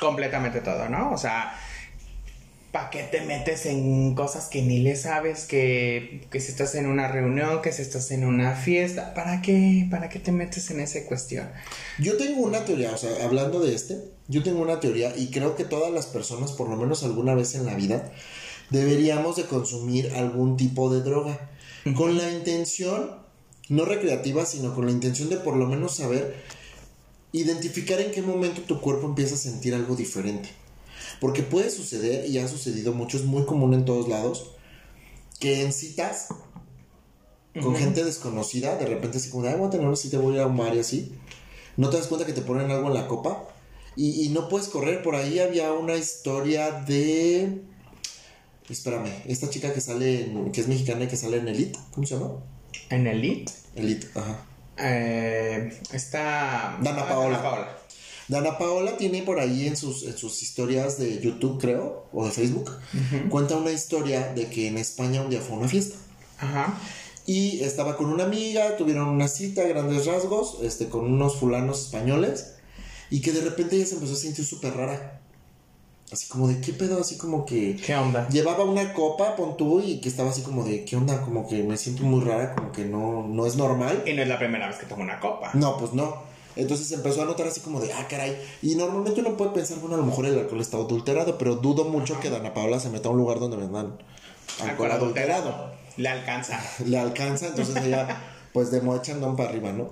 completamente 0.00 0.60
todo, 0.62 0.88
¿no? 0.88 1.12
O 1.12 1.18
sea, 1.18 1.58
¿para 2.76 2.90
qué 2.90 3.04
te 3.04 3.22
metes 3.22 3.64
en 3.64 4.14
cosas 4.14 4.48
que 4.48 4.60
ni 4.60 4.80
le 4.80 4.96
sabes? 4.96 5.46
Que, 5.46 6.26
que 6.30 6.40
si 6.40 6.50
estás 6.50 6.74
en 6.74 6.86
una 6.86 7.08
reunión, 7.08 7.62
que 7.62 7.72
si 7.72 7.80
estás 7.80 8.10
en 8.10 8.22
una 8.22 8.54
fiesta, 8.54 9.14
¿para 9.14 9.40
qué? 9.40 9.88
¿Para 9.90 10.10
qué 10.10 10.18
te 10.18 10.30
metes 10.30 10.70
en 10.70 10.80
esa 10.80 11.02
cuestión? 11.06 11.48
Yo 11.98 12.18
tengo 12.18 12.42
una 12.42 12.66
teoría, 12.66 12.92
o 12.92 12.98
sea, 12.98 13.24
hablando 13.24 13.60
de 13.60 13.74
este, 13.74 13.96
yo 14.28 14.42
tengo 14.42 14.60
una 14.60 14.78
teoría 14.78 15.16
y 15.16 15.30
creo 15.30 15.56
que 15.56 15.64
todas 15.64 15.90
las 15.90 16.04
personas, 16.04 16.52
por 16.52 16.68
lo 16.68 16.76
menos 16.76 17.02
alguna 17.02 17.34
vez 17.34 17.54
en 17.54 17.64
la 17.64 17.74
vida, 17.74 18.12
deberíamos 18.68 19.36
de 19.36 19.44
consumir 19.44 20.12
algún 20.14 20.58
tipo 20.58 20.92
de 20.92 21.00
droga. 21.00 21.48
Con 21.94 22.18
la 22.18 22.30
intención, 22.30 23.12
no 23.70 23.86
recreativa, 23.86 24.44
sino 24.44 24.74
con 24.74 24.84
la 24.84 24.92
intención 24.92 25.30
de 25.30 25.38
por 25.38 25.56
lo 25.56 25.66
menos 25.66 25.96
saber 25.96 26.36
identificar 27.32 28.02
en 28.02 28.10
qué 28.10 28.20
momento 28.20 28.60
tu 28.60 28.82
cuerpo 28.82 29.06
empieza 29.06 29.34
a 29.34 29.38
sentir 29.38 29.74
algo 29.74 29.96
diferente. 29.96 30.50
Porque 31.20 31.42
puede 31.42 31.70
suceder, 31.70 32.28
y 32.28 32.38
ha 32.38 32.46
sucedido 32.48 32.92
mucho, 32.92 33.16
es 33.16 33.24
muy 33.24 33.44
común 33.46 33.72
en 33.74 33.84
todos 33.84 34.08
lados, 34.08 34.52
que 35.40 35.62
en 35.62 35.72
citas 35.72 36.28
con 37.62 37.74
gente 37.74 38.04
desconocida, 38.04 38.76
de 38.76 38.84
repente 38.84 39.16
así 39.16 39.30
como 39.30 39.44
de, 39.44 39.50
ay, 39.50 39.56
voy 39.56 39.68
a 39.68 39.70
tener 39.70 39.86
una 39.86 39.96
cita, 39.96 40.18
voy 40.18 40.38
a 40.38 40.46
un 40.46 40.58
bar 40.58 40.74
y 40.74 40.78
así, 40.80 41.12
no 41.78 41.88
te 41.88 41.96
das 41.96 42.06
cuenta 42.06 42.26
que 42.26 42.34
te 42.34 42.42
ponen 42.42 42.70
algo 42.70 42.88
en 42.88 42.94
la 42.94 43.06
copa 43.08 43.48
y, 43.96 44.24
y 44.24 44.28
no 44.28 44.48
puedes 44.50 44.68
correr. 44.68 45.02
Por 45.02 45.14
ahí 45.14 45.38
había 45.38 45.72
una 45.72 45.94
historia 45.96 46.70
de... 46.70 47.62
Espérame, 48.68 49.10
esta 49.26 49.48
chica 49.48 49.72
que 49.72 49.80
sale, 49.80 50.24
en- 50.24 50.52
que 50.52 50.60
es 50.60 50.68
mexicana 50.68 51.04
y 51.04 51.08
que 51.08 51.16
sale 51.16 51.38
en 51.38 51.48
Elite, 51.48 51.78
¿cómo 51.92 52.06
se 52.06 52.14
llama? 52.18 52.34
En 52.90 53.06
Elite 53.06 53.52
Elite, 53.74 54.06
ajá. 54.14 54.38
eh, 54.78 55.80
está... 55.92 56.78
Dana 56.82 57.08
Paola. 57.08 57.36
Dana 57.38 57.42
Paola. 57.42 57.78
Dana 58.28 58.58
Paola 58.58 58.96
tiene 58.96 59.22
por 59.22 59.38
ahí 59.38 59.66
en 59.66 59.76
sus, 59.76 60.02
en 60.02 60.16
sus 60.16 60.42
historias 60.42 60.98
de 60.98 61.20
YouTube, 61.20 61.60
creo, 61.60 62.06
o 62.12 62.24
de 62.24 62.32
Facebook, 62.32 62.70
cuenta 63.28 63.56
una 63.56 63.70
historia 63.70 64.32
de 64.34 64.48
que 64.48 64.66
en 64.66 64.78
España 64.78 65.22
un 65.22 65.30
día 65.30 65.40
fue 65.40 65.56
una 65.56 65.68
fiesta. 65.68 65.96
Ajá. 66.38 66.78
Y 67.24 67.60
estaba 67.60 67.96
con 67.96 68.06
una 68.06 68.24
amiga, 68.24 68.76
tuvieron 68.76 69.08
una 69.08 69.28
cita, 69.28 69.62
grandes 69.64 70.06
rasgos, 70.06 70.58
este, 70.62 70.88
con 70.88 71.04
unos 71.04 71.36
fulanos 71.36 71.82
españoles, 71.82 72.54
y 73.10 73.20
que 73.20 73.32
de 73.32 73.42
repente 73.42 73.76
ella 73.76 73.86
se 73.86 73.94
empezó 73.94 74.14
a 74.14 74.16
sentir 74.16 74.44
súper 74.44 74.74
rara. 74.74 75.20
Así 76.12 76.28
como 76.28 76.46
de, 76.46 76.60
¿qué 76.60 76.72
pedo? 76.72 77.00
Así 77.00 77.16
como 77.16 77.44
que 77.44 77.74
¿Qué 77.76 77.96
onda? 77.96 78.28
llevaba 78.28 78.62
una 78.64 78.92
copa, 78.92 79.34
pon 79.34 79.56
tú, 79.56 79.80
y 79.80 80.00
que 80.00 80.08
estaba 80.08 80.30
así 80.30 80.42
como 80.42 80.64
de, 80.64 80.84
¿qué 80.84 80.96
onda? 80.96 81.20
Como 81.22 81.48
que 81.48 81.64
me 81.64 81.76
siento 81.76 82.04
muy 82.04 82.24
rara, 82.24 82.54
como 82.54 82.70
que 82.70 82.84
no, 82.84 83.26
no 83.26 83.44
es 83.44 83.56
normal. 83.56 84.04
Y 84.06 84.12
no 84.14 84.22
es 84.22 84.28
la 84.28 84.38
primera 84.38 84.68
vez 84.68 84.78
que 84.78 84.86
tomo 84.86 85.02
una 85.02 85.18
copa. 85.18 85.50
No, 85.54 85.76
pues 85.78 85.92
no. 85.92 86.35
Entonces 86.56 86.90
empezó 86.92 87.22
a 87.22 87.26
notar 87.26 87.46
así 87.46 87.60
como 87.60 87.80
de, 87.80 87.92
ah, 87.92 88.06
caray. 88.08 88.36
Y 88.62 88.74
normalmente 88.74 89.20
uno 89.20 89.36
puede 89.36 89.52
pensar, 89.52 89.78
bueno, 89.78 89.94
a 89.94 89.98
lo 89.98 90.04
mejor 90.04 90.26
el 90.26 90.38
alcohol 90.38 90.60
está 90.60 90.78
adulterado, 90.78 91.38
pero 91.38 91.56
dudo 91.56 91.84
mucho 91.84 92.18
que 92.18 92.30
Dana 92.30 92.54
Paola 92.54 92.80
se 92.80 92.88
meta 92.88 93.08
a 93.08 93.12
un 93.12 93.18
lugar 93.18 93.38
donde 93.38 93.56
vendan 93.56 93.98
alcohol 94.60 94.90
adulterado. 94.90 95.72
Le 95.96 96.08
alcanza. 96.08 96.60
le 96.84 96.98
alcanza, 96.98 97.48
entonces 97.48 97.76
ella 97.84 98.08
pues 98.52 98.70
de 98.70 98.80
moda 98.80 99.02
para 99.36 99.50
arriba, 99.50 99.72
¿no? 99.72 99.90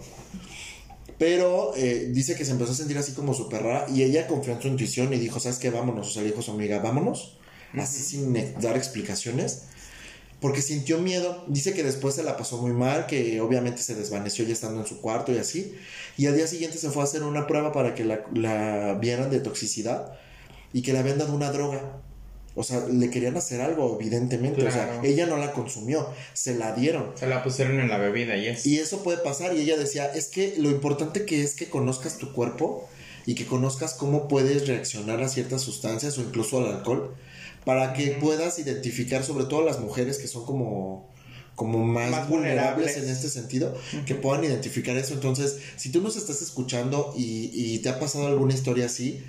Pero 1.18 1.74
eh, 1.77 2.09
dice 2.11 2.35
que 2.35 2.44
se 2.44 2.53
empezó 2.53 2.72
a 2.72 2.74
sentir 2.74 2.96
así 2.98 3.12
como 3.12 3.35
súper 3.35 3.62
rara 3.62 3.87
y 3.88 4.03
ella 4.03 4.27
confió 4.27 4.55
en 4.55 4.62
su 4.62 4.68
intuición 4.68 5.12
y 5.12 5.18
dijo, 5.18 5.38
¿sabes 5.38 5.59
qué? 5.59 5.70
Vámonos, 5.70 6.09
o 6.09 6.11
sea, 6.11 6.22
le 6.22 6.29
dijo 6.29 6.40
a 6.40 6.42
su 6.42 6.53
amiga, 6.53 6.79
vámonos, 6.81 7.38
así 7.79 8.03
sin 8.03 8.33
dar 8.61 8.77
explicaciones, 8.77 9.64
porque 10.44 10.61
sintió 10.61 10.98
miedo, 10.98 11.42
dice 11.48 11.72
que 11.72 11.83
después 11.83 12.16
se 12.16 12.22
la 12.22 12.37
pasó 12.37 12.59
muy 12.59 12.72
mal, 12.74 13.07
que 13.07 13.40
obviamente 13.40 13.80
se 13.80 13.94
desvaneció 13.94 14.44
ya 14.44 14.52
estando 14.52 14.78
en 14.78 14.87
su 14.87 15.00
cuarto 15.00 15.33
y 15.33 15.38
así, 15.38 15.74
y 16.18 16.26
al 16.26 16.37
día 16.37 16.46
siguiente 16.46 16.76
se 16.76 16.90
fue 16.90 17.00
a 17.00 17.07
hacer 17.07 17.22
una 17.22 17.46
prueba 17.46 17.72
para 17.72 17.94
que 17.94 18.04
la, 18.04 18.26
la 18.35 18.92
vieran 19.00 19.30
de 19.30 19.40
toxicidad 19.40 20.12
y 20.74 20.83
que 20.83 20.92
le 20.92 20.98
habían 20.98 21.16
dado 21.16 21.35
una 21.35 21.50
droga. 21.50 21.80
O 22.54 22.62
sea, 22.62 22.87
le 22.87 23.09
querían 23.09 23.38
hacer 23.38 23.62
algo, 23.62 23.96
evidentemente. 23.98 24.66
O 24.66 24.70
sea, 24.70 24.85
Claro. 24.85 25.00
ella 25.02 25.24
no 25.24 25.38
la 25.38 25.50
consumió, 25.52 26.07
se 26.35 26.54
la 26.57 26.74
dieron. 26.74 27.12
Se 27.14 27.26
la 27.26 27.42
pusieron 27.42 27.80
en 27.80 27.88
la 27.88 27.96
bebida 27.96 28.37
y 28.37 28.48
es. 28.48 28.66
Y 28.66 28.78
eso 28.78 29.02
puede 29.02 29.16
pasar. 29.16 29.57
Y 29.57 29.62
ella 29.62 29.78
decía, 29.78 30.12
es 30.12 30.28
que 30.28 30.57
lo 30.59 30.68
importante 30.68 31.24
que 31.24 31.42
es 31.42 31.54
que 31.54 31.70
conozcas 31.70 32.18
tu 32.18 32.35
cuerpo 32.35 32.87
y 33.24 33.35
que 33.35 33.46
conozcas 33.46 33.94
cómo 33.94 34.28
puedes 34.28 34.68
reaccionar 34.68 35.22
a 35.22 35.28
ciertas 35.30 35.62
sustancias 35.62 36.18
o 36.18 36.20
incluso 36.20 36.59
al 36.59 36.66
alcohol 36.66 37.14
para 37.64 37.92
que 37.92 38.09
puedas 38.20 38.59
identificar, 38.59 39.24
sobre 39.24 39.44
todo 39.44 39.62
las 39.64 39.81
mujeres 39.81 40.18
que 40.18 40.27
son 40.29 40.44
como 40.44 41.12
como 41.55 41.79
más, 41.85 42.11
Más 42.11 42.29
vulnerables, 42.29 42.74
vulnerables. 42.74 42.96
en 42.96 43.09
este 43.09 43.29
sentido, 43.29 43.72
que 44.07 44.16
puedan 44.16 44.42
identificar 44.42 44.96
eso. 44.96 45.14
Entonces, 45.14 45.59
si 45.77 45.92
tú 45.92 46.00
nos 46.00 46.16
estás 46.16 46.42
escuchando 46.42 47.14
y, 47.16 47.48
y 47.55 47.79
te 47.79 47.90
ha 47.90 48.00
pasado 48.00 48.27
alguna 48.27 48.53
historia 48.55 48.87
así, 48.87 49.22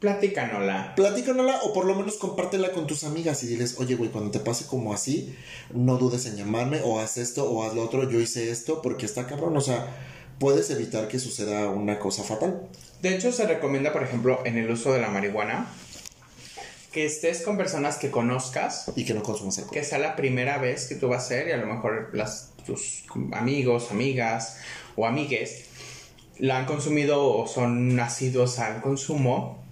Platícanosla. 0.00 0.94
platícanosla 0.96 1.60
o 1.62 1.72
por 1.72 1.86
lo 1.86 1.94
menos 1.94 2.16
compártela 2.16 2.72
con 2.72 2.86
tus 2.86 3.04
amigas 3.04 3.42
y 3.42 3.46
diles, 3.46 3.76
oye, 3.78 3.94
güey, 3.94 4.10
cuando 4.10 4.30
te 4.30 4.40
pase 4.40 4.66
como 4.66 4.92
así, 4.92 5.34
no 5.72 5.96
dudes 5.96 6.26
en 6.26 6.36
llamarme 6.36 6.80
o 6.84 7.00
haz 7.00 7.16
esto 7.16 7.50
o 7.50 7.64
haz 7.64 7.74
lo 7.74 7.82
otro, 7.82 8.10
yo 8.10 8.20
hice 8.20 8.50
esto 8.50 8.82
porque 8.82 9.06
está 9.06 9.26
cabrón, 9.26 9.56
o 9.56 9.62
sea, 9.62 9.86
puedes 10.38 10.68
evitar 10.70 11.08
que 11.08 11.18
suceda 11.18 11.70
una 11.70 11.98
cosa 11.98 12.22
fatal. 12.22 12.68
De 13.00 13.14
hecho, 13.14 13.32
se 13.32 13.46
recomienda, 13.46 13.92
por 13.94 14.02
ejemplo, 14.02 14.40
en 14.44 14.58
el 14.58 14.70
uso 14.70 14.92
de 14.92 15.00
la 15.00 15.08
marihuana, 15.08 15.70
que 16.94 17.04
estés 17.04 17.42
con 17.42 17.56
personas 17.56 17.96
que 17.98 18.10
conozcas, 18.10 18.92
Y 18.94 19.04
que 19.04 19.14
no 19.14 19.22
consumas 19.22 19.58
alcohol. 19.58 19.74
que 19.74 19.84
sea 19.84 19.98
la 19.98 20.14
primera 20.14 20.58
vez 20.58 20.86
que 20.86 20.94
tú 20.94 21.08
vas 21.08 21.22
a 21.22 21.26
hacer 21.26 21.48
y 21.48 21.50
a 21.50 21.56
lo 21.56 21.66
mejor 21.66 22.10
las, 22.12 22.52
tus 22.64 23.04
amigos, 23.32 23.90
amigas 23.90 24.58
o 24.94 25.04
amigues 25.04 25.64
la 26.38 26.58
han 26.58 26.66
consumido 26.66 27.26
o 27.26 27.46
son 27.46 27.94
nacidos 27.94 28.58
al 28.58 28.80
consumo, 28.80 29.62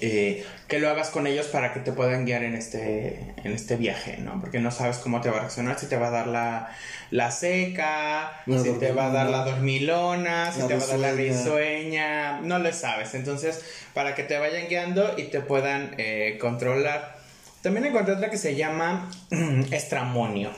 eh, 0.00 0.44
que 0.68 0.78
lo 0.78 0.90
hagas 0.90 1.08
con 1.08 1.26
ellos 1.26 1.46
para 1.46 1.72
que 1.72 1.80
te 1.80 1.92
puedan 1.92 2.26
guiar 2.26 2.42
en 2.44 2.54
este, 2.54 3.20
en 3.42 3.52
este 3.52 3.76
viaje, 3.76 4.18
¿no? 4.18 4.38
Porque 4.38 4.60
no 4.60 4.70
sabes 4.70 4.98
cómo 4.98 5.22
te 5.22 5.30
va 5.30 5.38
a 5.38 5.40
reaccionar, 5.40 5.78
si 5.78 5.86
te 5.86 5.96
va 5.96 6.08
a 6.08 6.10
dar 6.10 6.26
la, 6.26 6.68
la 7.10 7.30
seca, 7.30 8.42
La 8.44 8.58
si 8.62 8.72
te 8.72 8.92
va 8.92 9.06
a 9.06 9.10
dar 9.10 9.30
la 9.30 9.44
dormilona, 9.44 10.52
si 10.52 10.60
La 10.60 10.66
te 10.68 10.76
va 10.76 10.84
a 10.84 10.86
dar 10.86 10.98
la 10.98 11.12
risueña. 11.12 11.32
risueña, 11.34 12.40
no 12.42 12.58
lo 12.58 12.70
sabes. 12.74 13.14
Entonces, 13.14 13.64
para 13.94 14.14
que 14.14 14.24
te 14.24 14.36
vayan 14.38 14.68
guiando 14.68 15.14
y 15.16 15.24
te 15.24 15.40
puedan 15.40 15.94
eh, 15.96 16.36
controlar. 16.38 17.16
También 17.62 17.86
encontré 17.86 18.14
otra 18.14 18.28
que 18.30 18.36
se 18.38 18.54
llama 18.54 19.10
estramonio, 19.70 20.50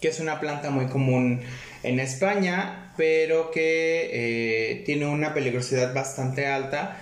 que 0.00 0.08
es 0.08 0.20
una 0.20 0.40
planta 0.40 0.68
muy 0.70 0.86
común 0.88 1.40
en 1.82 2.00
España, 2.00 2.92
pero 2.98 3.50
que 3.50 4.10
eh, 4.12 4.82
tiene 4.84 5.06
una 5.06 5.32
peligrosidad 5.32 5.94
bastante 5.94 6.46
alta, 6.46 6.96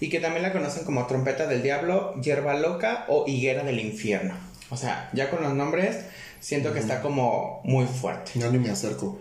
y 0.00 0.08
que 0.08 0.20
también 0.20 0.42
la 0.42 0.52
conocen 0.52 0.84
como 0.84 1.06
trompeta 1.06 1.46
del 1.46 1.62
diablo, 1.62 2.14
hierba 2.20 2.54
loca 2.54 3.04
o 3.08 3.24
higuera 3.26 3.64
del 3.64 3.80
infierno. 3.80 4.34
O 4.70 4.76
sea, 4.76 5.10
ya 5.12 5.30
con 5.30 5.42
los 5.42 5.54
nombres 5.54 6.04
siento 6.40 6.72
que 6.72 6.80
está 6.80 7.00
como 7.00 7.60
muy 7.64 7.86
fuerte. 7.86 8.32
Ya 8.34 8.50
ni 8.50 8.58
me 8.58 8.70
acerco. 8.70 9.18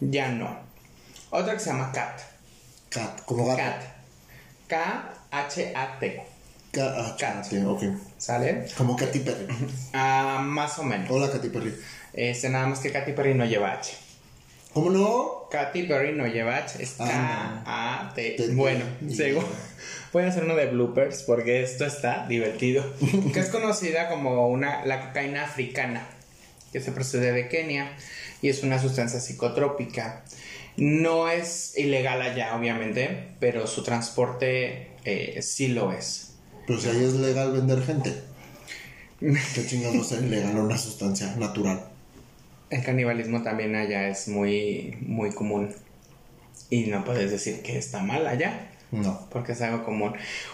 Ya 0.00 0.28
no. 0.28 0.58
Otra 1.30 1.54
que 1.54 1.60
se 1.60 1.70
llama 1.70 1.92
Cat. 1.92 2.20
Cat, 2.90 3.24
como 3.24 3.46
gato. 3.46 3.62
Cat. 3.62 3.82
K-H-A-T. 4.68 6.34
Sí, 7.48 7.58
ok. 7.64 7.82
¿Sale? 8.18 8.66
Como 8.76 8.96
Katy 8.96 9.20
Perry. 9.20 9.46
Ah, 9.92 10.40
más 10.42 10.78
o 10.78 10.82
menos. 10.82 11.08
Hola, 11.10 11.30
Katy 11.30 11.48
Perry. 11.48 11.74
Este, 12.12 12.48
nada 12.48 12.66
más 12.66 12.80
que 12.80 12.90
Katy 12.90 13.12
Perry 13.12 13.34
no 13.34 13.44
lleva 13.44 13.72
H. 13.72 13.92
¿Cómo 14.74 14.90
no? 14.90 15.48
Katy 15.50 15.84
Perry 15.84 16.12
no 16.12 16.26
lleva 16.26 16.56
H, 16.56 16.82
es 16.82 16.96
Ah. 16.98 18.12
Te- 18.14 18.36
Bueno, 18.54 18.84
según. 19.08 19.44
Voy 20.12 20.24
a 20.24 20.28
hacer 20.28 20.44
uno 20.44 20.54
de 20.56 20.66
bloopers 20.66 21.22
porque 21.22 21.62
esto 21.62 21.84
está 21.86 22.26
divertido. 22.28 22.84
que 23.32 23.40
es 23.40 23.48
conocida 23.48 24.08
como 24.08 24.48
una, 24.48 24.84
la 24.84 25.06
cocaína 25.06 25.44
africana, 25.44 26.06
que 26.72 26.80
se 26.80 26.92
procede 26.92 27.32
de 27.32 27.48
Kenia 27.48 27.92
y 28.42 28.48
es 28.48 28.62
una 28.62 28.80
sustancia 28.80 29.20
psicotrópica. 29.20 30.24
No 30.76 31.28
es 31.28 31.78
ilegal 31.78 32.20
allá, 32.20 32.56
obviamente, 32.56 33.28
pero 33.38 33.66
su 33.68 33.84
transporte 33.84 34.88
eh, 35.04 35.40
sí 35.40 35.68
lo 35.68 35.92
es. 35.92 36.32
Pero 36.66 36.80
si 36.80 36.88
ahí 36.88 37.04
es 37.04 37.12
legal 37.14 37.52
vender 37.52 37.80
gente. 37.82 38.12
¿Qué 39.20 39.66
chingados 39.66 39.96
va 39.98 40.00
a 40.00 40.04
ser 40.04 40.24
ilegal 40.24 40.56
una 40.58 40.76
sustancia 40.78 41.34
natural? 41.36 41.90
El 42.70 42.82
canibalismo 42.82 43.42
también 43.42 43.74
allá 43.74 44.08
es 44.08 44.28
muy, 44.28 44.96
muy 45.00 45.32
común. 45.32 45.72
Y 46.70 46.86
no 46.86 47.04
puedes 47.04 47.30
decir 47.30 47.62
que 47.62 47.78
está 47.78 48.02
mal 48.02 48.26
allá. 48.26 48.70
No. 48.90 49.26
porque 49.30 49.52
es 49.52 49.60
algo 49.60 49.84
común. 49.84 50.12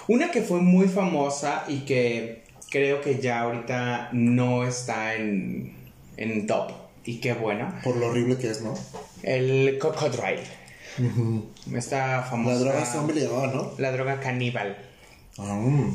Una 0.09 0.31
que 0.31 0.41
fue 0.41 0.61
muy 0.63 0.89
famosa 0.89 1.65
y 1.69 1.81
que 1.81 2.43
creo 2.71 3.03
que 3.03 3.19
ya 3.21 3.41
ahorita 3.41 4.09
no 4.13 4.67
está 4.67 5.15
en, 5.15 5.75
en 6.17 6.47
top. 6.47 6.73
Y 7.05 7.21
qué 7.21 7.35
bueno. 7.35 7.75
Por 7.85 7.97
lo 7.97 8.09
horrible 8.09 8.39
que 8.39 8.51
es, 8.51 8.63
¿no? 8.63 8.75
El 9.23 9.79
cocodrilo. 9.79 10.41
Ujú. 10.99 11.47
Esta 11.75 12.23
famosa. 12.23 12.55
La 12.55 12.61
droga 12.61 12.87
zombie 12.87 13.15
le 13.15 13.27
¿no? 13.27 13.73
La 13.79 13.93
droga 13.93 14.21
caníbal. 14.21 14.77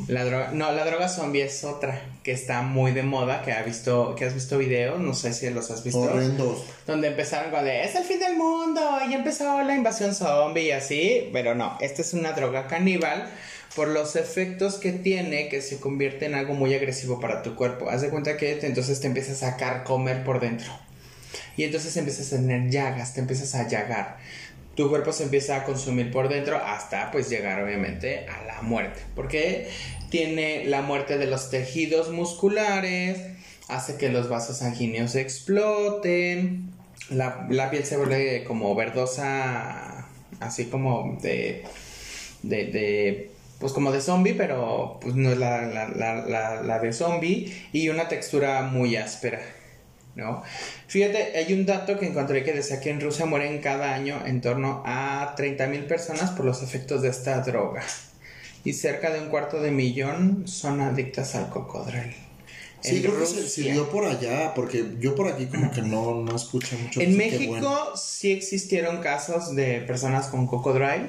La 0.08 0.24
droga, 0.24 0.50
no, 0.52 0.72
la 0.72 0.84
droga 0.84 1.08
zombie 1.08 1.42
es 1.42 1.64
otra 1.64 2.00
que 2.22 2.32
está 2.32 2.62
muy 2.62 2.92
de 2.92 3.02
moda, 3.02 3.42
que 3.42 3.52
ha 3.52 3.62
visto, 3.62 4.14
que 4.16 4.24
has 4.24 4.34
visto 4.34 4.58
videos, 4.58 4.98
no 5.00 5.14
sé 5.14 5.32
si 5.32 5.48
los 5.50 5.70
has 5.70 5.84
visto. 5.84 6.00
Horrendos. 6.00 6.64
Donde 6.86 7.08
empezaron 7.08 7.50
con 7.50 7.64
de, 7.64 7.84
es 7.84 7.94
el 7.94 8.04
fin 8.04 8.18
del 8.18 8.36
mundo 8.36 8.80
y 9.08 9.14
empezó 9.14 9.62
la 9.62 9.74
invasión 9.74 10.14
zombie 10.14 10.64
y 10.66 10.70
así, 10.72 11.28
pero 11.32 11.54
no, 11.54 11.76
esta 11.80 12.02
es 12.02 12.12
una 12.14 12.32
droga 12.32 12.66
caníbal 12.66 13.28
por 13.74 13.88
los 13.88 14.16
efectos 14.16 14.76
que 14.76 14.92
tiene 14.92 15.48
que 15.48 15.60
se 15.60 15.78
convierte 15.78 16.24
en 16.26 16.34
algo 16.34 16.54
muy 16.54 16.74
agresivo 16.74 17.20
para 17.20 17.42
tu 17.42 17.54
cuerpo. 17.56 17.90
Haz 17.90 18.00
de 18.02 18.08
cuenta 18.10 18.36
que 18.38 18.54
te- 18.54 18.66
entonces 18.66 19.00
te 19.00 19.06
empiezas 19.06 19.42
a 19.42 19.56
carcomer 19.56 20.24
por 20.24 20.40
dentro 20.40 20.72
y 21.58 21.64
entonces 21.64 21.96
empiezas 21.96 22.32
a 22.32 22.36
tener 22.36 22.70
llagas, 22.70 23.12
te 23.14 23.20
empiezas 23.20 23.54
a 23.54 23.68
llagar. 23.68 24.16
Tu 24.76 24.88
cuerpo 24.88 25.12
se 25.12 25.24
empieza 25.24 25.56
a 25.56 25.64
consumir 25.64 26.10
por 26.10 26.28
dentro 26.28 26.58
hasta 26.58 27.10
pues 27.10 27.28
llegar 27.30 27.62
obviamente 27.62 28.26
a 28.28 28.44
la 28.44 28.62
muerte. 28.62 29.00
Porque 29.14 29.68
tiene 30.10 30.64
la 30.66 30.82
muerte 30.82 31.18
de 31.18 31.26
los 31.26 31.50
tejidos 31.50 32.10
musculares, 32.10 33.18
hace 33.68 33.96
que 33.96 34.10
los 34.10 34.28
vasos 34.28 34.58
sanguíneos 34.58 35.14
exploten, 35.14 36.70
la, 37.10 37.46
la 37.50 37.70
piel 37.70 37.84
se 37.84 37.96
vuelve 37.96 38.44
como 38.44 38.74
verdosa, 38.74 40.06
así 40.40 40.66
como 40.66 41.18
de, 41.22 41.64
de, 42.42 42.66
de, 42.66 43.30
pues 43.58 43.72
como 43.72 43.92
de 43.92 44.00
zombie, 44.00 44.34
pero 44.34 44.98
pues 45.00 45.14
no 45.14 45.30
es 45.32 45.38
la, 45.38 45.62
la, 45.66 45.88
la, 45.88 46.26
la, 46.26 46.62
la 46.62 46.78
de 46.78 46.92
zombie 46.92 47.52
y 47.72 47.88
una 47.88 48.08
textura 48.08 48.62
muy 48.62 48.96
áspera. 48.96 49.40
¿No? 50.16 50.42
Fíjate, 50.88 51.36
hay 51.36 51.52
un 51.52 51.66
dato 51.66 51.98
que 51.98 52.06
encontré 52.06 52.42
que 52.42 52.52
decía 52.52 52.80
que 52.80 52.90
en 52.90 53.00
Rusia 53.00 53.26
mueren 53.26 53.60
cada 53.60 53.94
año 53.94 54.20
en 54.26 54.40
torno 54.40 54.82
a 54.84 55.36
30.000 55.36 55.86
personas 55.86 56.30
por 56.30 56.44
los 56.44 56.62
efectos 56.62 57.02
de 57.02 57.10
esta 57.10 57.40
droga. 57.42 57.84
Y 58.64 58.72
cerca 58.72 59.12
de 59.12 59.20
un 59.20 59.28
cuarto 59.28 59.60
de 59.60 59.70
millón 59.70 60.48
son 60.48 60.80
adictas 60.80 61.36
al 61.36 61.50
cocodrilo. 61.50 62.26
Sí, 62.80 63.00
creo 63.00 63.18
que 63.18 63.26
se, 63.26 63.48
se 63.48 63.62
dio 63.62 63.88
por 63.90 64.04
allá, 64.04 64.54
porque 64.54 64.84
yo 65.00 65.14
por 65.14 65.28
aquí 65.28 65.46
como 65.46 65.70
que 65.70 65.82
no, 65.82 66.22
no 66.22 66.36
escuché 66.36 66.76
mucho. 66.76 67.00
En 67.00 67.16
México 67.16 67.52
bueno. 67.52 67.96
sí 67.96 68.32
existieron 68.32 68.98
casos 68.98 69.54
de 69.54 69.80
personas 69.80 70.28
con 70.28 70.46
cocodrilo, 70.46 71.08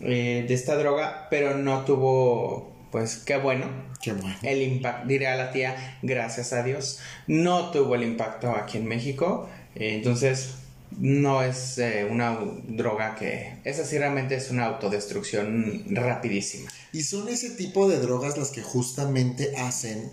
eh, 0.00 0.44
de 0.46 0.54
esta 0.54 0.76
droga, 0.76 1.26
pero 1.30 1.56
no 1.56 1.84
tuvo, 1.84 2.72
pues 2.90 3.16
qué 3.16 3.36
bueno, 3.36 3.66
Qué 4.00 4.12
bueno. 4.12 4.34
el 4.42 4.62
impacto, 4.62 5.08
diré 5.08 5.26
a 5.28 5.36
la 5.36 5.50
tía, 5.52 5.98
gracias 6.02 6.52
a 6.52 6.62
Dios, 6.62 7.00
no 7.26 7.70
tuvo 7.70 7.94
el 7.94 8.02
impacto 8.02 8.50
aquí 8.54 8.78
en 8.78 8.86
México, 8.86 9.48
eh, 9.74 9.94
entonces 9.96 10.54
no 10.98 11.42
es 11.42 11.76
eh, 11.78 12.08
una 12.10 12.38
droga 12.66 13.14
que, 13.14 13.58
esa 13.64 13.84
sí 13.84 13.98
realmente 13.98 14.36
es 14.36 14.50
una 14.50 14.64
autodestrucción 14.64 15.84
rapidísima. 15.90 16.70
Y 16.92 17.02
son 17.02 17.28
ese 17.28 17.50
tipo 17.50 17.88
de 17.88 17.98
drogas 17.98 18.38
las 18.38 18.50
que 18.50 18.62
justamente 18.62 19.54
hacen 19.58 20.10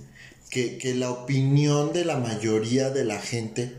que, 0.49 0.77
que 0.77 0.93
la 0.93 1.11
opinión 1.11 1.93
de 1.93 2.03
la 2.05 2.17
mayoría 2.17 2.89
de 2.89 3.05
la 3.05 3.19
gente 3.19 3.73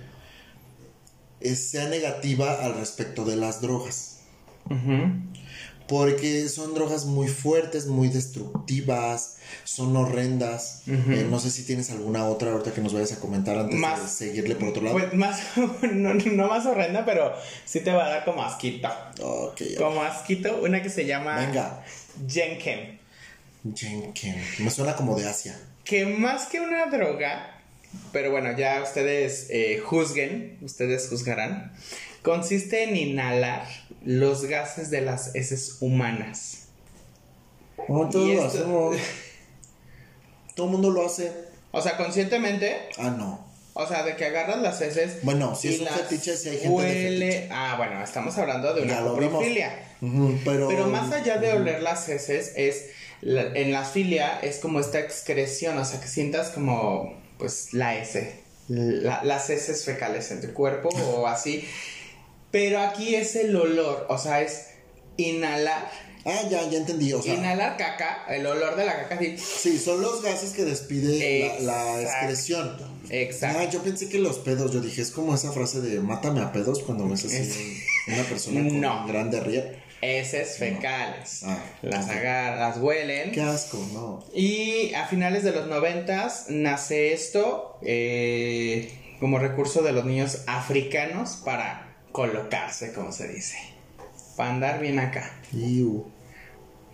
es- 1.40 1.68
sea 1.70 1.88
negativa 1.88 2.64
al 2.64 2.74
respecto 2.76 3.24
de 3.24 3.36
las 3.36 3.60
drogas. 3.60 4.20
Ujú. 4.70 5.12
Porque 5.88 6.48
son 6.48 6.74
drogas 6.74 7.04
muy 7.04 7.28
fuertes, 7.28 7.86
muy 7.86 8.08
destructivas, 8.08 9.36
son 9.64 9.96
horrendas. 9.96 10.82
Eh, 10.86 11.26
no 11.30 11.38
sé 11.38 11.50
si 11.50 11.64
tienes 11.64 11.90
alguna 11.90 12.26
otra 12.26 12.50
ahorita 12.50 12.72
que 12.72 12.80
nos 12.80 12.92
vayas 12.92 13.12
a 13.12 13.20
comentar 13.20 13.56
antes 13.56 13.80
de 13.80 14.08
seguirle 14.08 14.56
por 14.56 14.70
otro 14.70 14.82
lado. 14.82 14.98
Pues 14.98 15.14
más, 15.14 15.40
no, 15.92 16.14
no 16.14 16.48
más 16.48 16.66
horrenda, 16.66 17.04
pero 17.04 17.32
sí 17.64 17.80
te 17.80 17.92
va 17.92 18.06
a 18.06 18.08
dar 18.08 18.24
como 18.24 18.42
asquito. 18.42 18.88
Como 19.78 20.02
asquito, 20.02 20.60
una 20.62 20.82
que 20.82 20.90
se 20.90 21.06
llama 21.06 21.36
venga. 21.36 21.84
Jenkem. 22.28 22.98
Jenkin. 23.74 24.34
Me 24.58 24.70
suena 24.70 24.94
como 24.94 25.16
de 25.16 25.28
Asia. 25.28 25.58
Que 25.84 26.04
más 26.04 26.46
que 26.46 26.60
una 26.60 26.86
droga, 26.86 27.60
pero 28.12 28.30
bueno, 28.30 28.56
ya 28.56 28.82
ustedes 28.82 29.46
eh, 29.50 29.80
juzguen, 29.84 30.58
ustedes 30.62 31.08
juzgarán, 31.08 31.72
consiste 32.26 32.82
en 32.82 32.96
inhalar 32.96 33.64
los 34.04 34.46
gases 34.46 34.90
de 34.90 35.00
las 35.00 35.32
heces 35.36 35.76
humanas. 35.80 36.64
No, 37.88 38.08
todos 38.10 38.28
Y 38.28 38.34
lo 38.34 38.44
esto- 38.46 38.58
hacemos. 38.58 38.96
Todo 40.56 40.66
el 40.66 40.72
mundo 40.72 40.90
lo 40.90 41.06
hace. 41.06 41.30
O 41.70 41.80
sea, 41.82 41.96
conscientemente, 41.96 42.88
Ah, 42.98 43.10
no. 43.16 43.46
o 43.74 43.86
sea, 43.86 44.02
de 44.02 44.16
que 44.16 44.24
agarras 44.24 44.60
las 44.60 44.80
heces. 44.80 45.18
Bueno, 45.22 45.54
si 45.54 45.68
y 45.68 45.74
es 45.74 45.80
un 45.82 45.86
fetiche, 45.86 46.36
si 46.36 46.48
hay 46.48 46.56
gente 46.58 46.68
de 46.68 46.74
huele. 46.74 47.30
fetiche. 47.32 47.48
Ah, 47.52 47.74
bueno, 47.76 48.02
estamos 48.02 48.36
hablando 48.38 48.74
de 48.74 48.82
una 48.82 49.02
coprofilia. 49.02 49.78
Ujú, 50.00 50.38
pero, 50.44 50.66
Pero 50.68 50.88
más 50.88 51.12
allá 51.12 51.38
de 51.38 51.52
oler 51.52 51.80
las 51.82 52.08
heces, 52.08 52.52
es 52.56 52.86
la- 53.20 53.52
en 53.54 53.70
la 53.70 53.84
filia 53.84 54.40
es 54.42 54.58
como 54.58 54.80
esta 54.80 54.98
excreción, 54.98 55.78
o 55.78 55.84
sea, 55.84 56.00
que 56.00 56.08
sientas 56.08 56.48
como, 56.50 57.14
pues, 57.38 57.72
la 57.72 57.96
S, 57.98 58.40
la- 58.68 59.22
las 59.22 59.48
heces 59.50 59.84
fecales 59.84 60.30
en 60.32 60.40
tu 60.40 60.52
cuerpo 60.54 60.88
o 60.88 61.26
así. 61.28 61.64
Pero 62.56 62.80
aquí 62.80 63.14
es 63.14 63.36
el 63.36 63.54
olor, 63.54 64.06
o 64.08 64.16
sea, 64.16 64.40
es 64.40 64.68
inhalar, 65.18 65.90
Ah, 66.24 66.40
ya, 66.50 66.66
ya 66.70 66.78
entendí. 66.78 67.12
O 67.12 67.20
sea, 67.20 67.34
inhalar 67.34 67.76
caca, 67.76 68.24
el 68.30 68.46
olor 68.46 68.76
de 68.76 68.86
la 68.86 68.96
caca, 68.96 69.16
así. 69.16 69.36
sí, 69.36 69.78
son 69.78 70.00
los 70.00 70.22
gases 70.22 70.54
que 70.54 70.64
despide 70.64 71.54
la, 71.60 72.00
excreción. 72.00 72.74
Exacto. 73.10 73.58
Ah, 73.60 73.68
yo 73.70 73.82
pensé 73.82 74.08
que 74.08 74.18
los 74.18 74.38
pedos, 74.38 74.72
yo 74.72 74.80
dije, 74.80 75.02
es 75.02 75.10
como 75.10 75.34
esa 75.34 75.52
frase 75.52 75.82
de 75.82 76.00
mátame 76.00 76.40
a 76.40 76.50
pedos 76.50 76.78
cuando 76.78 77.06
ves 77.06 77.26
así 77.26 77.76
una 78.08 78.22
persona 78.22 78.66
con 78.66 78.80
No. 78.80 79.06
gran 79.06 79.30
diarrea. 79.30 79.72
Heces 80.00 80.56
fecales. 80.56 81.42
Ah, 81.44 81.62
las 81.82 82.06
ok. 82.06 82.10
agarras, 82.12 82.74
las 82.74 82.82
huelen. 82.82 83.32
Qué 83.32 83.42
asco, 83.42 83.86
no. 83.92 84.24
Y 84.34 84.94
a 84.94 85.06
finales 85.06 85.44
de 85.44 85.52
los 85.52 85.66
noventas 85.66 86.46
nace 86.48 87.12
esto 87.12 87.78
eh, 87.82 88.90
como 89.20 89.38
recurso 89.38 89.82
de 89.82 89.92
los 89.92 90.06
niños 90.06 90.38
africanos 90.46 91.38
para 91.44 91.85
colocarse, 92.16 92.94
como 92.94 93.12
se 93.12 93.28
dice. 93.28 93.58
Para 94.38 94.50
andar 94.54 94.80
bien 94.80 94.98
acá. 94.98 95.38
Iu. 95.52 96.06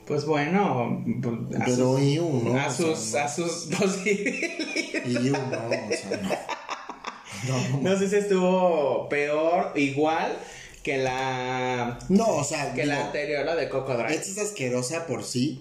Pues 0.05 0.25
bueno, 0.25 1.01
pues, 1.23 1.61
a 1.61 1.65
Pero 1.65 1.97
sus, 1.97 2.03
iu, 2.03 2.43
¿no? 2.45 2.59
a 2.61 2.69
sea, 2.69 2.73
sus, 2.73 3.13
no. 3.13 3.19
a 3.21 3.29
sus 3.29 3.53
posibilidades. 3.79 5.07
Iu, 5.07 5.33
no, 5.33 5.39
o 5.39 5.93
sea, 5.93 6.21
no. 6.23 7.79
No, 7.81 7.81
No 7.83 7.99
sé 7.99 8.09
si 8.09 8.17
estuvo 8.17 9.09
peor, 9.09 9.73
igual 9.77 10.37
que 10.83 10.99
la 10.99 12.01
no, 12.09 12.27
o 12.27 12.43
sea, 12.45 12.75
que 12.75 12.85
la 12.85 13.07
anterior, 13.07 13.47
la 13.47 13.55
de 13.55 13.69
Cocodrilo. 13.69 14.09
esta 14.09 14.29
es 14.29 14.39
asquerosa 14.39 15.07
por 15.07 15.23
sí, 15.23 15.61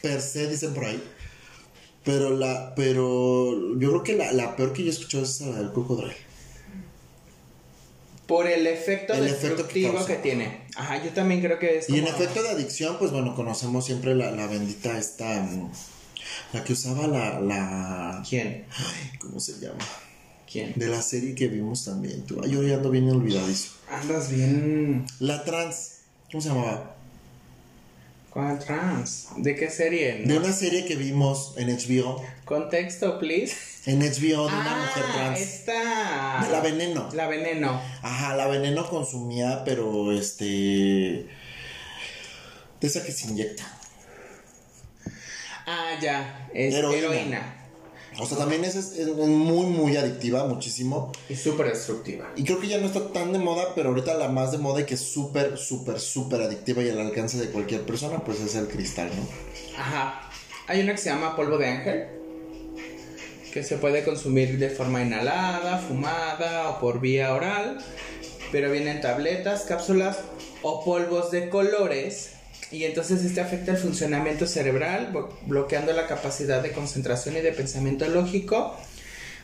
per 0.00 0.22
se, 0.22 0.48
dicen 0.48 0.72
por 0.72 0.86
ahí. 0.86 1.02
Pero 2.02 2.30
la, 2.30 2.74
pero 2.74 3.78
yo 3.78 3.90
creo 3.90 4.02
que 4.02 4.16
la, 4.16 4.32
la 4.32 4.56
peor 4.56 4.72
que 4.72 4.84
yo 4.84 4.88
he 4.88 4.92
escuchado 4.92 5.24
es 5.24 5.38
la 5.42 5.52
del 5.58 5.72
cocodrilo. 5.72 6.31
Por 8.32 8.46
el 8.46 8.66
efecto 8.66 9.12
El 9.12 9.26
efecto 9.26 9.68
que 9.68 9.80
destructivo 9.80 10.06
que, 10.06 10.14
tiene. 10.14 10.62
Ajá, 10.74 11.04
yo 11.04 11.10
también 11.10 11.42
creo 11.42 11.58
que 11.58 11.76
es 11.76 11.90
Y 11.90 11.98
en 11.98 12.06
efecto 12.06 12.42
de 12.42 12.48
adicción, 12.48 12.96
pues 12.98 13.10
bueno, 13.10 13.34
conocemos 13.34 13.84
siempre 13.84 14.14
la, 14.14 14.30
la 14.30 14.46
bendita 14.46 14.96
esta, 14.96 15.42
mm, 15.42 15.70
la 16.54 16.64
que 16.64 16.72
usaba 16.72 17.06
la, 17.06 17.40
la, 17.40 18.22
¿Quién? 18.26 18.64
ay, 18.70 19.18
¿cómo 19.20 19.38
se 19.38 19.60
llama? 19.60 19.84
¿Quién? 20.50 20.72
De 20.76 20.86
la 20.86 21.02
serie 21.02 21.34
que 21.34 21.48
vimos 21.48 21.84
también, 21.84 22.24
tú, 22.24 22.40
ay, 22.42 22.52
yo 22.52 22.62
ya 22.62 22.76
ando 22.76 22.88
bien 22.88 23.10
olvidadizo. 23.10 23.72
Andas 23.90 24.30
bien... 24.30 25.04
La 25.18 25.44
trans, 25.44 25.98
¿cómo 26.30 26.40
se 26.40 26.48
llamaba? 26.48 26.96
¿Cuál 28.32 28.58
trans? 28.58 29.28
¿De 29.36 29.54
qué 29.54 29.68
serie? 29.68 30.22
De 30.24 30.38
una 30.38 30.52
serie 30.54 30.86
que 30.86 30.96
vimos 30.96 31.52
en 31.58 31.68
HBO, 31.68 32.24
Contexto, 32.46 33.18
please. 33.18 33.54
en 33.84 34.00
HBO 34.00 34.48
de 34.48 34.54
una 34.54 34.74
ah, 34.74 34.86
mujer 34.86 35.04
trans. 35.12 35.38
esta... 35.40 36.40
De 36.42 36.50
la 36.50 36.60
veneno. 36.60 37.10
La 37.12 37.28
veneno. 37.28 37.78
Ajá, 38.00 38.34
la 38.34 38.46
veneno 38.46 38.88
consumía, 38.88 39.62
pero 39.66 40.12
este. 40.12 41.26
De 42.80 42.86
esa 42.86 43.04
que 43.04 43.12
se 43.12 43.28
inyecta. 43.28 43.64
Ah, 45.66 45.98
ya. 46.00 46.48
Es 46.54 46.72
Heroína. 46.74 46.98
heroína. 46.98 47.61
O 48.18 48.26
sea, 48.26 48.36
también 48.38 48.64
es, 48.64 48.74
es- 48.76 48.92
es 48.98 49.06
muy, 49.08 49.66
muy 49.66 49.96
adictiva, 49.96 50.44
muchísimo. 50.46 51.10
Y 51.28 51.34
súper 51.36 51.68
destructiva. 51.68 52.30
Y 52.36 52.44
creo 52.44 52.60
que 52.60 52.68
ya 52.68 52.78
no 52.78 52.86
está 52.86 53.08
tan 53.12 53.32
de 53.32 53.38
moda, 53.38 53.68
pero 53.74 53.88
ahorita 53.88 54.14
la 54.14 54.28
más 54.28 54.52
de 54.52 54.58
moda 54.58 54.82
y 54.82 54.84
que 54.84 54.94
es 54.94 55.00
súper, 55.00 55.56
súper, 55.56 55.98
súper 55.98 56.42
adictiva 56.42 56.82
y 56.82 56.90
al 56.90 57.00
alcance 57.00 57.38
de 57.38 57.46
cualquier 57.48 57.82
persona, 57.82 58.18
pues 58.24 58.40
es 58.40 58.54
el 58.54 58.68
cristal, 58.68 59.10
¿no? 59.16 59.26
Ajá. 59.80 60.30
Hay 60.66 60.80
una 60.82 60.92
que 60.92 60.98
se 60.98 61.10
llama 61.10 61.34
polvo 61.36 61.56
de 61.58 61.66
ángel. 61.66 62.06
Que 63.52 63.62
se 63.62 63.76
puede 63.76 64.02
consumir 64.04 64.58
de 64.58 64.70
forma 64.70 65.02
inhalada, 65.02 65.78
fumada 65.78 66.70
o 66.70 66.80
por 66.80 67.00
vía 67.00 67.34
oral. 67.34 67.78
Pero 68.50 68.70
vienen 68.70 69.00
tabletas, 69.00 69.62
cápsulas 69.62 70.18
o 70.62 70.84
polvos 70.84 71.30
de 71.30 71.48
colores. 71.48 72.31
Y 72.72 72.84
entonces 72.84 73.22
este 73.24 73.40
afecta 73.40 73.72
el 73.72 73.76
funcionamiento 73.76 74.46
cerebral, 74.46 75.12
blo- 75.12 75.28
bloqueando 75.46 75.92
la 75.92 76.06
capacidad 76.06 76.62
de 76.62 76.72
concentración 76.72 77.36
y 77.36 77.40
de 77.40 77.52
pensamiento 77.52 78.06
lógico. 78.08 78.76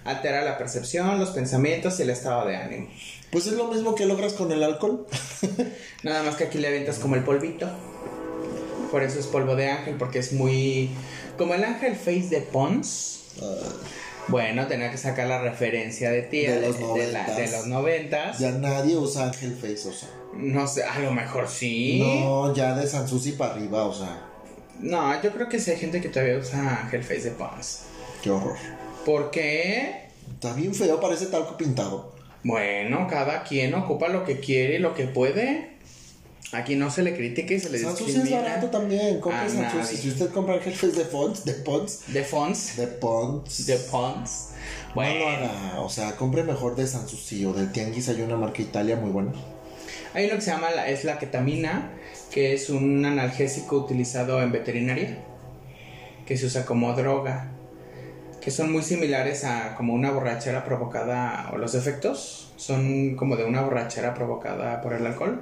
Altera 0.05 0.43
la 0.43 0.57
percepción, 0.57 1.18
los 1.18 1.31
pensamientos 1.31 1.99
y 1.99 2.03
el 2.03 2.11
estado 2.11 2.47
de 2.47 2.57
ánimo. 2.57 2.89
Pues 3.31 3.47
es 3.47 3.53
lo 3.53 3.66
mismo 3.66 3.95
que 3.95 4.07
logras 4.07 4.33
con 4.33 4.51
el 4.53 4.62
alcohol. 4.62 5.07
Nada 6.03 6.22
más 6.22 6.37
que 6.37 6.45
aquí 6.45 6.57
le 6.59 6.68
avientas 6.68 6.99
como 6.99 7.16
el 7.16 7.22
polvito. 7.24 7.68
Por 8.91 9.03
eso 9.03 9.18
es 9.20 9.26
polvo 9.26 9.55
de 9.55 9.68
ángel, 9.68 9.97
porque 9.99 10.20
es 10.20 10.33
muy. 10.33 10.89
Como 11.37 11.53
el 11.53 11.62
ángel 11.64 11.95
face 11.97 12.29
de 12.31 12.41
Pons. 12.41 13.24
Bueno, 14.29 14.66
tenía 14.66 14.91
que 14.91 14.97
sacar 14.99 15.26
la 15.26 15.41
referencia 15.43 16.11
de 16.11 16.22
tía 16.22 16.55
De 16.59 16.68
los 16.68 16.81
noventas. 16.81 17.37
de 17.37 17.51
los 17.51 17.66
noventas. 17.66 18.39
ya 18.39 18.51
nadie 18.53 18.97
usa 18.97 19.24
Ángel 19.24 19.55
Face, 19.55 19.89
o 19.89 19.93
sea. 19.93 20.09
No 20.35 20.66
sé, 20.66 20.85
a 20.85 20.99
lo 21.01 21.11
mejor 21.12 21.49
sí. 21.49 22.01
No, 22.01 22.55
ya 22.55 22.74
de 22.74 22.87
Sansusi 22.87 23.33
para 23.33 23.55
arriba, 23.55 23.85
o 23.85 23.95
sea. 23.95 24.24
No, 24.81 25.20
yo 25.22 25.33
creo 25.33 25.49
que 25.49 25.59
sí 25.59 25.70
hay 25.72 25.76
gente 25.79 26.01
que 26.01 26.09
todavía 26.09 26.39
usa 26.39 26.83
ángel 26.85 27.03
face 27.03 27.22
de 27.22 27.31
Pons. 27.33 27.81
Qué 28.22 28.31
horror. 28.31 28.57
¿Por 29.05 29.31
qué? 29.31 30.09
Está 30.33 30.53
bien 30.53 30.74
feo, 30.74 31.01
parece 31.01 31.26
talco 31.26 31.57
pintado. 31.57 32.12
Bueno, 32.45 33.09
cada 33.11 33.43
quien 33.43 33.74
ocupa 33.74 34.09
lo 34.09 34.24
que 34.24 34.39
quiere 34.39 34.76
y 34.76 34.79
lo 34.79 34.95
que 34.95 35.07
puede. 35.07 35.76
Aquí 36.53 36.76
no 36.76 36.91
se 36.91 37.03
le 37.03 37.14
critica 37.14 37.53
y 37.55 37.61
se 37.61 37.68
le 37.68 37.79
Sansusi 37.79 38.11
es 38.11 38.14
discrimina. 38.22 38.43
barato 38.43 38.68
también. 38.68 39.20
Compre 39.20 39.41
A 39.41 39.49
Sansusi. 39.49 39.97
Si 39.97 40.09
usted 40.09 40.31
compra 40.31 40.55
Ángel 40.55 40.74
Face 40.74 40.97
de 40.97 41.05
Pons, 41.05 41.45
de 41.45 41.53
Pons, 41.55 42.07
De 42.07 42.14
de 42.14 42.22
Pons. 42.22 42.76
De 43.66 43.76
Pons. 43.76 44.49
No 44.89 44.95
Bueno. 44.95 45.18
lo 45.18 45.29
haga, 45.29 45.81
o 45.81 45.91
sea, 45.91 46.16
compre 46.16 46.45
mejor 46.45 46.74
de 46.76 46.87
Sansusi 46.87 47.45
o 47.45 47.53
del 47.53 47.70
Tianguis, 47.72 48.09
hay 48.09 48.22
una 48.22 48.37
marca 48.37 48.62
Italia 48.62 48.97
muy 48.97 49.11
buena. 49.11 49.33
Hay 50.14 50.26
uno 50.26 50.36
que 50.36 50.41
se 50.41 50.51
llama 50.51 50.70
la, 50.70 50.89
es 50.89 51.05
la 51.05 51.18
ketamina, 51.18 51.91
que 52.30 52.55
es 52.55 52.70
un 52.70 53.05
analgésico 53.05 53.76
utilizado 53.76 54.43
en 54.43 54.53
veterinaria, 54.53 55.18
que 56.26 56.36
se 56.36 56.47
usa 56.47 56.64
como 56.64 56.93
droga, 56.95 57.49
que 58.41 58.51
son 58.51 58.72
muy 58.72 58.82
similares 58.82 59.45
a 59.45 59.74
como 59.76 59.95
una 59.95 60.11
borrachera 60.11 60.64
provocada, 60.64 61.51
o 61.53 61.59
los 61.59 61.74
efectos 61.74 62.53
son 62.57 63.16
como 63.16 63.36
de 63.36 63.45
una 63.45 63.62
borrachera 63.62 64.14
provocada 64.14 64.80
por 64.80 64.93
el 64.93 65.07
alcohol, 65.07 65.41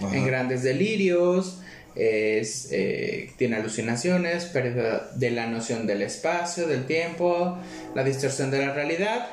Ajá. 0.00 0.16
en 0.16 0.26
grandes 0.26 0.62
delirios, 0.62 1.60
es, 1.98 2.68
eh, 2.70 3.30
tiene 3.36 3.56
alucinaciones, 3.56 4.44
pérdida 4.46 5.10
de 5.14 5.30
la 5.30 5.46
noción 5.46 5.86
del 5.86 6.02
espacio, 6.02 6.66
del 6.68 6.86
tiempo, 6.86 7.58
la 7.94 8.04
distorsión 8.04 8.50
de 8.50 8.64
la 8.64 8.72
realidad 8.72 9.28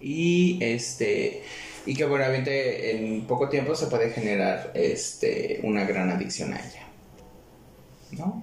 y 0.00 0.58
este 0.60 1.42
y 1.86 1.94
que 1.94 2.04
bueno, 2.04 2.24
obviamente 2.24 2.92
en 2.92 3.26
poco 3.26 3.48
tiempo 3.48 3.74
se 3.74 3.86
puede 3.86 4.10
generar 4.10 4.70
este 4.74 5.60
una 5.62 5.84
gran 5.84 6.10
adicción 6.10 6.54
a 6.54 6.58
ella. 6.58 6.86
¿No? 8.12 8.42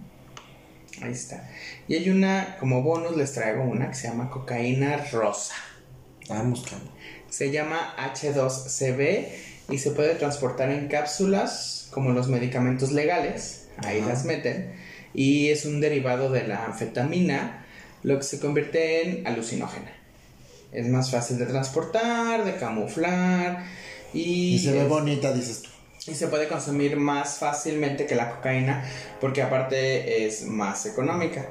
Ahí 1.02 1.12
está. 1.12 1.50
Y 1.88 1.96
hay 1.96 2.10
una, 2.10 2.58
como 2.60 2.84
bonus 2.84 3.18
les 3.18 3.34
traigo 3.34 3.64
una 3.64 3.90
que 3.90 3.96
se 3.96 4.08
llama 4.08 4.30
cocaína 4.30 4.98
rosa. 5.12 5.56
Vamos, 6.30 6.64
Camo. 6.70 6.92
Se 7.30 7.52
llama 7.52 7.96
H2CB 7.98 9.26
y 9.70 9.78
se 9.78 9.92
puede 9.92 10.16
transportar 10.16 10.70
en 10.70 10.88
cápsulas 10.88 11.88
como 11.92 12.12
los 12.12 12.28
medicamentos 12.28 12.92
legales. 12.92 13.68
Ahí 13.78 14.00
Ajá. 14.00 14.10
las 14.10 14.26
meten. 14.26 14.74
Y 15.14 15.50
es 15.50 15.66
un 15.66 15.82
derivado 15.82 16.30
de 16.30 16.48
la 16.48 16.66
anfetamina, 16.66 17.66
lo 18.04 18.18
que 18.18 18.24
se 18.24 18.40
convierte 18.40 19.02
en 19.02 19.28
alucinógena. 19.28 19.92
Es 20.72 20.88
más 20.88 21.12
fácil 21.12 21.38
de 21.38 21.46
transportar, 21.46 22.46
de 22.46 22.56
camuflar 22.56 23.66
y, 24.14 24.56
Y 24.56 24.60
se 24.60 24.72
ve 24.72 24.84
es- 24.84 24.90
bonita, 24.90 25.34
dices 25.34 25.64
tú. 25.64 25.70
y 26.12 26.16
se 26.16 26.28
puede 26.28 26.48
consumir 26.48 26.96
más 26.98 27.38
fácilmente 27.38 28.06
que 28.06 28.16
la 28.16 28.32
cocaína 28.36 28.84
porque 29.20 29.42
aparte 29.42 30.26
es 30.26 30.44
más 30.46 30.86
económica. 30.86 31.46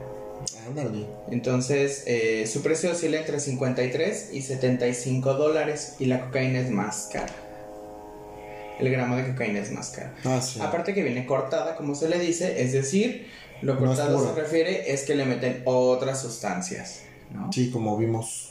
Ándale. 0.66 1.06
Entonces, 1.30 2.04
eh, 2.06 2.46
su 2.46 2.62
precio 2.62 2.92
oscila 2.92 3.18
entre 3.18 3.40
53 3.40 4.30
y 4.32 4.40
75 4.42 5.34
dólares 5.34 5.96
y 5.98 6.06
la 6.06 6.22
cocaína 6.26 6.60
es 6.60 6.70
más 6.70 7.10
cara. 7.12 7.32
El 8.78 8.90
gramo 8.90 9.16
de 9.16 9.26
cocaína 9.28 9.58
es 9.60 9.70
más 9.70 9.90
caro. 9.90 10.10
Ah, 10.24 10.40
sí. 10.40 10.58
Aparte 10.62 10.94
que 10.94 11.02
viene 11.02 11.26
cortada, 11.26 11.76
como 11.76 11.94
se 11.94 12.08
le 12.08 12.18
dice, 12.18 12.62
es 12.62 12.72
decir, 12.72 13.28
lo 13.60 13.78
cortado 13.78 14.26
se 14.34 14.40
refiere 14.40 14.90
es 14.94 15.02
que 15.02 15.14
le 15.14 15.26
meten 15.26 15.60
otras 15.66 16.22
sustancias, 16.22 17.02
¿no? 17.30 17.52
Sí, 17.52 17.70
como 17.70 17.98
vimos. 17.98 18.49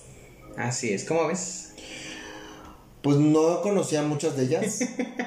Así 0.60 0.92
es, 0.92 1.06
¿cómo 1.06 1.28
ves? 1.28 1.70
Pues 3.02 3.16
no 3.16 3.62
conocía 3.62 4.02
muchas 4.02 4.36
de 4.36 4.44
ellas. 4.44 4.80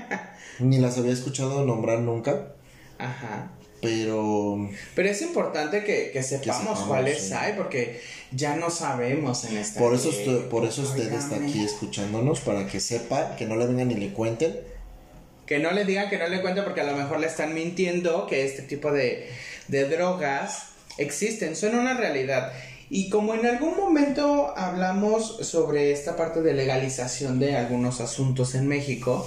ni 0.59 0.77
las 0.77 0.99
había 0.99 1.15
escuchado 1.15 1.65
nombrar 1.65 2.01
nunca. 2.01 2.53
Ajá. 2.99 3.51
Pero 3.81 4.69
Pero 4.95 5.09
es 5.09 5.23
importante 5.23 5.85
que, 5.85 6.11
que 6.13 6.23
sepamos 6.23 6.61
sepamos, 6.61 6.81
cuáles 6.81 7.29
sí. 7.29 7.33
hay 7.33 7.55
porque 7.55 8.03
ya 8.31 8.57
no 8.57 8.69
sabemos 8.69 9.47
en 9.47 9.57
esta 9.57 9.81
por 9.81 9.95
eso, 9.95 10.11
usted, 10.11 10.49
por 10.49 10.67
eso 10.67 10.83
usted 10.83 11.11
está 11.11 11.37
aquí 11.37 11.65
escuchándonos, 11.65 12.41
para 12.41 12.67
que 12.67 12.79
sepa, 12.79 13.35
que 13.37 13.47
no 13.47 13.57
le 13.57 13.67
vengan 13.67 13.89
ni 13.89 13.95
le 13.95 14.13
cuenten. 14.13 14.61
Que 15.47 15.59
no 15.61 15.71
le 15.73 15.87
digan 15.87 16.11
que 16.11 16.19
no 16.19 16.29
le 16.29 16.43
cuenten 16.43 16.63
porque 16.63 16.83
a 16.83 16.85
lo 16.85 16.95
mejor 16.95 17.19
le 17.21 17.27
están 17.27 17.55
mintiendo 17.55 18.27
que 18.27 18.45
este 18.45 18.61
tipo 18.61 18.93
de, 18.93 19.31
de 19.69 19.89
drogas 19.89 20.73
existen, 20.99 21.57
son 21.57 21.75
una 21.75 21.95
realidad. 21.95 22.53
Y 22.95 23.09
como 23.09 23.33
en 23.33 23.47
algún 23.47 23.75
momento 23.75 24.53
hablamos 24.55 25.39
sobre 25.41 25.93
esta 25.93 26.15
parte 26.15 26.43
de 26.43 26.53
legalización 26.53 27.39
de 27.39 27.57
algunos 27.57 28.03
asuntos 28.03 28.55
en 28.55 28.69
México, 28.69 29.27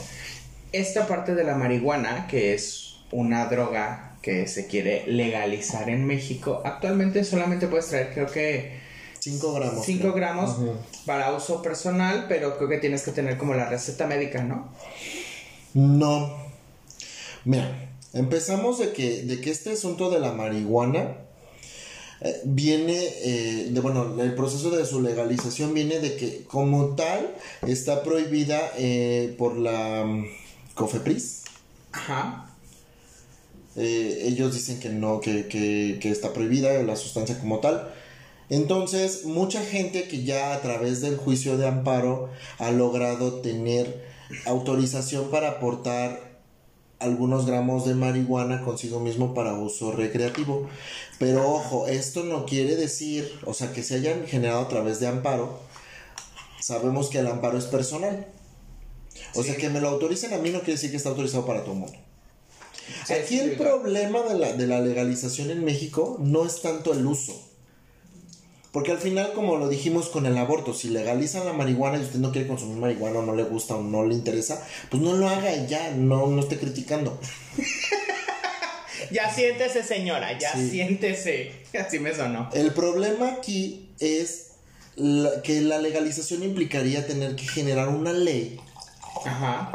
esta 0.72 1.08
parte 1.08 1.34
de 1.34 1.44
la 1.44 1.56
marihuana, 1.56 2.28
que 2.28 2.54
es 2.54 2.98
una 3.12 3.48
droga 3.48 4.18
que 4.22 4.46
se 4.46 4.68
quiere 4.68 5.08
legalizar 5.08 5.90
en 5.90 6.06
México, 6.06 6.62
actualmente 6.64 7.24
solamente 7.24 7.66
puedes 7.66 7.88
traer 7.88 8.14
creo 8.14 8.28
que 8.28 8.78
5 9.18 9.54
gramos. 9.54 9.84
5 9.84 10.00
creo. 10.00 10.14
gramos 10.14 10.58
para 11.08 11.34
uso 11.34 11.64
personal, 11.64 12.28
pero 12.30 12.58
creo 12.58 12.70
que 12.70 12.78
tienes 12.78 13.02
que 13.02 13.14
tener 13.14 13.36
como 13.36 13.56
la 13.56 13.68
receta 13.68 14.06
médica, 14.06 14.44
¿no? 14.44 14.70
No. 15.74 16.38
Mira, 17.46 17.90
empezamos 18.14 18.78
de 18.78 18.94
que, 18.94 19.24
de 19.24 19.42
que 19.42 19.50
este 19.50 19.72
asunto 19.72 20.12
de 20.12 20.20
la 20.20 20.34
marihuana 20.34 21.25
eh, 22.26 22.42
viene 22.44 22.98
eh, 23.22 23.68
de, 23.70 23.80
bueno, 23.82 24.20
el 24.20 24.34
proceso 24.34 24.72
de 24.72 24.84
su 24.84 25.00
legalización 25.00 25.76
viene 25.76 26.00
de 26.00 26.16
que 26.16 26.44
como 26.46 26.96
tal 26.96 27.36
está 27.68 28.02
prohibida 28.02 28.60
eh, 28.80 29.36
por 29.38 29.56
la 29.56 30.04
mm, 30.04 30.26
COFEPRIS. 30.74 31.44
Ajá. 31.92 32.50
Eh, 33.76 34.24
ellos 34.24 34.56
dicen 34.56 34.80
que 34.80 34.90
no, 34.90 35.20
que, 35.20 35.46
que, 35.46 36.00
que 36.02 36.10
está 36.10 36.34
prohibida 36.34 36.82
la 36.82 36.96
sustancia 36.96 37.38
como 37.40 37.60
tal. 37.60 37.94
Entonces, 38.50 39.26
mucha 39.26 39.64
gente 39.64 40.08
que 40.08 40.24
ya 40.24 40.56
a 40.56 40.62
través 40.62 41.02
del 41.02 41.18
juicio 41.18 41.58
de 41.58 41.68
amparo 41.68 42.32
ha 42.58 42.72
logrado 42.72 43.42
tener 43.42 44.04
autorización 44.48 45.30
para 45.30 45.50
aportar 45.50 46.25
algunos 47.06 47.46
gramos 47.46 47.86
de 47.86 47.96
marihuana 47.96 48.62
consigo 48.62 49.00
mismo 49.00 49.34
para 49.34 49.54
uso 49.54 49.92
recreativo. 49.92 50.68
Pero 51.20 51.50
ojo, 51.50 51.88
esto 51.88 52.24
no 52.24 52.46
quiere 52.46 52.76
decir, 52.76 53.40
o 53.46 53.54
sea, 53.54 53.72
que 53.72 53.84
se 53.84 53.96
hayan 53.96 54.26
generado 54.28 54.62
a 54.62 54.68
través 54.68 55.00
de 55.00 55.08
amparo. 55.08 55.60
Sabemos 56.60 57.10
que 57.10 57.20
el 57.20 57.28
amparo 57.28 57.58
es 57.58 57.66
personal. 57.66 58.28
O 59.36 59.44
sea, 59.44 59.56
que 59.56 59.70
me 59.70 59.82
lo 59.82 59.90
autoricen 59.90 60.34
a 60.34 60.38
mí 60.38 60.50
no 60.50 60.60
quiere 60.60 60.74
decir 60.74 60.92
que 60.92 60.98
está 60.98 61.10
autorizado 61.10 61.46
para 61.46 61.62
todo 61.62 61.74
el 61.74 61.80
mundo. 61.80 61.98
Sí, 63.06 63.14
Aquí 63.14 63.38
sí, 63.38 63.40
el 63.40 63.56
problema 63.56 64.22
de 64.24 64.38
la, 64.38 64.54
de 64.54 64.68
la 64.68 64.80
legalización 64.80 65.50
en 65.52 65.64
México 65.64 66.18
no 66.20 66.46
es 66.46 66.62
tanto 66.62 66.94
el 66.94 67.06
uso. 67.06 67.45
Porque 68.76 68.92
al 68.92 68.98
final, 68.98 69.32
como 69.32 69.56
lo 69.56 69.70
dijimos 69.70 70.10
con 70.10 70.26
el 70.26 70.38
aborto, 70.38 70.74
si 70.74 70.90
legalizan 70.90 71.46
la 71.46 71.54
marihuana 71.54 71.98
y 71.98 72.02
usted 72.02 72.20
no 72.20 72.34
quiere 72.34 72.46
consumir 72.46 72.76
marihuana 72.76 73.20
o 73.20 73.22
no 73.22 73.34
le 73.34 73.44
gusta 73.44 73.74
o 73.78 73.82
no 73.82 74.04
le 74.06 74.14
interesa, 74.14 74.62
pues 74.92 75.02
no 75.02 75.14
lo 75.14 75.30
haga 75.30 75.56
y 75.56 75.66
ya, 75.66 75.92
no, 75.92 76.28
no 76.28 76.42
esté 76.42 76.58
criticando. 76.60 77.18
Ya 79.12 79.34
siéntese, 79.34 79.82
señora, 79.82 80.38
ya 80.38 80.52
Sí. 80.52 80.72
siéntese. 80.72 81.54
Así 81.80 82.00
me 82.00 82.14
sonó. 82.14 82.50
El 82.54 82.74
problema 82.74 83.30
aquí 83.32 83.92
es 84.00 84.48
la- 84.98 85.42
que 85.42 85.62
la 85.62 85.78
legalización 85.78 86.44
implicaría 86.44 87.08
tener 87.08 87.38
que 87.38 87.48
generar 87.48 87.88
una 87.88 88.12
ley 88.12 88.60
Ajá. 89.26 89.72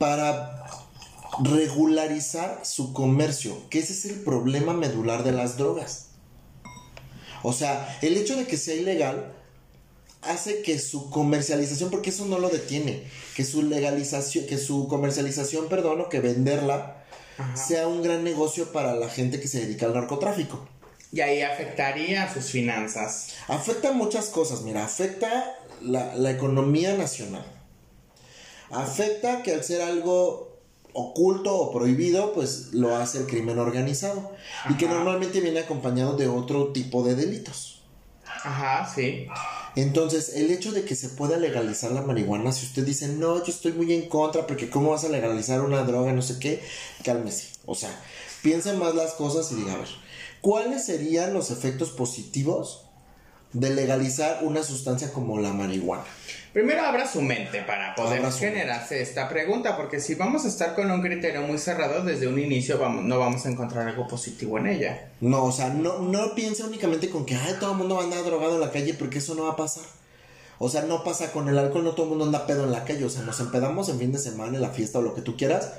para 0.00 0.64
regularizar 1.44 2.60
su 2.64 2.92
comercio, 2.92 3.56
que 3.70 3.78
ese 3.78 3.92
es 3.92 4.04
el 4.06 4.20
problema 4.22 4.72
medular 4.72 5.22
de 5.22 5.30
las 5.30 5.56
drogas. 5.56 6.06
O 7.42 7.52
sea, 7.52 7.98
el 8.02 8.16
hecho 8.16 8.36
de 8.36 8.46
que 8.46 8.56
sea 8.56 8.74
ilegal 8.74 9.32
hace 10.22 10.62
que 10.62 10.78
su 10.78 11.10
comercialización, 11.10 11.90
porque 11.90 12.10
eso 12.10 12.26
no 12.26 12.38
lo 12.38 12.48
detiene, 12.48 13.04
que 13.34 13.44
su 13.44 13.62
legalización, 13.62 14.46
que 14.46 14.58
su 14.58 14.86
comercialización, 14.88 15.68
perdón, 15.68 16.02
o 16.02 16.08
que 16.08 16.20
venderla 16.20 17.04
Ajá. 17.38 17.56
sea 17.56 17.88
un 17.88 18.02
gran 18.02 18.22
negocio 18.22 18.72
para 18.72 18.94
la 18.94 19.08
gente 19.08 19.40
que 19.40 19.48
se 19.48 19.60
dedica 19.60 19.86
al 19.86 19.94
narcotráfico. 19.94 20.68
Y 21.12 21.22
ahí 21.22 21.42
afectaría 21.42 22.32
sus 22.32 22.50
finanzas. 22.50 23.28
Afecta 23.48 23.92
muchas 23.92 24.26
cosas, 24.26 24.62
mira, 24.62 24.84
afecta 24.84 25.58
la, 25.82 26.14
la 26.14 26.30
economía 26.30 26.94
nacional. 26.96 27.44
Afecta 28.70 29.42
que 29.42 29.52
al 29.52 29.64
ser 29.64 29.82
algo 29.82 30.49
oculto 30.92 31.54
o 31.54 31.72
prohibido, 31.72 32.32
pues 32.32 32.72
lo 32.72 32.96
hace 32.96 33.18
el 33.18 33.26
crimen 33.26 33.58
organizado. 33.58 34.32
Y 34.68 34.74
que 34.74 34.88
normalmente 34.88 35.40
viene 35.40 35.60
acompañado 35.60 36.16
de 36.16 36.28
otro 36.28 36.68
tipo 36.72 37.02
de 37.02 37.14
delitos. 37.14 37.82
Ajá, 38.24 38.90
sí. 38.92 39.26
Entonces, 39.76 40.34
el 40.34 40.50
hecho 40.50 40.72
de 40.72 40.84
que 40.84 40.96
se 40.96 41.10
pueda 41.10 41.36
legalizar 41.36 41.92
la 41.92 42.02
marihuana, 42.02 42.52
si 42.52 42.66
usted 42.66 42.84
dice, 42.84 43.08
no, 43.08 43.38
yo 43.44 43.52
estoy 43.52 43.72
muy 43.72 43.92
en 43.92 44.08
contra, 44.08 44.46
porque 44.46 44.68
¿cómo 44.68 44.90
vas 44.90 45.04
a 45.04 45.08
legalizar 45.08 45.60
una 45.60 45.82
droga? 45.82 46.12
No 46.12 46.22
sé 46.22 46.38
qué, 46.38 46.62
cálmese. 47.04 47.48
O 47.66 47.74
sea, 47.74 47.90
piense 48.42 48.72
más 48.74 48.94
las 48.94 49.12
cosas 49.12 49.52
y 49.52 49.56
diga, 49.56 49.74
a 49.74 49.78
ver, 49.78 49.88
¿cuáles 50.40 50.86
serían 50.86 51.34
los 51.34 51.50
efectos 51.50 51.90
positivos 51.90 52.86
de 53.52 53.70
legalizar 53.70 54.40
una 54.42 54.62
sustancia 54.62 55.12
como 55.12 55.40
la 55.40 55.52
marihuana? 55.52 56.04
Primero 56.52 56.82
abra 56.82 57.06
su 57.06 57.22
mente 57.22 57.62
para 57.62 57.94
poder 57.94 58.28
generarse 58.32 59.00
esta 59.00 59.28
pregunta, 59.28 59.76
porque 59.76 60.00
si 60.00 60.16
vamos 60.16 60.44
a 60.44 60.48
estar 60.48 60.74
con 60.74 60.90
un 60.90 61.00
criterio 61.00 61.42
muy 61.42 61.58
cerrado, 61.58 62.02
desde 62.02 62.26
un 62.26 62.40
inicio 62.40 62.76
vamos, 62.76 63.04
no 63.04 63.20
vamos 63.20 63.46
a 63.46 63.50
encontrar 63.50 63.86
algo 63.86 64.08
positivo 64.08 64.58
en 64.58 64.66
ella. 64.66 65.10
No, 65.20 65.44
o 65.44 65.52
sea, 65.52 65.68
no, 65.68 66.00
no 66.00 66.34
piense 66.34 66.64
únicamente 66.64 67.08
con 67.08 67.24
que, 67.24 67.36
ay, 67.36 67.54
todo 67.60 67.72
el 67.72 67.78
mundo 67.78 67.94
va 67.94 68.02
a 68.02 68.04
andar 68.04 68.24
drogado 68.24 68.54
en 68.54 68.62
la 68.62 68.72
calle, 68.72 68.94
porque 68.94 69.18
eso 69.18 69.36
no 69.36 69.44
va 69.44 69.52
a 69.52 69.56
pasar. 69.56 69.84
O 70.58 70.68
sea, 70.68 70.82
no 70.82 71.04
pasa 71.04 71.32
con 71.32 71.48
el 71.48 71.56
alcohol, 71.56 71.84
no 71.84 71.92
todo 71.92 72.04
el 72.04 72.10
mundo 72.10 72.24
anda 72.26 72.46
pedo 72.46 72.64
en 72.64 72.72
la 72.72 72.84
calle. 72.84 73.04
O 73.04 73.10
sea, 73.10 73.22
nos 73.22 73.40
empedamos 73.40 73.88
en 73.88 73.98
fin 73.98 74.12
de 74.12 74.18
semana, 74.18 74.56
en 74.56 74.62
la 74.62 74.70
fiesta 74.70 74.98
o 74.98 75.02
lo 75.02 75.14
que 75.14 75.22
tú 75.22 75.36
quieras. 75.36 75.72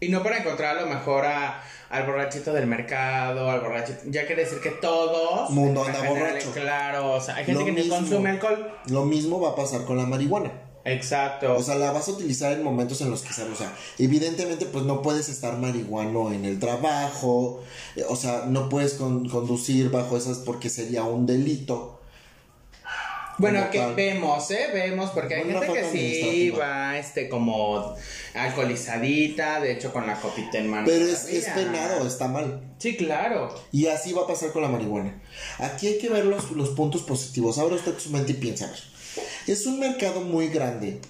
Y 0.00 0.08
no 0.08 0.22
para 0.22 0.38
encontrar 0.38 0.78
a 0.78 0.82
lo 0.82 0.86
mejor 0.88 1.26
a- 1.26 1.62
al 1.90 2.06
borrachito 2.06 2.52
del 2.52 2.66
mercado, 2.66 3.50
al 3.50 3.60
borrachito. 3.60 4.00
Ya 4.06 4.26
quiere 4.26 4.44
decir 4.44 4.60
que 4.60 4.70
todos. 4.70 5.50
Mundo 5.50 5.84
anda 5.84 6.02
borracho. 6.08 6.50
Claro, 6.52 7.12
o 7.14 7.20
sea, 7.20 7.36
hay 7.36 7.44
gente 7.44 7.60
Lo 7.60 7.66
que 7.66 7.72
mismo. 7.72 7.94
no 7.94 8.00
consume 8.00 8.30
alcohol. 8.30 8.72
Lo 8.86 9.04
mismo 9.04 9.40
va 9.40 9.50
a 9.50 9.54
pasar 9.56 9.84
con 9.84 9.96
la 9.96 10.06
marihuana. 10.06 10.52
Exacto. 10.84 11.54
O 11.54 11.62
sea, 11.62 11.74
la 11.74 11.92
vas 11.92 12.08
a 12.08 12.12
utilizar 12.12 12.52
en 12.52 12.62
momentos 12.64 13.02
en 13.02 13.10
los 13.10 13.20
que 13.20 13.34
sabes, 13.34 13.52
o 13.52 13.56
sea, 13.56 13.70
evidentemente 13.98 14.64
pues 14.64 14.84
no 14.86 15.02
puedes 15.02 15.28
estar 15.28 15.58
marihuano 15.58 16.32
en 16.32 16.46
el 16.46 16.58
trabajo, 16.58 17.60
eh, 17.96 18.04
o 18.08 18.16
sea, 18.16 18.44
no 18.46 18.70
puedes 18.70 18.94
con- 18.94 19.28
conducir 19.28 19.90
bajo 19.90 20.16
esas 20.16 20.38
porque 20.38 20.70
sería 20.70 21.02
un 21.04 21.26
delito. 21.26 21.99
Bueno, 23.40 23.70
que 23.70 23.78
tal. 23.78 23.94
vemos, 23.94 24.50
¿eh? 24.50 24.68
Vemos, 24.72 25.10
porque 25.10 25.36
hay 25.36 25.42
Una 25.48 25.60
gente 25.60 25.72
que 25.72 25.90
sí 25.90 26.50
va, 26.50 26.98
este, 26.98 27.28
como 27.28 27.96
alcoholizadita, 28.34 29.60
de 29.60 29.72
hecho 29.72 29.92
con 29.92 30.06
la 30.06 30.20
copita 30.20 30.58
en 30.58 30.68
mano. 30.68 30.84
Pero 30.86 31.06
es, 31.06 31.26
penado, 31.54 32.06
está 32.06 32.28
mal. 32.28 32.60
Sí, 32.78 32.96
claro. 32.96 33.54
Y 33.72 33.86
así 33.86 34.12
va 34.12 34.22
a 34.22 34.26
pasar 34.26 34.52
con 34.52 34.62
la 34.62 34.68
marihuana. 34.68 35.20
Aquí 35.58 35.86
hay 35.86 35.98
que 35.98 36.08
ver 36.08 36.26
los, 36.26 36.50
los 36.52 36.70
puntos 36.70 37.02
positivos. 37.02 37.58
Abra 37.58 37.76
usted 37.76 37.98
su 37.98 38.10
mente 38.10 38.32
y 38.32 38.36
piensa, 38.36 38.66
a 38.66 38.70
ver. 38.70 38.80
Es 39.46 39.66
un 39.66 39.80
mercado 39.80 40.20
muy 40.20 40.48
grande 40.48 41.00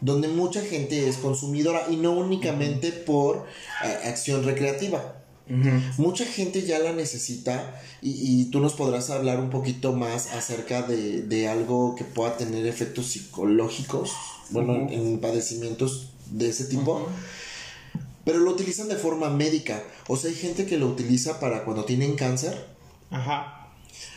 donde 0.00 0.28
mucha 0.28 0.60
gente 0.62 1.08
es 1.08 1.16
consumidora 1.16 1.86
y 1.90 1.96
no 1.96 2.12
únicamente 2.12 2.92
por 2.92 3.46
eh, 3.84 4.08
acción 4.08 4.44
recreativa. 4.44 5.14
Mucha 5.96 6.24
gente 6.26 6.62
ya 6.62 6.78
la 6.78 6.92
necesita 6.92 7.80
y, 8.02 8.42
y 8.42 8.44
tú 8.46 8.60
nos 8.60 8.74
podrás 8.74 9.10
hablar 9.10 9.40
un 9.40 9.50
poquito 9.50 9.92
más 9.92 10.32
acerca 10.32 10.82
de, 10.82 11.22
de 11.22 11.48
algo 11.48 11.94
que 11.94 12.04
pueda 12.04 12.36
tener 12.36 12.66
efectos 12.66 13.06
psicológicos, 13.06 14.12
bueno, 14.50 14.88
en 14.90 15.20
padecimientos 15.20 16.10
de 16.30 16.50
ese 16.50 16.64
tipo. 16.64 17.08
Pero 18.24 18.40
lo 18.40 18.50
utilizan 18.50 18.88
de 18.88 18.96
forma 18.96 19.30
médica. 19.30 19.82
O 20.06 20.16
sea, 20.16 20.30
hay 20.30 20.36
gente 20.36 20.66
que 20.66 20.76
lo 20.76 20.86
utiliza 20.86 21.40
para 21.40 21.64
cuando 21.64 21.86
tienen 21.86 22.14
cáncer. 22.14 22.66
Ajá. 23.10 23.70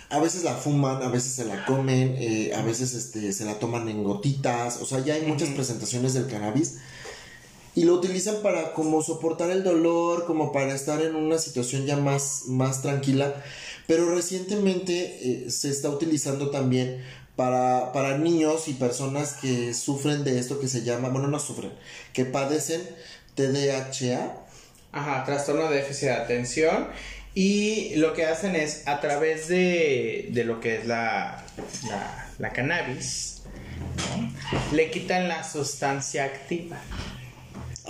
A 0.10 0.20
veces 0.20 0.44
la 0.44 0.56
fuman, 0.56 1.02
a 1.02 1.08
veces 1.08 1.32
se 1.32 1.46
la 1.46 1.66
comen, 1.66 2.16
eh, 2.18 2.52
a 2.54 2.62
veces 2.62 2.94
este, 2.94 3.32
se 3.32 3.46
la 3.46 3.58
toman 3.60 3.88
en 3.88 4.04
gotitas. 4.04 4.82
O 4.82 4.86
sea, 4.86 5.00
ya 5.00 5.14
hay 5.14 5.22
muchas 5.22 5.48
presentaciones 5.50 6.14
del 6.14 6.28
cannabis. 6.28 6.80
Y 7.74 7.86
lo 7.86 7.94
utilizan 7.94 8.42
para 8.42 8.74
como 8.74 9.02
soportar 9.02 9.50
el 9.50 9.64
dolor, 9.64 10.26
como 10.26 10.52
para 10.52 10.74
estar 10.74 11.02
en 11.02 11.16
una 11.16 11.38
situación 11.38 11.86
ya 11.86 11.98
más, 11.98 12.44
más 12.48 12.82
tranquila. 12.82 13.34
Pero 13.88 14.14
recientemente 14.14 15.46
eh, 15.46 15.52
se 15.52 15.70
está 15.70 15.90
utilizando 15.90 16.50
también 16.50 17.02
para, 17.36 17.94
para 17.94 18.18
niños 18.18 18.68
y 18.68 18.74
personas 18.74 19.34
que 19.34 19.74
sufren 19.74 20.24
de 20.24 20.40
esto 20.40 20.60
que 20.60 20.68
se 20.68 20.84
llama, 20.84 21.10
bueno, 21.10 21.28
no 21.28 21.40
sufren, 21.40 21.72
que 22.14 22.26
padecen 22.26 22.82
TDAH. 23.36 24.34
Ajá, 24.92 25.24
trastorno 25.24 25.70
de 25.70 25.78
déficit 25.78 26.10
de 26.10 26.14
atención. 26.14 26.88
Y 27.34 27.96
lo 27.96 28.14
que 28.14 28.26
hacen 28.26 28.56
es, 28.58 28.88
a 28.88 29.00
través 29.00 29.48
de, 29.48 30.28
de 30.32 30.44
lo 30.44 30.60
que 30.60 30.78
es 30.78 30.86
la, 30.86 31.46
la, 32.40 32.52
cannabis, 32.52 33.44
le 34.74 34.92
quitan 34.92 35.30
la 35.30 35.44
sustancia 35.44 36.26
activa. 36.26 36.78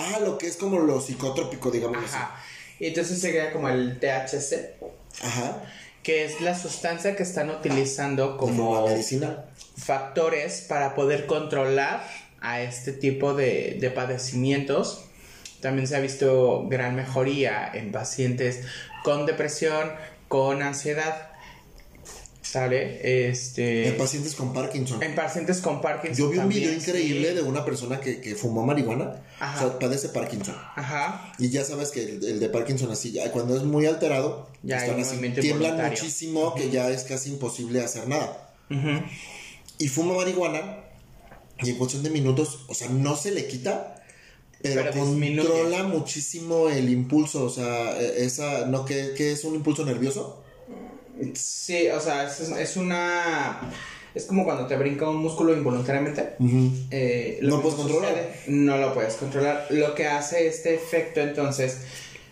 Ah, 0.02 0.20
lo 0.20 0.38
que 0.38 0.48
es 0.48 0.58
como 0.58 0.80
lo 0.80 1.00
psicotrópico, 1.02 1.72
digamos 1.72 1.98
así. 2.04 2.16
Ajá. 2.16 2.36
Y 2.80 2.88
entonces 2.88 3.22
se 3.22 3.32
crea 3.32 3.52
como 3.54 3.70
el 3.70 4.00
THC, 4.00 4.76
Ajá. 5.24 5.62
que 6.04 6.26
es 6.26 6.42
la 6.42 6.58
sustancia 6.58 7.16
que 7.16 7.24
están 7.24 7.50
utilizando 7.52 8.38
Como 8.38 8.88
medicinal. 8.88 9.46
factores 9.78 10.62
para 10.62 10.96
poder 10.96 11.28
controlar 11.28 12.04
a 12.42 12.62
este 12.62 12.92
tipo 12.92 13.34
de, 13.36 13.78
de 13.80 13.92
padecimientos. 13.92 15.04
También 15.62 15.88
se 15.88 15.96
ha 15.96 16.00
visto 16.00 16.66
gran 16.68 16.96
mejoría 16.96 17.70
en 17.72 17.92
pacientes 17.92 18.62
con 19.04 19.28
depresión, 19.28 19.92
con 20.28 20.64
ansiedad. 20.64 21.31
¿Sale? 22.52 23.30
Este. 23.30 23.88
En 23.88 23.98
pacientes 23.98 24.36
con 24.36 24.52
Parkinson. 24.52 25.02
en 25.02 25.16
pacientes 25.16 25.62
con 25.62 25.80
Parkinson. 25.80 26.18
Yo 26.18 26.30
vi 26.30 26.38
un 26.38 26.44
también, 26.44 26.64
video 26.64 26.74
increíble 26.78 27.30
sí. 27.30 27.36
de 27.36 27.42
una 27.44 27.64
persona 27.64 28.02
que, 28.02 28.20
que 28.20 28.36
fumó 28.36 28.66
marihuana. 28.66 29.22
Ajá. 29.40 29.66
O 29.66 29.70
sea, 29.70 29.80
padece 29.80 30.10
Parkinson. 30.10 30.56
Ajá. 30.76 31.32
Y 31.40 31.50
ya 31.50 31.64
sabes 31.64 31.92
que 31.92 32.04
el, 32.04 32.22
el 32.26 32.40
de 32.42 32.50
Parkinson 32.50 32.92
así, 32.92 33.14
ya 33.14 33.32
cuando 33.32 33.56
es 33.56 33.64
muy 33.64 33.86
alterado, 33.86 34.50
Ya 34.64 34.84
están 34.84 35.00
así, 35.00 35.18
tiemblan 35.40 35.78
muchísimo 35.78 36.54
que 36.54 36.70
ya 36.70 36.90
es 36.90 37.06
casi 37.06 37.30
imposible 37.30 37.80
hacer 37.82 38.10
nada. 38.10 38.54
Ujú. 38.70 39.02
Y 39.78 39.88
fuma 39.88 40.16
marihuana 40.16 40.80
y 41.64 41.70
en 41.70 41.78
cuestión 41.78 42.04
de 42.04 42.10
minutos, 42.10 42.66
o 42.68 42.74
sea, 42.74 42.90
no 42.90 43.16
se 43.16 43.32
le 43.32 43.48
quita, 43.48 44.04
pero, 44.62 44.84
Pero 44.92 45.06
disminuye. 45.06 45.48
controla 45.48 45.84
muchísimo 45.84 46.68
el 46.68 46.90
impulso, 46.90 47.46
o 47.46 47.50
sea, 47.50 47.98
eh, 47.98 48.26
esa, 48.26 48.66
¿no? 48.66 48.84
¿Qué, 48.84 49.14
qué 49.16 49.32
es 49.32 49.46
un 49.46 49.56
impulso 49.56 49.86
nervioso? 49.86 50.44
Sí, 51.36 51.88
o 51.90 52.00
sea, 52.00 52.26
es, 52.28 52.40
es 52.42 52.78
una. 52.78 53.60
Es 54.14 54.26
como 54.26 54.44
cuando 54.44 54.68
te 54.68 54.76
brinca 54.76 55.10
un 55.10 55.18
músculo 55.18 55.54
involuntariamente. 55.56 56.32
Eh, 56.92 57.40
No 57.42 57.58
que 57.58 57.62
puedes 57.64 57.78
controlar. 57.78 58.10
sucede- 58.12 58.34
No 58.48 58.78
lo 58.78 58.94
puedes 58.94 59.14
controlar. 59.16 59.68
Lo 59.70 59.96
que 59.96 60.06
hace 60.08 60.48
este 60.48 60.76
efecto 60.76 61.22
entonces. 61.22 61.78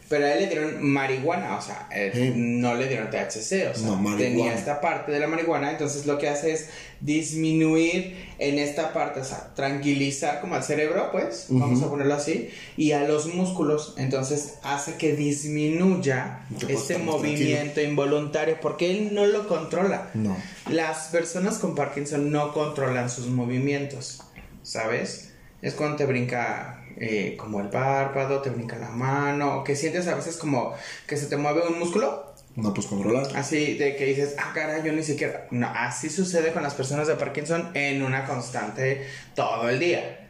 Pero 0.09 0.25
a 0.25 0.33
él 0.33 0.41
le 0.41 0.47
dieron 0.47 0.83
marihuana, 0.83 1.55
o 1.55 1.61
sea, 1.61 1.87
eh, 1.91 2.33
no 2.35 2.73
le 2.75 2.87
dieron 2.87 3.09
THC, 3.09 3.69
o 3.71 3.77
sea, 3.77 3.89
No, 3.95 4.17
tenía 4.17 4.53
esta 4.53 4.81
parte 4.81 5.11
de 5.11 5.19
la 5.19 5.27
marihuana, 5.27 5.71
entonces 5.71 6.05
lo 6.07 6.17
que 6.17 6.27
hace 6.27 6.51
es 6.51 6.69
disminuir 6.99 8.17
en 8.39 8.57
esta 8.59 8.91
parte, 8.91 9.19
o 9.19 9.23
sea, 9.23 9.53
tranquilizar 9.55 10.41
como 10.41 10.55
al 10.55 10.63
cerebro, 10.63 11.11
pues, 11.11 11.45
vamos 11.49 11.83
a 11.83 11.89
ponerlo 11.89 12.15
así, 12.15 12.49
y 12.75 12.91
a 12.93 13.03
los 13.03 13.33
músculos, 13.33 13.93
entonces 13.97 14.55
hace 14.63 14.95
que 14.95 15.15
disminuya 15.15 16.41
este 16.67 16.97
movimiento 16.97 17.79
involuntario, 17.79 18.57
porque 18.61 18.89
él 18.89 19.13
no 19.13 19.27
lo 19.27 19.47
controla. 19.47 20.09
No. 20.15 20.35
Las 20.69 21.09
personas 21.09 21.59
con 21.59 21.75
Parkinson 21.75 22.31
no 22.31 22.51
controlan 22.51 23.09
sus 23.09 23.27
movimientos. 23.27 24.23
¿sabes? 24.63 25.33
Es 25.61 25.73
cuando 25.73 25.97
te 25.97 26.05
brinca 26.05 26.78
eh, 26.97 27.35
como 27.37 27.61
el 27.61 27.69
párpado, 27.69 28.41
te 28.41 28.49
brinca 28.49 28.77
la 28.77 28.89
mano, 28.89 29.63
que 29.63 29.75
sientes 29.75 30.07
a 30.07 30.15
veces 30.15 30.37
como 30.37 30.73
que 31.07 31.17
se 31.17 31.27
te 31.27 31.37
mueve 31.37 31.67
un 31.67 31.79
músculo. 31.79 32.33
No 32.55 32.73
puedes 32.73 32.89
controlar. 32.89 33.27
Así 33.35 33.77
de 33.77 33.95
que 33.95 34.05
dices, 34.05 34.35
ah, 34.37 34.51
cara, 34.53 34.83
yo 34.83 34.91
ni 34.91 35.03
siquiera. 35.03 35.47
No, 35.51 35.67
así 35.67 36.09
sucede 36.09 36.51
con 36.51 36.63
las 36.63 36.73
personas 36.73 37.07
de 37.07 37.15
Parkinson 37.15 37.71
en 37.73 38.03
una 38.03 38.25
constante 38.25 39.05
todo 39.35 39.69
el 39.69 39.79
día. 39.79 40.27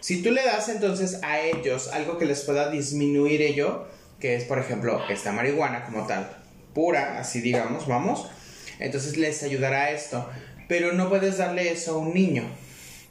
Si 0.00 0.22
tú 0.22 0.32
le 0.32 0.44
das 0.44 0.68
entonces 0.68 1.20
a 1.22 1.40
ellos 1.40 1.88
algo 1.88 2.18
que 2.18 2.26
les 2.26 2.42
pueda 2.42 2.70
disminuir 2.70 3.40
ello, 3.40 3.86
que 4.20 4.36
es 4.36 4.44
por 4.44 4.58
ejemplo 4.58 5.00
esta 5.08 5.32
marihuana 5.32 5.84
como 5.84 6.06
tal, 6.06 6.30
pura, 6.74 7.18
así 7.18 7.40
digamos, 7.40 7.86
vamos, 7.86 8.28
entonces 8.80 9.16
les 9.16 9.42
ayudará 9.42 9.90
esto. 9.90 10.28
Pero 10.68 10.92
no 10.92 11.08
puedes 11.08 11.38
darle 11.38 11.70
eso 11.70 11.94
a 11.94 11.98
un 11.98 12.14
niño. 12.14 12.44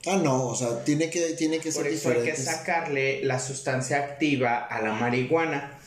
Ah, 0.06 0.18
no, 0.22 0.48
o 0.48 0.56
sea, 0.56 0.84
tiene 0.84 1.10
que, 1.10 1.22
tiene 1.34 1.60
que 1.60 1.72
ser 1.72 1.84
Por 1.84 1.92
eso 1.92 2.10
hay 2.10 2.24
que 2.24 2.36
sacarle 2.36 3.24
la 3.24 3.40
sustancia 3.40 3.98
activa 4.00 4.58
a 4.58 4.82
la 4.82 4.94
marihuana. 4.94 5.80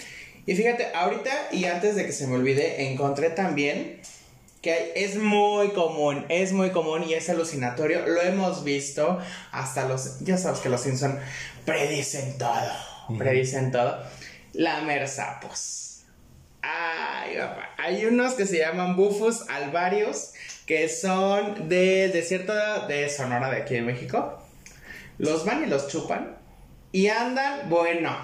Y 0.47 0.55
fíjate, 0.55 0.87
ahorita 0.95 1.49
y 1.53 1.65
antes 1.67 1.97
de 1.97 2.07
que 2.07 2.13
se 2.13 2.27
me 2.27 2.37
olvide, 2.37 2.91
encontré 2.91 3.31
también 3.31 4.01
que 4.63 4.73
hay- 4.73 4.91
es 4.95 5.17
muy 5.17 5.71
común, 5.71 6.25
es 6.29 6.53
muy 6.53 6.71
común 6.71 7.05
y 7.07 7.15
es 7.15 7.29
alucinatorio. 7.29 8.07
Lo 8.07 8.23
hemos 8.23 8.65
visto 8.65 9.19
hasta 9.53 9.87
los, 9.87 10.21
ya 10.21 10.39
sabes 10.39 10.61
que 10.61 10.69
los 10.71 10.81
Simpson 10.81 11.19
predicen 11.65 12.39
todo, 12.39 12.73
predicen 13.19 13.71
todo. 13.71 14.03
Lamer 14.55 15.07
sapos. 15.09 16.05
Ay, 16.63 17.37
papá. 17.37 17.71
Hay 17.79 18.07
unos 18.07 18.35
que 18.35 18.47
se 18.47 18.59
llaman 18.59 18.97
bufos 18.97 19.45
alvarios, 19.49 20.33
que 20.67 20.89
son 20.89 21.69
de 21.69 22.09
desierto 22.09 22.53
de 22.89 23.09
Sonora 23.09 23.51
de 23.51 23.59
aquí 23.63 23.75
de 23.75 23.83
México. 23.83 24.39
Los 25.19 25.45
van 25.45 25.63
y 25.65 25.67
los 25.67 25.89
chupan 25.89 26.37
y 26.93 27.07
andan, 27.09 27.71
bueno, 27.71 28.15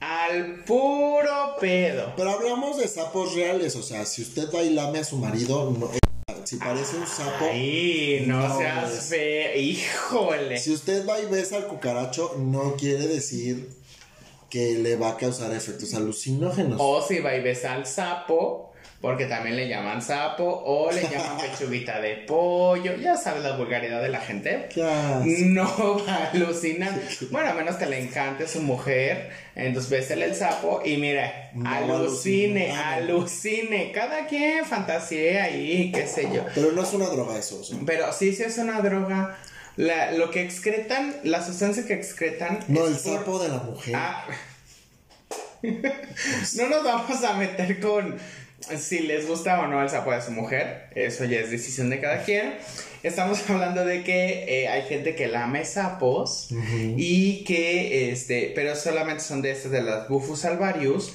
al 0.00 0.64
puro 0.64 1.56
pedo. 1.60 2.14
Pero 2.16 2.30
hablamos 2.30 2.78
de 2.78 2.88
sapos 2.88 3.34
reales, 3.34 3.76
o 3.76 3.82
sea, 3.82 4.04
si 4.04 4.22
usted 4.22 4.48
va 4.54 4.62
y 4.62 4.70
lame 4.70 5.00
a 5.00 5.04
su 5.04 5.16
marido, 5.18 5.70
no- 5.78 5.90
eh, 5.92 5.98
si 6.44 6.56
parece 6.56 6.96
un 6.96 7.06
sapo, 7.06 7.46
Ay, 7.50 8.24
no, 8.26 8.48
No, 8.48 8.58
seas 8.58 8.92
es- 8.92 9.04
fe, 9.10 9.58
híjole. 9.60 10.58
si 10.58 10.72
usted 10.72 11.06
va 11.06 11.20
y 11.20 11.26
besa 11.26 11.56
al 11.56 11.66
cucaracho, 11.66 12.34
no 12.38 12.74
quiere 12.76 13.06
decir 13.06 13.68
que 14.48 14.74
le 14.78 14.96
va 14.96 15.10
a 15.10 15.16
causar 15.18 15.52
efectos 15.52 15.92
alucinógenos. 15.94 16.78
O 16.80 17.02
si 17.06 17.18
va 17.20 17.34
y 17.34 17.42
besa 17.42 17.74
al 17.74 17.84
sapo, 17.86 18.67
porque 19.00 19.26
también 19.26 19.54
le 19.56 19.68
llaman 19.68 20.02
sapo, 20.02 20.44
o 20.44 20.90
le 20.90 21.02
llaman 21.02 21.38
pechuguita 21.40 22.00
de 22.00 22.16
pollo, 22.26 22.96
ya 22.96 23.16
sabes 23.16 23.42
la 23.44 23.56
vulgaridad 23.56 24.02
de 24.02 24.08
la 24.08 24.20
gente. 24.20 24.68
No 25.26 26.04
va 26.08 26.14
a 26.14 26.30
alucinar. 26.30 26.92
Bueno, 27.30 27.50
a 27.50 27.54
menos 27.54 27.76
que 27.76 27.86
le 27.86 28.00
encante 28.00 28.48
su 28.48 28.60
mujer. 28.60 29.30
Entonces 29.54 29.90
bésele 29.90 30.24
el 30.26 30.34
sapo 30.34 30.82
y 30.84 30.96
mire, 30.96 31.50
No 31.54 31.68
alucine, 31.68 32.72
alucine. 32.72 33.92
Cada 33.92 34.26
quien 34.26 34.64
fantasee 34.64 35.38
ahí, 35.40 35.92
qué 35.92 36.06
sé 36.06 36.28
yo. 36.32 36.44
Pero 36.54 36.72
no 36.72 36.82
es 36.82 36.92
una 36.92 37.06
droga 37.06 37.38
eso. 37.38 37.60
Pero 37.86 38.12
sí, 38.12 38.32
sí 38.34 38.42
es 38.42 38.58
una 38.58 38.80
droga. 38.80 39.36
La- 39.76 40.10
lo 40.12 40.30
que 40.32 40.42
excretan, 40.42 41.14
la 41.22 41.40
sustancia 41.44 41.86
que 41.86 41.94
excretan. 41.94 42.58
No, 42.66 42.86
es 42.88 43.04
el 43.06 43.12
por- 43.12 43.18
sapo 43.20 43.38
de 43.38 43.48
la 43.48 43.58
mujer. 43.58 43.94
Ah. 43.96 44.26
no 45.62 46.68
nos 46.68 46.84
vamos 46.84 47.24
a 47.24 47.34
meter 47.34 47.80
con 47.80 48.16
si 48.60 49.00
les 49.00 49.26
gusta 49.26 49.60
o 49.60 49.66
no 49.66 49.82
el 49.82 49.88
sapo 49.88 50.12
de 50.12 50.20
su 50.20 50.32
mujer. 50.32 50.88
Eso 50.94 51.24
ya 51.24 51.40
es 51.40 51.50
decisión 51.50 51.90
de 51.90 52.00
cada 52.00 52.24
quien. 52.24 52.54
Estamos 53.02 53.38
hablando 53.50 53.84
de 53.84 54.02
que 54.02 54.62
eh, 54.62 54.68
hay 54.68 54.82
gente 54.82 55.14
que 55.14 55.28
lame 55.28 55.64
sapos 55.64 56.48
y 56.96 57.44
que, 57.44 58.10
este, 58.10 58.52
pero 58.54 58.74
solamente 58.74 59.22
son 59.22 59.42
de 59.42 59.52
estas 59.52 59.70
de 59.72 59.82
las 59.82 60.08
Bufus 60.08 60.44
alvarius, 60.44 61.14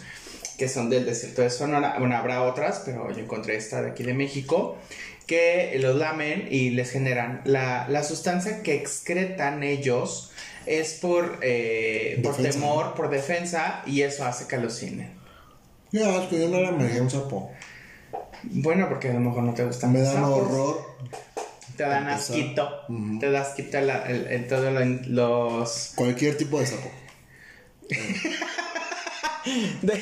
que 0.58 0.70
son 0.70 0.90
del 0.90 1.06
desierto 1.06 1.42
de 1.42 1.50
Sonora. 1.50 1.96
Bueno, 2.00 2.16
habrá 2.16 2.44
otras, 2.44 2.82
pero 2.86 3.12
yo 3.12 3.20
encontré 3.20 3.56
esta 3.56 3.82
de 3.82 3.92
aquí 3.92 4.04
de 4.04 4.14
México, 4.14 4.78
que 5.28 5.78
los 5.80 5.96
lamen 5.96 6.48
y 6.50 6.72
les 6.72 6.92
generan 6.92 7.42
la, 7.46 7.88
la 7.90 8.04
sustancia 8.04 8.62
que 8.64 8.76
excretan 8.76 9.64
ellos. 9.64 10.32
Es 10.66 10.94
por, 10.94 11.40
eh, 11.42 12.22
por 12.24 12.38
temor, 12.38 12.94
por 12.96 13.10
defensa, 13.10 13.84
y 13.86 14.04
eso 14.04 14.24
hace 14.24 14.48
que 14.48 14.56
alucinen. 14.56 15.23
Qué 15.94 16.04
asco, 16.04 16.36
yo 16.36 16.50
no 16.50 16.60
la 16.60 16.72
me 16.72 17.00
un 17.00 17.10
sapo. 17.10 17.52
Bueno, 18.44 18.90
porque 18.90 19.10
a 19.12 19.14
lo 19.14 19.20
mejor 19.20 19.44
no 19.44 19.54
te 19.54 19.64
gustan 19.64 19.94
Me 19.94 20.00
los 20.00 20.08
dan 20.12 20.24
sapos. 20.24 20.40
horror. 20.40 20.96
Te 21.78 21.84
dan 21.84 22.10
Empezar. 22.10 22.18
asquito. 22.36 22.70
Te 23.20 23.32
da 23.32 23.42
asquito 23.42 23.80
la- 23.82 24.04
el, 24.08 24.26
el- 24.28 24.48
todo 24.48 24.72
lo- 24.72 24.84
los... 25.08 25.94
Cualquier 25.96 26.36
tipo 26.36 26.60
de 26.60 26.66
sapo. 26.66 26.90
de- 29.82 29.94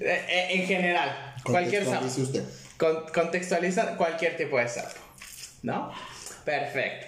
de- 0.00 0.54
en 0.54 0.66
general. 0.66 1.34
Cualquier 1.44 1.84
sapo. 1.84 2.06
Usted. 2.06 2.44
Con- 2.78 3.04
contextualiza 3.14 3.96
cualquier 3.96 4.36
tipo 4.38 4.58
de 4.58 4.68
sapo. 4.68 5.00
¿No? 5.62 5.92
Perfecto. 6.46 7.06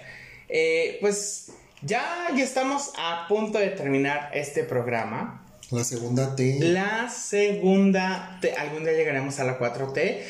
Eh, 0.49 0.97
pues 1.01 1.51
ya, 1.81 2.27
ya 2.35 2.43
estamos 2.43 2.91
a 2.97 3.25
punto 3.27 3.57
de 3.59 3.69
terminar 3.69 4.29
este 4.33 4.63
programa. 4.63 5.43
La 5.71 5.83
segunda 5.83 6.35
T. 6.35 6.59
La 6.61 7.09
segunda, 7.09 8.37
te- 8.41 8.53
algún 8.53 8.83
día 8.83 8.93
llegaremos 8.93 9.39
a 9.39 9.43
la 9.43 9.59
4T. 9.59 10.21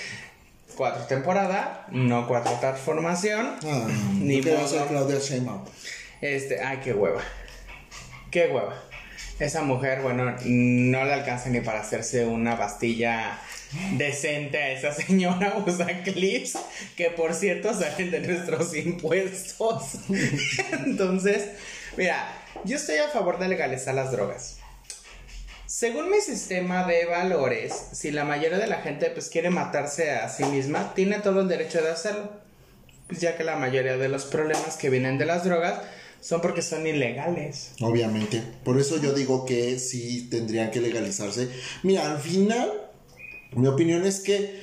Cuatro 0.75 1.03
temporada, 1.05 1.87
no 1.91 2.27
cuatro 2.27 2.53
transformación. 2.59 3.55
Ah, 3.65 3.87
Ni 4.19 4.41
modo. 4.41 4.67
ser 4.67 4.85
Claudia 4.87 5.17
Sheinbaum. 5.19 5.63
Este, 6.21 6.61
ay, 6.63 6.79
qué 6.83 6.93
hueva. 6.93 7.21
Qué 8.29 8.47
hueva. 8.47 8.75
Esa 9.39 9.61
mujer, 9.63 10.01
bueno, 10.01 10.35
no 10.45 11.03
le 11.05 11.13
alcanza 11.13 11.49
ni 11.49 11.61
para 11.61 11.81
hacerse 11.81 12.25
una 12.25 12.57
pastilla 12.57 13.39
decente 13.93 14.57
a 14.57 14.71
esa 14.71 14.91
señora. 14.93 15.55
Usa 15.65 16.03
clips 16.03 16.57
que, 16.95 17.09
por 17.11 17.33
cierto, 17.33 17.73
salen 17.73 18.11
de 18.11 18.19
nuestros 18.21 18.75
impuestos. 18.75 19.95
Entonces, 20.85 21.49
mira, 21.95 22.27
yo 22.65 22.75
estoy 22.77 22.97
a 22.97 23.09
favor 23.09 23.39
de 23.39 23.47
legalizar 23.47 23.93
las 23.95 24.11
drogas. 24.11 24.56
Según 25.67 26.09
mi 26.09 26.21
sistema 26.21 26.87
de 26.87 27.05
valores, 27.07 27.73
si 27.91 28.11
la 28.11 28.23
mayoría 28.23 28.57
de 28.57 28.67
la 28.67 28.77
gente 28.77 29.09
pues 29.09 29.27
quiere 29.27 29.49
matarse 29.49 30.11
a 30.11 30.29
sí 30.29 30.45
misma, 30.45 30.93
tiene 30.93 31.19
todo 31.19 31.41
el 31.41 31.49
derecho 31.49 31.81
de 31.81 31.91
hacerlo. 31.91 32.31
Pues 33.07 33.19
ya 33.19 33.35
que 33.35 33.43
la 33.43 33.57
mayoría 33.57 33.97
de 33.97 34.07
los 34.07 34.23
problemas 34.23 34.77
que 34.77 34.89
vienen 34.89 35.17
de 35.17 35.25
las 35.25 35.43
drogas 35.43 35.81
son 36.21 36.39
porque 36.39 36.61
son 36.61 36.87
ilegales. 36.87 37.71
Obviamente. 37.81 38.41
Por 38.63 38.79
eso 38.79 39.01
yo 39.01 39.11
digo 39.11 39.45
que 39.45 39.77
sí 39.77 40.29
tendrían 40.31 40.71
que 40.71 40.79
legalizarse. 40.79 41.49
Mira, 41.83 42.09
al 42.09 42.19
final, 42.19 42.71
mi 43.51 43.67
opinión 43.67 44.05
es 44.05 44.21
que 44.21 44.61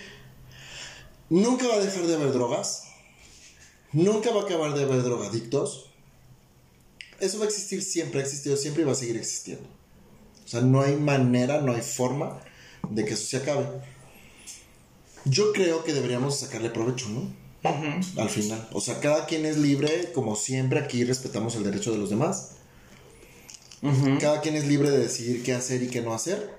nunca 1.28 1.68
va 1.68 1.74
a 1.74 1.80
dejar 1.80 2.06
de 2.06 2.14
haber 2.14 2.32
drogas. 2.32 2.84
Nunca 3.92 4.30
va 4.30 4.40
a 4.40 4.44
acabar 4.44 4.72
de 4.72 4.84
haber 4.84 5.02
drogadictos. 5.02 5.90
Eso 7.20 7.38
va 7.40 7.44
a 7.44 7.48
existir 7.48 7.82
siempre, 7.82 8.20
ha 8.20 8.22
existido 8.22 8.56
siempre 8.56 8.84
y 8.84 8.86
va 8.86 8.92
a 8.92 8.96
seguir 8.96 9.18
existiendo. 9.18 9.73
O 10.44 10.48
sea, 10.48 10.60
no 10.60 10.82
hay 10.82 10.96
manera, 10.96 11.60
no 11.60 11.72
hay 11.72 11.82
forma 11.82 12.38
de 12.90 13.04
que 13.04 13.14
eso 13.14 13.26
se 13.26 13.36
acabe. 13.38 13.66
Yo 15.24 15.52
creo 15.52 15.84
que 15.84 15.94
deberíamos 15.94 16.38
sacarle 16.38 16.70
provecho, 16.70 17.08
¿no? 17.08 17.44
Al 18.20 18.28
final. 18.28 18.68
O 18.72 18.80
sea, 18.80 19.00
cada 19.00 19.24
quien 19.24 19.46
es 19.46 19.56
libre, 19.56 20.12
como 20.12 20.36
siempre 20.36 20.78
aquí 20.78 21.02
respetamos 21.04 21.56
el 21.56 21.64
derecho 21.64 21.92
de 21.92 21.98
los 21.98 22.10
demás. 22.10 22.56
Cada 24.20 24.40
quien 24.40 24.56
es 24.56 24.66
libre 24.66 24.90
de 24.90 24.98
decidir 24.98 25.42
qué 25.42 25.54
hacer 25.54 25.82
y 25.82 25.88
qué 25.88 26.00
no 26.00 26.14
hacer. 26.14 26.54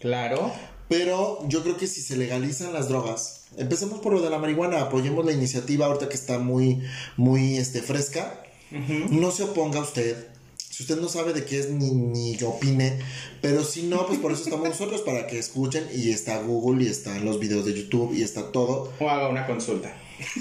Claro. 0.00 0.52
Pero 0.88 1.40
yo 1.48 1.62
creo 1.62 1.76
que 1.76 1.86
si 1.86 2.00
se 2.00 2.16
legalizan 2.16 2.72
las 2.72 2.88
drogas, 2.88 3.46
empecemos 3.56 4.00
por 4.00 4.12
lo 4.12 4.20
de 4.20 4.30
la 4.30 4.38
marihuana, 4.38 4.80
apoyemos 4.80 5.24
la 5.24 5.32
iniciativa 5.32 5.86
ahorita 5.86 6.08
que 6.08 6.14
está 6.14 6.38
muy, 6.38 6.82
muy 7.16 7.56
este, 7.56 7.82
fresca. 7.82 8.42
No 9.10 9.30
se 9.30 9.44
oponga 9.44 9.80
usted. 9.80 10.28
Si 10.76 10.82
usted 10.82 11.00
no 11.00 11.08
sabe 11.08 11.32
de 11.32 11.46
qué 11.46 11.58
es, 11.58 11.70
ni, 11.70 11.90
ni 11.90 12.36
opine. 12.42 12.98
Pero 13.40 13.64
si 13.64 13.84
no, 13.84 14.06
pues 14.06 14.18
por 14.18 14.30
eso 14.30 14.42
estamos 14.42 14.68
nosotros, 14.68 15.00
para 15.00 15.26
que 15.26 15.38
escuchen. 15.38 15.88
Y 15.90 16.10
está 16.10 16.42
Google, 16.42 16.84
y 16.84 16.88
están 16.88 17.24
los 17.24 17.40
videos 17.40 17.64
de 17.64 17.72
YouTube, 17.72 18.12
y 18.12 18.20
está 18.20 18.52
todo. 18.52 18.92
O 19.00 19.08
haga 19.08 19.30
una 19.30 19.46
consulta. 19.46 19.90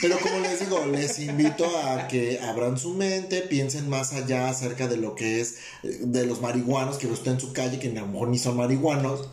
Pero 0.02 0.20
como 0.20 0.40
les 0.40 0.60
digo, 0.60 0.86
les 0.88 1.20
invito 1.20 1.66
a 1.78 2.10
que 2.10 2.42
abran 2.42 2.78
su 2.78 2.96
mente, 2.96 3.44
piensen 3.44 3.88
más 3.88 4.12
allá 4.12 4.50
acerca 4.50 4.90
de 4.90 4.98
lo 4.98 5.16
que 5.16 5.40
es 5.40 5.56
de 5.84 6.26
los 6.26 6.42
marihuanos 6.42 6.98
que 6.98 7.08
usted 7.08 7.32
en 7.32 7.40
su 7.40 7.54
calle, 7.54 7.80
que 7.80 7.88
a 7.88 8.02
lo 8.02 8.08
mejor 8.08 8.28
ni 8.28 8.38
son 8.38 8.58
marihuanos. 8.58 9.30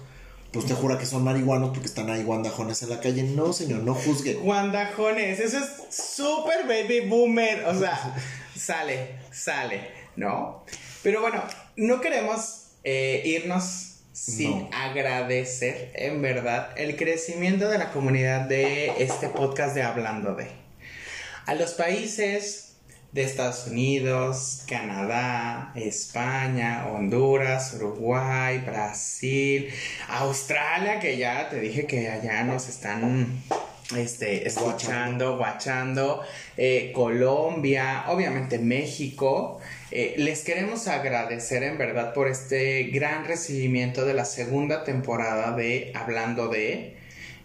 Pues 0.53 0.67
usted 0.67 0.77
jura 0.77 0.99
que 0.99 1.07
son 1.07 1.25
marihuanos 1.25 1.71
porque 1.71 1.89
están 1.89 2.11
ahí 2.11 2.23
guandajones 2.23 2.81
en 2.85 2.91
la 2.91 3.01
calle. 3.01 3.25
No, 3.25 3.53
señor, 3.53 3.83
no 3.83 3.95
juzgue. 3.95 4.35
Guandajones, 4.35 5.41
eso 5.41 5.59
es 5.59 5.65
super 5.93 6.65
baby 6.69 7.09
boomer. 7.09 7.65
O 7.65 7.77
sea, 7.77 8.15
sale, 8.57 9.17
sale, 9.33 9.89
¿no? 10.15 10.63
Pero 11.03 11.21
bueno, 11.21 11.43
no 11.77 12.01
queremos 12.01 12.69
eh, 12.85 13.23
irnos 13.25 13.89
sin 14.13 14.51
No. 14.51 14.71
agradecer, 14.73 15.91
en 15.95 16.23
verdad, 16.23 16.71
el 16.77 16.97
crecimiento 16.97 17.69
de 17.69 17.79
la 17.79 17.91
comunidad 17.91 18.43
de 18.43 19.03
este 19.03 19.29
podcast 19.29 19.75
de 19.75 19.83
Hablando 19.83 20.35
de. 20.35 20.47
A 21.47 21.55
los 21.55 21.73
países 21.73 22.75
de 23.11 23.25
Estados 23.25 23.67
Unidos, 23.67 24.63
Canadá, 24.69 25.73
España, 25.75 26.87
Honduras, 26.87 27.75
Uruguay, 27.75 28.59
Brasil, 28.59 29.71
Australia, 30.09 31.01
que 31.01 31.17
ya 31.17 31.49
te 31.49 31.59
dije 31.61 31.87
que 31.87 32.09
allá 32.09 32.45
nos 32.45 32.69
están 32.69 33.43
este, 33.97 34.47
escuchando, 34.47 35.37
guachando, 35.37 36.23
eh, 36.57 36.93
Colombia, 36.95 38.05
obviamente 38.09 38.59
México. 38.59 39.61
Eh, 39.95 40.15
les 40.17 40.43
queremos 40.43 40.89
agradecer 40.89 41.63
en 41.63 41.77
verdad 41.77 42.15
por 42.15 42.27
este 42.27 42.85
gran 42.85 43.27
recibimiento 43.27 44.07
de 44.07 44.15
la 44.15 44.25
segunda 44.25 44.85
temporada 44.85 45.55
de 45.55 45.93
Hablando 45.95 46.49
de 46.49 46.97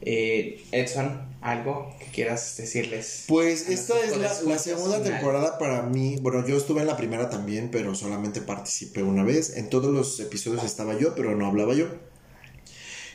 eh, 0.01 0.63
Edson. 0.71 1.27
¿Algo 1.41 1.93
que 1.99 2.05
quieras 2.05 2.55
decirles? 2.57 3.25
Pues 3.27 3.69
esta 3.69 3.99
es 3.99 4.17
la, 4.17 4.57
segunda 4.57 5.03
temporada 5.03 5.57
para 5.59 5.83
mí. 5.83 6.15
Bueno, 6.21 6.45
yo 6.47 6.55
estuve 6.55 6.81
en 6.81 6.87
la 6.87 6.95
primera 6.95 7.29
también, 7.29 7.69
pero 7.69 7.93
solamente 7.95 8.41
participé 8.41 9.03
una 9.03 9.23
vez. 9.23 9.57
En 9.57 9.69
todos 9.69 9.93
los 9.93 10.19
episodios 10.21 10.63
estaba 10.63 10.97
yo, 10.97 11.15
pero 11.15 11.35
no 11.35 11.45
hablaba 11.45 11.73
yo. 11.73 11.87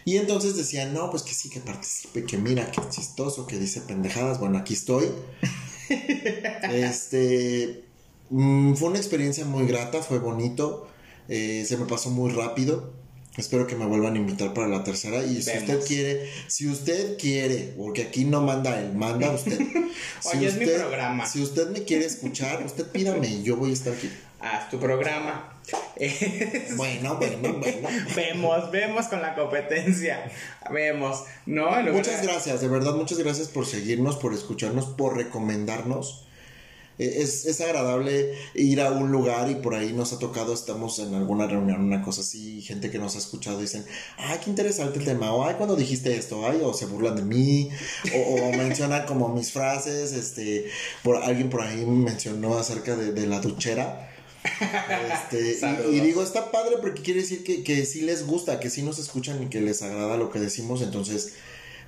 Y 0.04 0.18
entonces 0.18 0.56
decían, 0.56 0.92
no, 0.92 1.10
pues 1.10 1.22
que 1.22 1.32
sí, 1.32 1.48
que 1.48 1.60
participe, 1.60 2.24
que 2.24 2.36
mira, 2.36 2.70
que 2.70 2.80
chistoso, 2.90 3.46
que 3.46 3.58
dice 3.58 3.80
pendejadas. 3.80 4.38
Bueno, 4.38 4.58
aquí 4.58 4.74
estoy. 4.74 5.06
este. 6.70 7.91
Mm, 8.32 8.74
fue 8.74 8.88
una 8.88 8.98
experiencia 8.98 9.44
muy 9.44 9.66
grata, 9.66 10.02
fue 10.02 10.18
bonito. 10.18 10.88
Eh, 11.28 11.64
se 11.68 11.76
me 11.76 11.84
pasó 11.84 12.08
muy 12.10 12.32
rápido. 12.32 12.94
Espero 13.36 13.66
que 13.66 13.76
me 13.76 13.86
vuelvan 13.86 14.14
a 14.14 14.18
invitar 14.18 14.54
para 14.54 14.68
la 14.68 14.84
tercera. 14.84 15.22
Y 15.22 15.42
si 15.42 15.56
usted 15.58 15.84
quiere, 15.86 16.30
si 16.48 16.68
usted 16.68 17.18
quiere, 17.18 17.74
porque 17.76 18.02
aquí 18.02 18.24
no 18.24 18.40
manda 18.40 18.78
él, 18.80 18.94
manda 18.94 19.30
usted. 19.30 19.60
Si 20.20 20.38
Oye, 20.38 20.46
es 20.48 20.56
mi 20.56 20.66
programa. 20.66 21.26
Si 21.26 21.42
usted 21.42 21.68
me 21.70 21.84
quiere 21.84 22.06
escuchar, 22.06 22.64
usted 22.64 22.86
pídame 22.86 23.28
y 23.28 23.42
yo 23.42 23.56
voy 23.56 23.70
a 23.70 23.72
estar 23.74 23.92
aquí. 23.92 24.10
Haz 24.40 24.70
tu 24.70 24.78
programa. 24.78 25.48
Bueno, 26.76 27.16
bueno, 27.16 27.52
bueno. 27.58 27.88
vemos, 28.16 28.70
vemos 28.70 29.06
con 29.06 29.20
la 29.22 29.34
competencia. 29.34 30.30
Vemos, 30.72 31.24
¿no? 31.46 31.70
Muchas 31.92 32.22
gracias, 32.22 32.60
de 32.60 32.68
verdad, 32.68 32.94
muchas 32.94 33.18
gracias 33.18 33.48
por 33.48 33.66
seguirnos, 33.66 34.16
por 34.16 34.34
escucharnos, 34.34 34.86
por 34.86 35.16
recomendarnos. 35.16 36.26
E, 36.98 37.22
es, 37.22 37.46
es, 37.46 37.60
agradable 37.60 38.34
ir 38.54 38.80
a 38.80 38.90
un 38.90 39.10
lugar 39.10 39.50
y 39.50 39.56
por 39.56 39.74
ahí 39.74 39.92
nos 39.92 40.12
ha 40.12 40.18
tocado, 40.18 40.52
estamos 40.52 40.98
en 40.98 41.14
alguna 41.14 41.46
reunión, 41.46 41.80
una 41.80 42.02
cosa 42.02 42.20
así, 42.20 42.60
gente 42.62 42.90
que 42.90 42.98
nos 42.98 43.14
ha 43.16 43.18
escuchado 43.18 43.60
dicen, 43.60 43.84
ay, 44.18 44.38
qué 44.42 44.50
interesante 44.50 44.98
el 44.98 45.04
tema, 45.04 45.32
o 45.32 45.44
ay, 45.44 45.54
cuando 45.56 45.76
dijiste 45.76 46.14
esto, 46.16 46.46
ay, 46.46 46.60
o 46.62 46.74
se 46.74 46.86
burlan 46.86 47.16
de 47.16 47.22
mí, 47.22 47.70
o, 48.14 48.52
mencionan 48.56 49.06
como 49.06 49.28
mis 49.28 49.52
frases, 49.52 50.12
este, 50.12 50.66
por 51.02 51.16
alguien 51.16 51.50
por 51.50 51.62
ahí 51.62 51.84
mencionó 51.86 52.56
acerca 52.58 52.96
de, 52.96 53.12
de 53.12 53.26
la 53.26 53.40
duchera. 53.40 54.08
Este, 55.12 55.58
y, 55.90 56.00
digo, 56.00 56.22
está 56.22 56.50
padre 56.50 56.76
porque 56.80 57.02
quiere 57.02 57.20
decir 57.20 57.44
que, 57.44 57.62
que 57.62 57.86
sí 57.86 58.02
les 58.02 58.26
gusta, 58.26 58.60
que 58.60 58.70
sí 58.70 58.82
nos 58.82 58.98
escuchan 58.98 59.42
y 59.42 59.46
que 59.46 59.60
les 59.60 59.82
agrada 59.82 60.16
lo 60.16 60.30
que 60.30 60.40
decimos. 60.40 60.82
Entonces, 60.82 61.34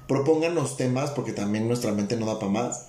propongan 0.06 0.54
los 0.54 0.76
temas 0.76 1.10
porque 1.10 1.32
también 1.32 1.66
nuestra 1.66 1.92
mente 1.92 2.16
no 2.16 2.26
da 2.26 2.38
para 2.38 2.52
más. 2.52 2.86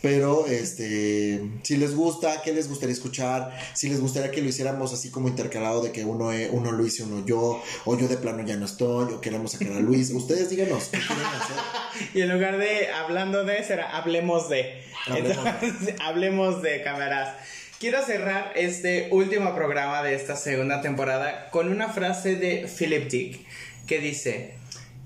Pero, 0.00 0.46
este, 0.46 1.40
si 1.62 1.76
les 1.76 1.94
gusta, 1.94 2.42
¿qué 2.42 2.52
les 2.52 2.68
gustaría 2.68 2.92
escuchar? 2.92 3.56
Si 3.74 3.88
les 3.88 4.00
gustaría 4.00 4.30
que 4.30 4.40
lo 4.40 4.48
hiciéramos 4.48 4.92
así 4.92 5.10
como 5.10 5.28
intercalado 5.28 5.82
de 5.82 5.90
que 5.90 6.04
uno, 6.04 6.32
eh, 6.32 6.48
uno 6.52 6.70
Luis 6.70 7.00
y 7.00 7.02
uno 7.02 7.24
yo, 7.26 7.62
o 7.84 7.98
yo 7.98 8.06
de 8.06 8.16
plano 8.16 8.44
ya 8.44 8.56
no 8.56 8.66
estoy, 8.66 9.12
o 9.14 9.20
queremos 9.20 9.52
sacar 9.52 9.72
a 9.72 9.80
Luis, 9.80 10.10
ustedes 10.10 10.50
díganos 10.50 10.84
qué 10.84 10.98
quieren 10.98 11.24
hacer. 11.24 11.56
Y 12.14 12.20
en 12.20 12.32
lugar 12.32 12.58
de 12.58 12.88
hablando 12.92 13.44
de, 13.44 13.64
será 13.64 13.96
hablemos 13.96 14.48
de. 14.48 14.84
Hablemos, 15.06 15.46
hablemos 16.00 16.62
de 16.62 16.82
cámaras. 16.82 17.34
Quiero 17.80 18.04
cerrar 18.04 18.52
este 18.56 19.08
último 19.10 19.54
programa 19.54 20.02
de 20.02 20.14
esta 20.14 20.36
segunda 20.36 20.80
temporada 20.80 21.48
con 21.50 21.68
una 21.68 21.88
frase 21.88 22.36
de 22.36 22.68
Philip 22.68 23.08
Dick 23.08 23.46
que 23.86 23.98
dice, 24.00 24.54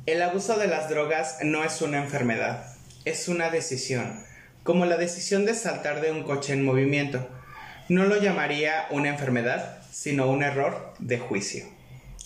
el 0.06 0.20
abuso 0.20 0.58
de 0.58 0.66
las 0.66 0.88
drogas 0.88 1.38
no 1.42 1.64
es 1.64 1.80
una 1.82 1.98
enfermedad, 2.02 2.66
es 3.04 3.28
una 3.28 3.50
decisión, 3.50 4.24
como 4.62 4.86
la 4.86 4.96
decisión 4.96 5.44
de 5.44 5.54
saltar 5.54 6.00
de 6.00 6.10
un 6.10 6.22
coche 6.22 6.52
en 6.52 6.64
movimiento. 6.64 7.28
No 7.88 8.04
lo 8.04 8.20
llamaría 8.20 8.86
una 8.90 9.08
enfermedad, 9.08 9.82
sino 9.90 10.28
un 10.30 10.42
error 10.42 10.94
de 10.98 11.18
juicio. 11.18 11.66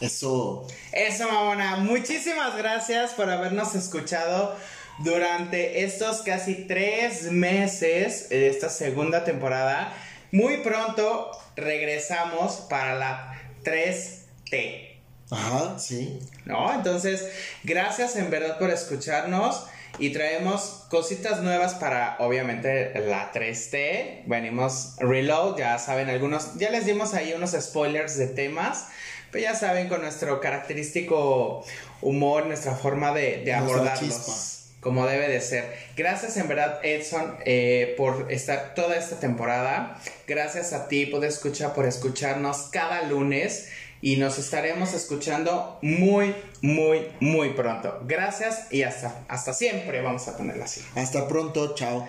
Eso. 0.00 0.66
Eso, 0.92 1.30
mamona. 1.30 1.76
Muchísimas 1.76 2.56
gracias 2.56 3.12
por 3.12 3.30
habernos 3.30 3.74
escuchado 3.74 4.54
durante 4.98 5.84
estos 5.84 6.22
casi 6.22 6.66
tres 6.66 7.30
meses 7.32 8.28
de 8.28 8.48
esta 8.48 8.68
segunda 8.68 9.24
temporada. 9.24 9.92
Muy 10.32 10.58
pronto 10.58 11.30
regresamos 11.56 12.56
para 12.68 12.94
la 12.94 13.40
3T. 13.64 14.96
Ajá, 15.30 15.78
sí. 15.78 16.18
¿No? 16.44 16.72
Entonces, 16.72 17.26
gracias 17.64 18.16
en 18.16 18.30
verdad 18.30 18.58
por 18.58 18.70
escucharnos 18.70 19.64
y 19.98 20.10
traemos 20.10 20.84
cositas 20.90 21.42
nuevas 21.42 21.74
para 21.74 22.16
obviamente 22.18 22.92
la 23.06 23.32
3T. 23.32 24.24
Venimos 24.26 24.96
reload, 24.98 25.58
ya 25.58 25.78
saben 25.78 26.10
algunos, 26.10 26.56
ya 26.56 26.70
les 26.70 26.86
dimos 26.86 27.14
ahí 27.14 27.32
unos 27.32 27.52
spoilers 27.52 28.16
de 28.16 28.26
temas, 28.28 28.86
pero 29.30 29.44
ya 29.44 29.54
saben 29.54 29.88
con 29.88 30.02
nuestro 30.02 30.40
característico 30.40 31.64
humor, 32.02 32.46
nuestra 32.46 32.74
forma 32.74 33.12
de, 33.12 33.38
de 33.44 33.54
abordarlos 33.54 34.56
como 34.86 35.04
debe 35.04 35.28
de 35.28 35.40
ser. 35.40 35.64
Gracias 35.96 36.36
en 36.36 36.46
verdad 36.46 36.78
Edson 36.84 37.38
eh, 37.44 37.94
por 37.96 38.30
estar 38.30 38.74
toda 38.76 38.96
esta 38.96 39.18
temporada. 39.18 40.00
Gracias 40.28 40.72
a 40.72 40.86
ti 40.86 41.06
por 41.06 41.24
escuchar, 41.24 41.74
por 41.74 41.86
escucharnos 41.86 42.68
cada 42.70 43.02
lunes 43.02 43.68
y 44.06 44.14
nos 44.18 44.38
estaremos 44.38 44.94
escuchando 44.94 45.80
muy, 45.82 46.32
muy, 46.62 47.08
muy 47.18 47.54
pronto. 47.54 48.02
Gracias 48.04 48.72
y 48.72 48.84
hasta, 48.84 49.24
hasta 49.26 49.52
siempre. 49.52 50.00
Vamos 50.00 50.28
a 50.28 50.36
ponerla 50.36 50.66
así. 50.66 50.80
Hasta 50.94 51.26
pronto, 51.26 51.74
chao. 51.74 52.06